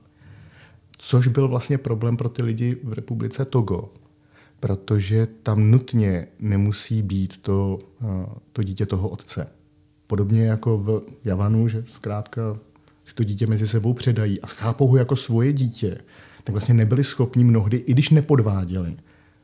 což 0.99 1.29
byl 1.29 1.49
vlastně 1.49 1.79
problém 1.79 2.17
pro 2.17 2.29
ty 2.29 2.43
lidi 2.43 2.77
v 2.85 2.93
republice 2.93 3.45
Togo, 3.45 3.91
protože 4.61 5.29
tam 5.43 5.71
nutně 5.71 6.27
nemusí 6.39 7.03
být 7.03 7.39
to, 7.39 7.79
uh, 8.03 8.25
to 8.53 8.63
dítě 8.63 8.87
toho 8.87 9.09
otce. 9.09 9.49
Podobně 10.07 10.47
jako 10.47 10.79
v 10.79 11.03
Javanu, 11.25 11.69
že 11.69 11.85
zkrátka 11.87 12.57
si 13.05 13.15
to 13.15 13.25
dítě 13.25 13.47
mezi 13.47 13.69
sebou 13.69 13.93
předají 13.93 14.41
a 14.41 14.47
chápou 14.47 14.87
ho 14.87 14.97
jako 14.97 15.17
svoje 15.17 15.53
dítě, 15.53 15.99
tak 16.45 16.53
vlastně 16.53 16.75
nebyli 16.75 17.05
schopni 17.05 17.45
mnohdy, 17.45 17.77
i 17.77 17.93
když 17.93 18.11
nepodváděli, 18.11 18.97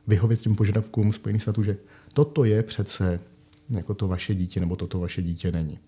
vyhovět 0.07 0.41
těm 0.41 0.55
požadavkům 0.55 1.13
Spojených 1.13 1.41
států, 1.41 1.63
že 1.63 1.77
toto 2.13 2.43
je 2.43 2.63
přece 2.63 3.19
jako 3.69 3.93
to 3.93 4.07
vaše 4.07 4.35
dítě, 4.35 4.59
nebo 4.59 4.75
toto 4.75 4.99
vaše 4.99 5.21
dítě 5.21 5.51
není. 5.51 5.79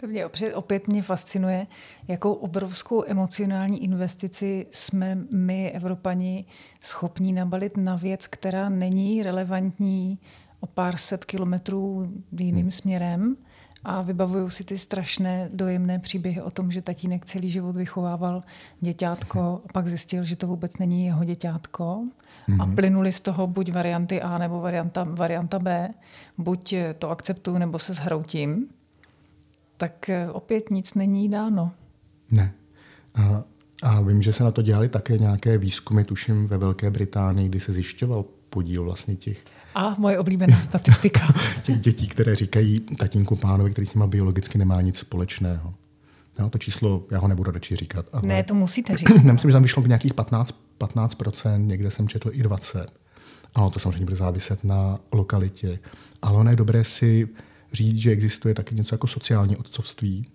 To 0.00 0.06
mě 0.06 0.26
opět, 0.26 0.54
opět 0.54 0.88
mě 0.88 1.02
fascinuje, 1.02 1.66
jakou 2.08 2.32
obrovskou 2.32 3.04
emocionální 3.06 3.84
investici 3.84 4.66
jsme 4.70 5.18
my, 5.30 5.70
Evropani, 5.70 6.44
schopní 6.80 7.32
nabalit 7.32 7.76
na 7.76 7.96
věc, 7.96 8.26
která 8.26 8.68
není 8.68 9.22
relevantní 9.22 10.18
o 10.60 10.66
pár 10.66 10.96
set 10.96 11.24
kilometrů 11.24 12.12
jiným 12.38 12.62
hmm. 12.62 12.70
směrem. 12.70 13.36
A 13.86 14.02
vybavuju 14.02 14.50
si 14.50 14.64
ty 14.64 14.78
strašné 14.78 15.50
dojemné 15.52 15.98
příběhy 15.98 16.42
o 16.42 16.50
tom, 16.50 16.70
že 16.70 16.82
tatínek 16.82 17.24
celý 17.24 17.50
život 17.50 17.76
vychovával 17.76 18.42
děťátko 18.80 19.40
a 19.40 19.72
pak 19.72 19.88
zjistil, 19.88 20.24
že 20.24 20.36
to 20.36 20.46
vůbec 20.46 20.78
není 20.78 21.06
jeho 21.06 21.24
děťátko. 21.24 22.04
Mm-hmm. 22.48 22.62
a 22.62 22.74
plynuli 22.74 23.12
z 23.12 23.20
toho 23.20 23.46
buď 23.46 23.72
varianty 23.72 24.22
A 24.22 24.38
nebo 24.38 24.60
varianta, 24.60 25.04
varianta 25.04 25.58
B, 25.58 25.90
buď 26.38 26.74
to 26.98 27.10
akceptuju 27.10 27.58
nebo 27.58 27.78
se 27.78 27.92
zhroutím, 27.92 28.68
tak 29.76 30.08
eh, 30.08 30.30
opět 30.30 30.70
nic 30.70 30.94
není 30.94 31.28
dáno. 31.28 31.72
Ne. 32.30 32.52
A, 33.14 33.44
a 33.82 34.00
vím, 34.00 34.22
že 34.22 34.32
se 34.32 34.44
na 34.44 34.50
to 34.50 34.62
dělali 34.62 34.88
také 34.88 35.18
nějaké 35.18 35.58
výzkumy, 35.58 36.04
tuším 36.04 36.46
ve 36.46 36.58
Velké 36.58 36.90
Británii, 36.90 37.48
kdy 37.48 37.60
se 37.60 37.72
zjišťoval 37.72 38.24
podíl 38.50 38.84
vlastně 38.84 39.16
těch 39.16 39.44
a 39.74 39.94
moje 39.98 40.18
oblíbená 40.18 40.62
statistika. 40.62 41.34
těch 41.62 41.80
dětí, 41.80 42.08
které 42.08 42.34
říkají 42.34 42.80
tatínku 42.80 43.36
pánovi, 43.36 43.70
který 43.70 43.86
s 43.86 43.94
nima 43.94 44.06
biologicky 44.06 44.58
nemá 44.58 44.80
nic 44.80 44.98
společného. 44.98 45.74
Jo, 46.38 46.50
to 46.50 46.58
číslo, 46.58 47.04
já 47.10 47.18
ho 47.18 47.28
nebudu 47.28 47.50
radši 47.50 47.76
říkat. 47.76 48.06
Ale 48.12 48.22
ne, 48.22 48.42
to 48.42 48.54
musíte 48.54 48.96
říct. 48.96 49.22
Nemyslím, 49.22 49.50
že 49.50 49.52
tam 49.52 49.62
vyšlo 49.62 49.86
nějakých 49.86 50.14
15, 50.14 50.54
15%, 50.78 51.66
někde 51.66 51.90
jsem 51.90 52.08
četl 52.08 52.30
i 52.32 52.42
20%. 52.42 52.86
Ano, 53.54 53.70
to 53.70 53.78
samozřejmě 53.78 54.04
bude 54.04 54.16
záviset 54.16 54.64
na 54.64 54.98
lokalitě. 55.12 55.78
Ale 56.22 56.38
ono 56.38 56.50
je 56.50 56.56
dobré 56.56 56.84
si 56.84 57.28
říct, 57.74 57.96
že 57.96 58.10
existuje 58.10 58.54
taky 58.54 58.74
něco 58.74 58.94
jako 58.94 59.06
sociální 59.06 59.56
otcovství 59.56 60.26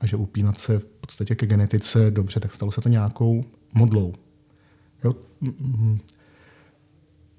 a 0.00 0.06
že 0.06 0.16
upínat 0.16 0.60
se 0.60 0.78
v 0.78 0.84
podstatě 0.84 1.34
ke 1.34 1.46
genetice 1.46 2.10
dobře, 2.10 2.40
tak 2.40 2.54
stalo 2.54 2.72
se 2.72 2.80
to 2.80 2.88
nějakou 2.88 3.44
modlou. 3.74 4.14
Jo? 5.04 5.14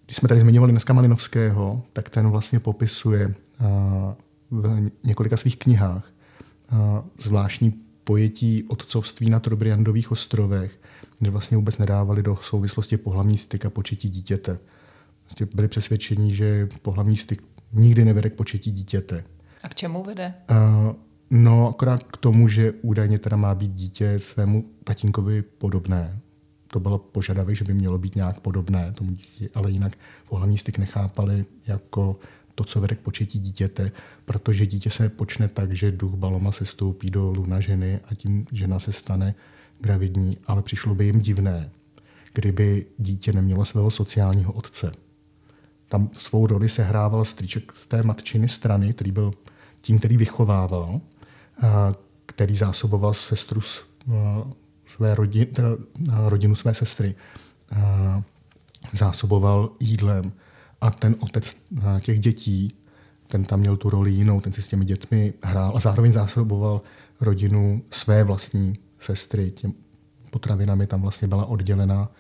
Když 0.06 0.18
jsme 0.18 0.30
tady 0.30 0.40
zmiňovali 0.40 0.72
dneska 0.72 0.94
Malinovského, 0.94 1.84
tak 1.94 2.10
ten 2.10 2.30
vlastně 2.30 2.60
popisuje 2.60 3.34
v 4.52 4.92
několika 5.04 5.38
svých 5.38 5.58
knihách 5.58 6.12
zvláštní 7.20 7.74
pojetí 8.04 8.64
otcovství 8.64 9.30
na 9.30 9.40
Trobriandových 9.40 10.12
ostrovech, 10.12 10.80
kde 11.20 11.30
vlastně 11.32 11.58
vůbec 11.58 11.78
nedávali 11.78 12.24
do 12.24 12.36
souvislosti 12.36 12.98
pohlavní 12.98 13.38
styk 13.38 13.66
a 13.66 13.70
početí 13.70 14.10
dítěte. 14.10 14.60
Vlastně 15.26 15.48
byli 15.56 15.68
přesvědčeni, 15.68 16.36
že 16.36 16.70
pohlavní 16.82 17.18
styk 17.18 17.44
nikdy 17.74 18.06
nevede 18.06 18.30
k 18.30 18.34
početí 18.34 18.72
dítěte. 18.72 19.24
A 19.64 19.70
k 19.70 19.76
čemu 19.76 20.04
vede? 20.04 20.34
Uh, 20.52 20.96
no, 21.30 21.70
akorát 21.70 22.04
k 22.04 22.18
tomu, 22.18 22.48
že 22.48 22.74
údajně 22.82 23.20
teda 23.20 23.38
má 23.38 23.56
být 23.56 23.72
dítě 23.72 24.20
svému 24.20 24.66
tatínkovi 24.84 25.42
podobné. 25.42 26.20
To 26.68 26.80
bylo 26.80 27.00
požadavek, 27.00 27.56
že 27.56 27.66
by 27.66 27.74
mělo 27.74 27.98
být 27.98 28.16
nějak 28.16 28.40
podobné 28.40 28.92
tomu 28.92 29.12
dítěti, 29.12 29.50
ale 29.56 29.72
jinak 29.72 29.98
pohlavní 30.30 30.58
styk 30.58 30.78
nechápali 30.78 31.46
jako 31.68 32.20
to, 32.56 32.64
co 32.64 32.82
vede 32.82 32.96
k 32.96 33.00
početí 33.00 33.40
dítěte, 33.40 33.92
protože 34.26 34.66
dítě 34.66 34.90
se 34.90 35.10
počne 35.10 35.48
tak, 35.48 35.72
že 35.72 35.92
duch 35.92 36.14
Baloma 36.14 36.52
se 36.52 36.66
stoupí 36.66 37.12
do 37.12 37.32
luna 37.32 37.60
ženy 37.60 38.00
a 38.12 38.16
tím 38.16 38.46
žena 38.52 38.80
se 38.80 38.92
stane 38.92 39.36
gravidní, 39.80 40.38
ale 40.48 40.62
přišlo 40.62 40.96
by 40.96 41.06
jim 41.06 41.20
divné, 41.20 41.70
kdyby 42.34 42.86
dítě 42.98 43.34
nemělo 43.34 43.66
svého 43.66 43.92
sociálního 43.92 44.54
otce. 44.54 44.92
Tam 45.88 46.10
svou 46.14 46.48
roli 46.48 46.70
sehrával 46.70 47.26
strýček 47.26 47.72
z 47.76 47.88
té 47.88 48.04
matčiny 48.04 48.48
strany, 48.48 48.94
který 48.94 49.12
byl 49.12 49.34
tím, 49.84 50.00
který 50.00 50.18
vychovával, 50.18 51.02
který 52.26 52.58
zásoboval 52.58 53.14
sestru 53.14 53.62
své 54.96 55.16
rodin, 55.16 55.48
rodinu 56.28 56.56
své 56.56 56.74
sestry, 56.74 57.16
zásoboval 58.94 59.70
jídlem 59.80 60.32
a 60.82 60.92
ten 60.92 61.16
otec 61.20 61.58
těch 62.00 62.20
dětí, 62.20 62.68
ten 63.28 63.46
tam 63.46 63.60
měl 63.60 63.78
tu 63.78 63.90
roli 63.90 64.12
jinou, 64.12 64.42
ten 64.42 64.54
si 64.54 64.62
s 64.62 64.68
těmi 64.68 64.86
dětmi 64.86 65.34
hrál 65.44 65.74
a 65.76 65.80
zároveň 65.80 66.12
zásoboval 66.12 66.82
rodinu 67.22 67.84
své 67.92 68.24
vlastní 68.24 68.78
sestry. 69.00 69.52
Těm 69.52 69.74
potravinami 70.30 70.88
tam 70.88 71.02
vlastně 71.02 71.28
byla 71.28 71.46
oddělena 71.46 72.12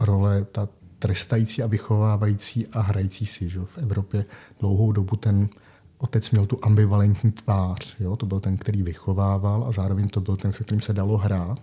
role 0.00 0.44
ta 0.52 0.68
trestající 0.98 1.62
a 1.62 1.66
vychovávající 1.66 2.66
a 2.66 2.80
hrající 2.80 3.26
si. 3.26 3.48
Že? 3.48 3.60
V 3.64 3.78
Evropě 3.78 4.24
dlouhou 4.60 4.92
dobu 4.92 5.16
ten 5.16 5.48
otec 6.02 6.30
měl 6.30 6.46
tu 6.46 6.58
ambivalentní 6.62 7.32
tvář. 7.32 7.96
Jo? 8.00 8.16
To 8.16 8.26
byl 8.26 8.40
ten, 8.40 8.56
který 8.56 8.82
vychovával 8.82 9.64
a 9.64 9.72
zároveň 9.72 10.08
to 10.08 10.20
byl 10.20 10.36
ten, 10.36 10.52
se 10.52 10.64
kterým 10.64 10.80
se 10.80 10.92
dalo 10.92 11.16
hrát. 11.16 11.62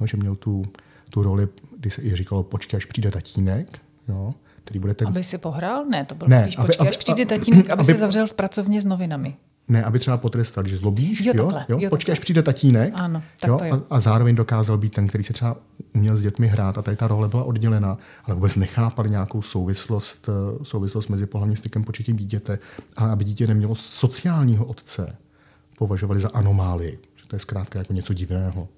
Jo? 0.00 0.06
Že 0.06 0.16
měl 0.16 0.36
tu, 0.36 0.64
tu 1.10 1.22
roli, 1.22 1.48
kdy 1.78 1.90
se 1.90 2.02
i 2.02 2.16
říkalo, 2.16 2.42
počkej, 2.42 2.76
až 2.78 2.84
přijde 2.84 3.10
tatínek. 3.10 3.78
Jo? 4.08 4.34
Který 4.64 4.80
bude 4.80 4.94
ten... 4.94 5.08
Aby 5.08 5.22
si 5.22 5.38
pohrál? 5.38 5.84
Ne, 5.84 6.04
to 6.04 6.14
byl 6.14 6.28
ne, 6.28 6.44
aby, 6.44 6.66
počkej, 6.66 6.76
aby, 6.80 6.88
až 6.88 6.96
přijde 6.96 7.26
tatínek, 7.26 7.70
aby, 7.70 7.80
aby 7.80 7.84
se 7.84 7.96
zavřel 7.98 8.26
v 8.26 8.34
pracovně 8.34 8.80
s 8.80 8.84
novinami. 8.84 9.36
Ne, 9.68 9.84
aby 9.84 9.98
třeba 9.98 10.16
potrestal, 10.16 10.66
že 10.66 10.76
zlobíš, 10.76 11.20
jo, 11.20 11.32
takhle, 11.32 11.66
jo, 11.68 11.78
jo, 11.80 11.90
počkej, 11.90 12.12
až 12.12 12.18
přijde 12.18 12.42
tatínek, 12.42 12.92
ano, 12.96 13.22
tak 13.40 13.48
jo, 13.48 13.58
to 13.58 13.64
a, 13.64 13.80
a 13.90 14.00
zároveň 14.00 14.34
dokázal 14.34 14.78
být 14.78 14.94
ten, 14.94 15.08
který 15.08 15.24
se 15.24 15.32
třeba 15.32 15.56
uměl 15.94 16.16
s 16.16 16.22
dětmi 16.22 16.46
hrát 16.46 16.78
a 16.78 16.82
tady 16.82 16.96
ta 16.96 17.06
role 17.06 17.28
byla 17.28 17.44
oddělena, 17.44 17.98
ale 18.24 18.34
vůbec 18.34 18.56
nechápal 18.56 19.06
nějakou 19.06 19.42
souvislost, 19.42 20.28
eh, 20.28 20.64
souvislost 20.64 21.08
mezi 21.08 21.26
pohlavním 21.26 21.56
stykem 21.56 21.84
početím 21.84 22.16
dítěte 22.16 22.58
a 22.96 23.12
aby 23.12 23.24
dítě 23.24 23.46
nemělo 23.46 23.74
sociálního 23.74 24.64
otce, 24.64 25.16
považovali 25.78 26.20
za 26.20 26.28
anomálii, 26.34 26.98
že 27.16 27.26
to 27.26 27.36
je 27.36 27.40
zkrátka 27.40 27.78
jako 27.78 27.92
něco 27.92 28.14
divného. 28.14 28.68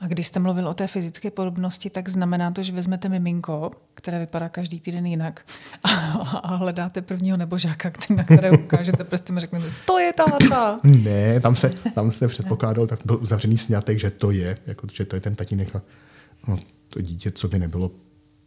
A 0.00 0.06
když 0.06 0.26
jste 0.26 0.40
mluvil 0.40 0.68
o 0.68 0.74
té 0.74 0.86
fyzické 0.86 1.30
podobnosti, 1.30 1.90
tak 1.90 2.08
znamená 2.08 2.50
to, 2.50 2.62
že 2.62 2.72
vezmete 2.72 3.08
miminko, 3.08 3.70
které 3.94 4.18
vypadá 4.18 4.48
každý 4.48 4.80
týden 4.80 5.06
jinak 5.06 5.44
a, 5.84 5.90
a 6.18 6.54
hledáte 6.54 7.02
prvního 7.02 7.36
nebožáka, 7.36 7.90
který, 7.90 8.14
na 8.16 8.24
které 8.24 8.50
ukážete 8.50 9.04
prstem 9.04 9.36
a 9.36 9.40
řeknete, 9.40 9.66
to 9.86 9.98
je 9.98 10.12
táta. 10.12 10.80
Ne, 10.84 11.40
tam 11.40 11.56
se, 11.56 11.70
tam 11.94 12.12
se 12.12 12.28
předpokládal, 12.28 12.86
tak 12.86 13.00
byl 13.04 13.18
uzavřený 13.22 13.58
snětek, 13.58 13.98
že 13.98 14.10
to 14.10 14.30
je, 14.30 14.58
jako, 14.66 14.86
že 14.92 15.04
to 15.04 15.16
je 15.16 15.20
ten 15.20 15.34
tatínek 15.34 15.76
a 15.76 15.82
no, 16.48 16.58
to 16.88 17.00
dítě, 17.00 17.30
co 17.30 17.48
by 17.48 17.58
nebylo 17.58 17.90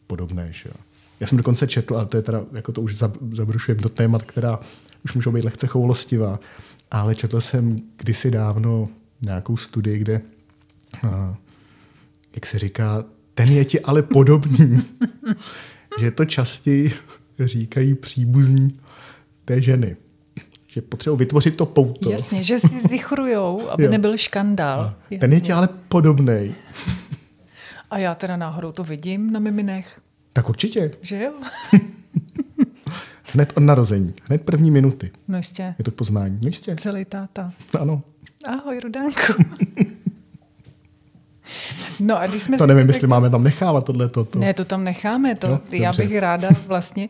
podobné. 0.08 0.48
Že 0.52 0.70
jo. 0.70 0.76
Já 1.20 1.28
jsem 1.28 1.38
dokonce 1.38 1.68
četl, 1.68 1.98
a 1.98 2.06
to 2.06 2.18
je 2.18 2.24
teda, 2.24 2.42
jako 2.54 2.72
to 2.72 2.82
už 2.82 2.96
zabrušujem 3.32 3.78
do 3.78 3.90
témat, 3.90 4.22
která 4.22 4.60
už 5.06 5.14
můžou 5.14 5.32
být 5.32 5.46
lehce 5.46 5.68
choulostivá, 5.68 6.40
ale 6.92 7.16
četl 7.16 7.42
jsem 7.42 7.80
kdysi 7.98 8.32
dávno 8.32 8.90
nějakou 9.22 9.58
studii, 9.58 9.98
kde 9.98 10.22
jak 12.36 12.46
se 12.46 12.60
říká, 12.60 13.04
ten 13.34 13.50
je 13.52 13.66
ti 13.66 13.82
ale 13.82 14.04
podobný. 14.04 14.82
že 16.00 16.12
to 16.12 16.26
častěji 16.26 16.94
říkají 17.40 17.96
příbuzní 17.96 18.80
té 19.46 19.62
ženy. 19.62 19.98
ještě 20.66 20.82
potřebuji 20.82 21.16
vytvořit 21.16 21.56
to 21.56 21.66
pouto. 21.66 22.12
Jasně, 22.12 22.44
že 22.44 22.60
si 22.60 22.80
zichrujou, 22.90 23.70
aby 23.70 23.84
Jo. 23.84 23.92
nebyl 23.92 24.18
škandál. 24.18 24.94
Ten 25.20 25.34
je 25.34 25.42
ti 25.42 25.52
ale 25.52 25.70
podobný. 25.88 26.56
A 27.90 27.98
já 27.98 28.16
teda 28.16 28.38
náhodou 28.38 28.72
to 28.72 28.84
vidím 28.84 29.32
na 29.32 29.40
miminech, 29.40 30.02
Tak 30.34 30.50
určitě. 30.50 30.92
že 31.02 31.24
jo? 31.24 31.34
Hned 33.34 33.54
od 33.58 33.64
narození. 33.64 34.14
Hned 34.24 34.42
první 34.42 34.72
minuty. 34.72 35.12
No 35.28 35.38
jistě, 35.38 35.76
Je 35.78 35.84
to 35.84 35.92
poznání. 35.92 36.40
No 36.42 36.48
jistě. 36.48 36.76
celý 36.80 37.06
táta. 37.06 37.54
Ano. 37.80 38.02
Ahoj, 38.48 38.80
Rudánku. 38.80 39.34
No 42.00 42.18
a 42.20 42.28
když 42.28 42.44
jsme 42.44 42.58
To 42.58 42.68
nevím, 42.68 42.88
tak- 42.88 42.96
jestli 42.96 43.08
máme 43.08 43.30
tam 43.30 43.44
nechávat 43.44 43.86
tohle. 43.86 44.10
To. 44.10 44.28
Ne, 44.36 44.54
to 44.54 44.66
tam 44.66 44.84
necháme. 44.84 45.36
To, 45.36 45.48
Jo, 45.48 45.60
já 45.72 45.90
dobře. 45.92 46.04
bych 46.04 46.18
ráda 46.18 46.50
vlastně 46.68 47.10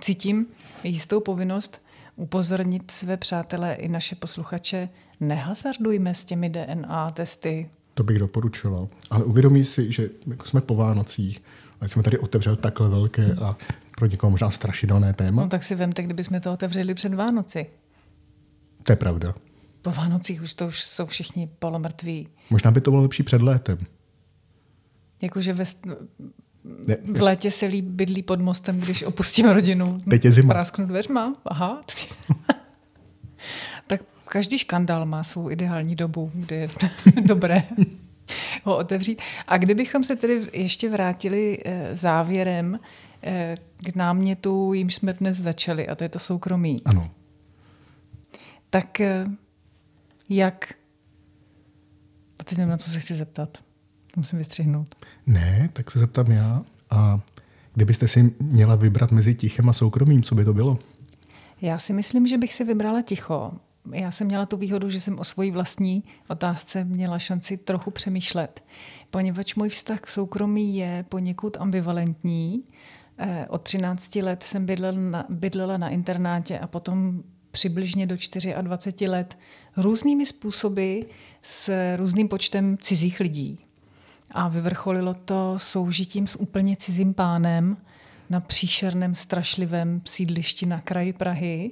cítím 0.00 0.46
jistou 0.84 1.20
povinnost 1.20 1.82
upozornit 2.16 2.90
své 2.90 3.16
přátelé 3.16 3.74
i 3.74 3.88
naše 3.88 4.14
posluchače, 4.16 4.88
nehazardujme 5.20 6.14
s 6.14 6.24
těmi 6.24 6.48
DNA 6.48 7.10
testy. 7.10 7.68
To 7.94 8.02
bych 8.04 8.18
doporučoval. 8.18 8.88
Ale 9.10 9.24
uvědomí 9.24 9.64
si, 9.64 9.92
že 9.92 10.08
jako 10.26 10.46
jsme 10.46 10.60
po 10.60 10.74
Vánocích, 10.74 11.42
ale 11.80 11.88
jsme 11.88 12.02
tady 12.02 12.18
otevřeli 12.18 12.56
takhle 12.56 12.88
velké 12.88 13.32
a 13.42 13.56
pro 13.96 14.06
někoho 14.06 14.30
možná 14.30 14.50
strašidelné 14.50 15.12
téma. 15.12 15.42
No 15.42 15.48
tak 15.48 15.62
si 15.64 15.74
vemte, 15.74 16.02
kdybychom 16.02 16.40
to 16.40 16.52
otevřeli 16.52 16.94
před 16.94 17.14
Vánoci. 17.14 17.66
To 18.82 18.92
je 18.92 18.96
pravda. 18.96 19.34
Po 19.86 19.92
Vánocích 19.92 20.42
už 20.42 20.54
to 20.54 20.66
už 20.66 20.82
jsou 20.82 21.06
všichni 21.06 21.48
polomrtví. 21.58 22.28
Možná 22.50 22.70
by 22.70 22.80
to 22.80 22.90
bylo 22.90 23.02
lepší 23.02 23.22
před 23.22 23.42
létem. 23.42 23.78
Jakože 25.22 25.52
ve, 25.52 25.64
Ne, 26.86 26.96
v 27.04 27.22
létě 27.22 27.50
se 27.50 27.66
líp 27.66 27.84
bydlí 27.84 28.22
pod 28.22 28.40
mostem, 28.40 28.80
když 28.80 29.02
opustím 29.02 29.48
rodinu. 29.48 30.00
Teď 30.10 30.24
je 30.24 30.32
zima. 30.32 30.54
Prásknu 30.54 30.86
dveřma. 30.86 31.34
Aha. 31.44 31.80
tak 33.86 34.00
každý 34.28 34.58
škandál 34.58 35.06
má 35.06 35.22
svou 35.22 35.50
ideální 35.50 35.96
dobu, 35.96 36.30
kdy 36.34 36.56
je 36.56 36.68
dobré 37.24 37.62
ho 38.64 38.76
otevřít. 38.76 39.22
A 39.46 39.58
kdybychom 39.58 40.04
se 40.04 40.16
tedy 40.16 40.48
ještě 40.52 40.90
vrátili 40.90 41.58
eh, 41.64 41.88
závěrem 41.96 42.80
eh, 43.22 43.56
k 43.76 43.96
námětu, 43.96 44.72
jimž 44.72 44.94
jsme 44.94 45.12
dnes 45.12 45.36
začali, 45.36 45.88
a 45.88 45.94
to 45.94 46.04
je 46.04 46.08
to 46.08 46.18
soukromí, 46.18 46.76
Ano. 46.84 47.10
tak 48.70 49.00
eh, 49.00 49.26
jak... 50.28 50.74
A 52.38 52.44
teď 52.44 52.58
nevím, 52.58 52.70
na 52.70 52.76
co 52.76 52.90
se 52.90 53.00
chci 53.00 53.14
zeptat. 53.14 53.58
To 54.14 54.20
musím 54.20 54.38
vystřihnout. 54.38 54.94
Ne, 55.26 55.70
tak 55.72 55.90
se 55.90 55.98
zeptám 55.98 56.30
já. 56.30 56.62
A 56.90 57.20
kdybyste 57.74 58.08
si 58.08 58.34
měla 58.40 58.76
vybrat 58.76 59.12
mezi 59.12 59.34
tichem 59.34 59.68
a 59.68 59.72
soukromým, 59.72 60.22
co 60.22 60.34
by 60.34 60.44
to 60.44 60.54
bylo? 60.54 60.78
Já 61.60 61.78
si 61.78 61.92
myslím, 61.92 62.26
že 62.26 62.38
bych 62.38 62.54
si 62.54 62.64
vybrala 62.64 63.02
ticho. 63.02 63.52
Já 63.92 64.10
jsem 64.10 64.26
měla 64.26 64.46
tu 64.46 64.56
výhodu, 64.56 64.88
že 64.88 65.00
jsem 65.00 65.18
o 65.18 65.24
svojí 65.24 65.50
vlastní 65.50 66.04
otázce 66.28 66.84
měla 66.84 67.18
šanci 67.18 67.56
trochu 67.56 67.90
přemýšlet, 67.90 68.62
poněvadž 69.10 69.54
můj 69.54 69.68
vztah 69.68 70.00
k 70.00 70.06
soukromí 70.06 70.76
je 70.76 71.04
poněkud 71.08 71.56
ambivalentní. 71.60 72.64
Eh, 73.18 73.46
Od 73.48 73.62
13 73.62 74.16
let 74.16 74.42
jsem 74.42 74.66
bydlela 74.66 74.98
na, 74.98 75.26
bydlela 75.28 75.76
na 75.76 75.88
internátě 75.88 76.58
a 76.58 76.66
potom 76.66 77.22
přibližně 77.56 78.06
do 78.06 78.16
24 78.60 79.08
let 79.08 79.38
různými 79.76 80.26
způsoby 80.26 81.00
s 81.42 81.72
různým 81.96 82.28
počtem 82.28 82.78
cizích 82.80 83.20
lidí. 83.20 83.58
A 84.30 84.48
vyvrcholilo 84.48 85.14
to 85.14 85.54
soužitím 85.56 86.26
s 86.26 86.36
úplně 86.36 86.76
cizím 86.76 87.14
pánem 87.14 87.76
na 88.30 88.40
příšerném, 88.40 89.14
strašlivém 89.14 90.00
sídlišti 90.04 90.66
na 90.66 90.80
kraji 90.80 91.12
Prahy, 91.12 91.70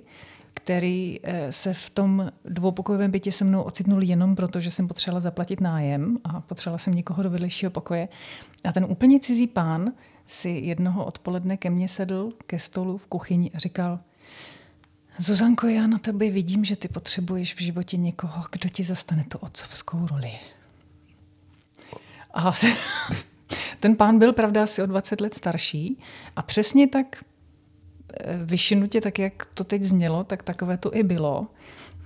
který 0.54 1.20
eh, 1.22 1.52
se 1.52 1.74
v 1.74 1.90
tom 1.90 2.32
dvoupokojovém 2.44 3.10
bytě 3.10 3.32
se 3.32 3.44
mnou 3.44 3.62
ocitnul 3.62 4.02
jenom 4.02 4.36
proto, 4.36 4.60
že 4.60 4.70
jsem 4.70 4.88
potřebovala 4.88 5.20
zaplatit 5.20 5.60
nájem 5.60 6.18
a 6.24 6.40
potřebovala 6.40 6.78
jsem 6.78 6.94
někoho 6.94 7.22
do 7.22 7.30
vedlejšího 7.30 7.70
pokoje. 7.70 8.08
A 8.64 8.72
ten 8.72 8.84
úplně 8.88 9.20
cizí 9.20 9.46
pán 9.46 9.92
si 10.26 10.50
jednoho 10.50 11.04
odpoledne 11.04 11.56
ke 11.56 11.70
mně 11.70 11.88
sedl 11.88 12.32
ke 12.46 12.58
stolu 12.58 12.98
v 12.98 13.06
kuchyni 13.06 13.50
a 13.54 13.58
říkal, 13.58 14.00
Zuzanko, 15.18 15.66
já 15.66 15.86
na 15.86 15.98
tebe 15.98 16.30
vidím, 16.30 16.64
že 16.64 16.76
ty 16.76 16.88
potřebuješ 16.88 17.54
v 17.54 17.60
životě 17.60 17.96
někoho, 17.96 18.44
kdo 18.52 18.68
ti 18.68 18.82
zastane 18.82 19.24
tu 19.28 19.38
otcovskou 19.38 20.06
roli. 20.06 20.32
A 22.34 22.52
ten 23.80 23.96
pán 23.96 24.18
byl, 24.18 24.32
pravda, 24.32 24.62
asi 24.62 24.82
o 24.82 24.86
20 24.86 25.20
let 25.20 25.34
starší 25.34 25.98
a 26.36 26.42
přesně 26.42 26.88
tak 26.88 27.24
eh, 28.14 28.38
vyšinutě, 28.44 29.00
tak 29.00 29.18
jak 29.18 29.46
to 29.46 29.64
teď 29.64 29.82
znělo, 29.82 30.24
tak 30.24 30.42
takové 30.42 30.76
to 30.76 30.96
i 30.96 31.02
bylo. 31.02 31.46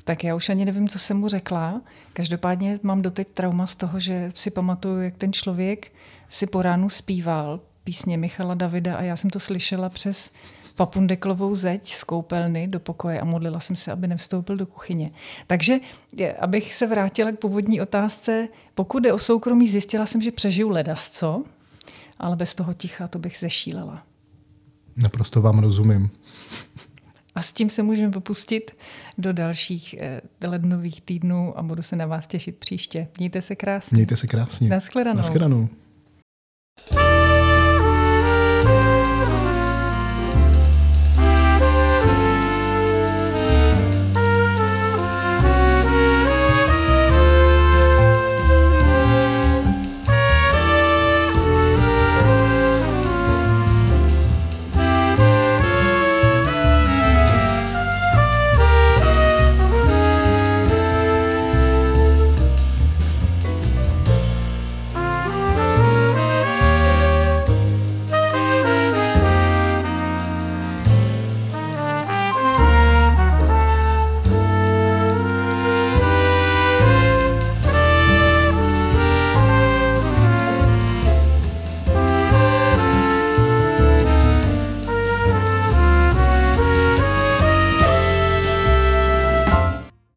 Tak 0.04 0.24
já 0.24 0.34
už 0.34 0.48
ani 0.48 0.64
nevím, 0.64 0.88
co 0.88 0.98
jsem 0.98 1.16
mu 1.16 1.28
řekla. 1.28 1.82
Každopádně 2.12 2.78
mám 2.82 3.02
doteď 3.02 3.30
trauma 3.30 3.66
z 3.66 3.74
toho, 3.74 4.00
že 4.00 4.32
si 4.34 4.50
pamatuju, 4.50 5.00
jak 5.00 5.16
ten 5.16 5.32
člověk 5.32 5.92
si 6.28 6.46
po 6.46 6.62
ránu 6.62 6.88
zpíval 6.88 7.60
písně 7.84 8.18
Michala 8.18 8.54
Davida 8.54 8.96
a 8.96 9.02
já 9.02 9.16
jsem 9.16 9.30
to 9.30 9.40
slyšela 9.40 9.88
přes 9.88 10.30
papundeklovou 10.78 11.54
zeď 11.54 11.94
z 11.94 12.04
koupelny 12.04 12.68
do 12.68 12.80
pokoje 12.80 13.20
a 13.20 13.24
modlila 13.24 13.60
jsem 13.60 13.76
se, 13.76 13.92
aby 13.92 14.06
nevstoupil 14.06 14.56
do 14.56 14.66
kuchyně. 14.66 15.10
Takže, 15.46 15.78
abych 16.40 16.74
se 16.74 16.86
vrátila 16.86 17.32
k 17.32 17.38
původní 17.38 17.80
otázce, 17.80 18.48
pokud 18.74 19.02
jde 19.02 19.12
o 19.12 19.18
soukromí, 19.18 19.68
zjistila 19.68 20.06
jsem, 20.06 20.22
že 20.22 20.30
přežiju 20.30 20.68
ledasco, 20.68 21.44
ale 22.18 22.36
bez 22.36 22.54
toho 22.54 22.74
ticha 22.74 23.08
to 23.08 23.18
bych 23.18 23.36
zešílela. 23.36 24.02
Naprosto 24.96 25.42
vám 25.42 25.58
rozumím. 25.58 26.10
A 27.34 27.42
s 27.42 27.52
tím 27.52 27.70
se 27.70 27.82
můžeme 27.82 28.12
popustit 28.12 28.70
do 29.18 29.32
dalších 29.32 29.94
eh, 29.98 30.20
lednových 30.46 31.00
týdnů 31.00 31.58
a 31.58 31.62
budu 31.62 31.82
se 31.82 31.96
na 31.96 32.06
vás 32.06 32.26
těšit 32.26 32.56
příště. 32.56 33.08
Mějte 33.18 33.42
se 33.42 33.56
krásně. 33.56 33.96
Mějte 33.96 34.16
se 34.16 34.26
krásně. 34.26 34.68
Naschledanou. 34.68 35.16
Naschledanou. 35.16 35.68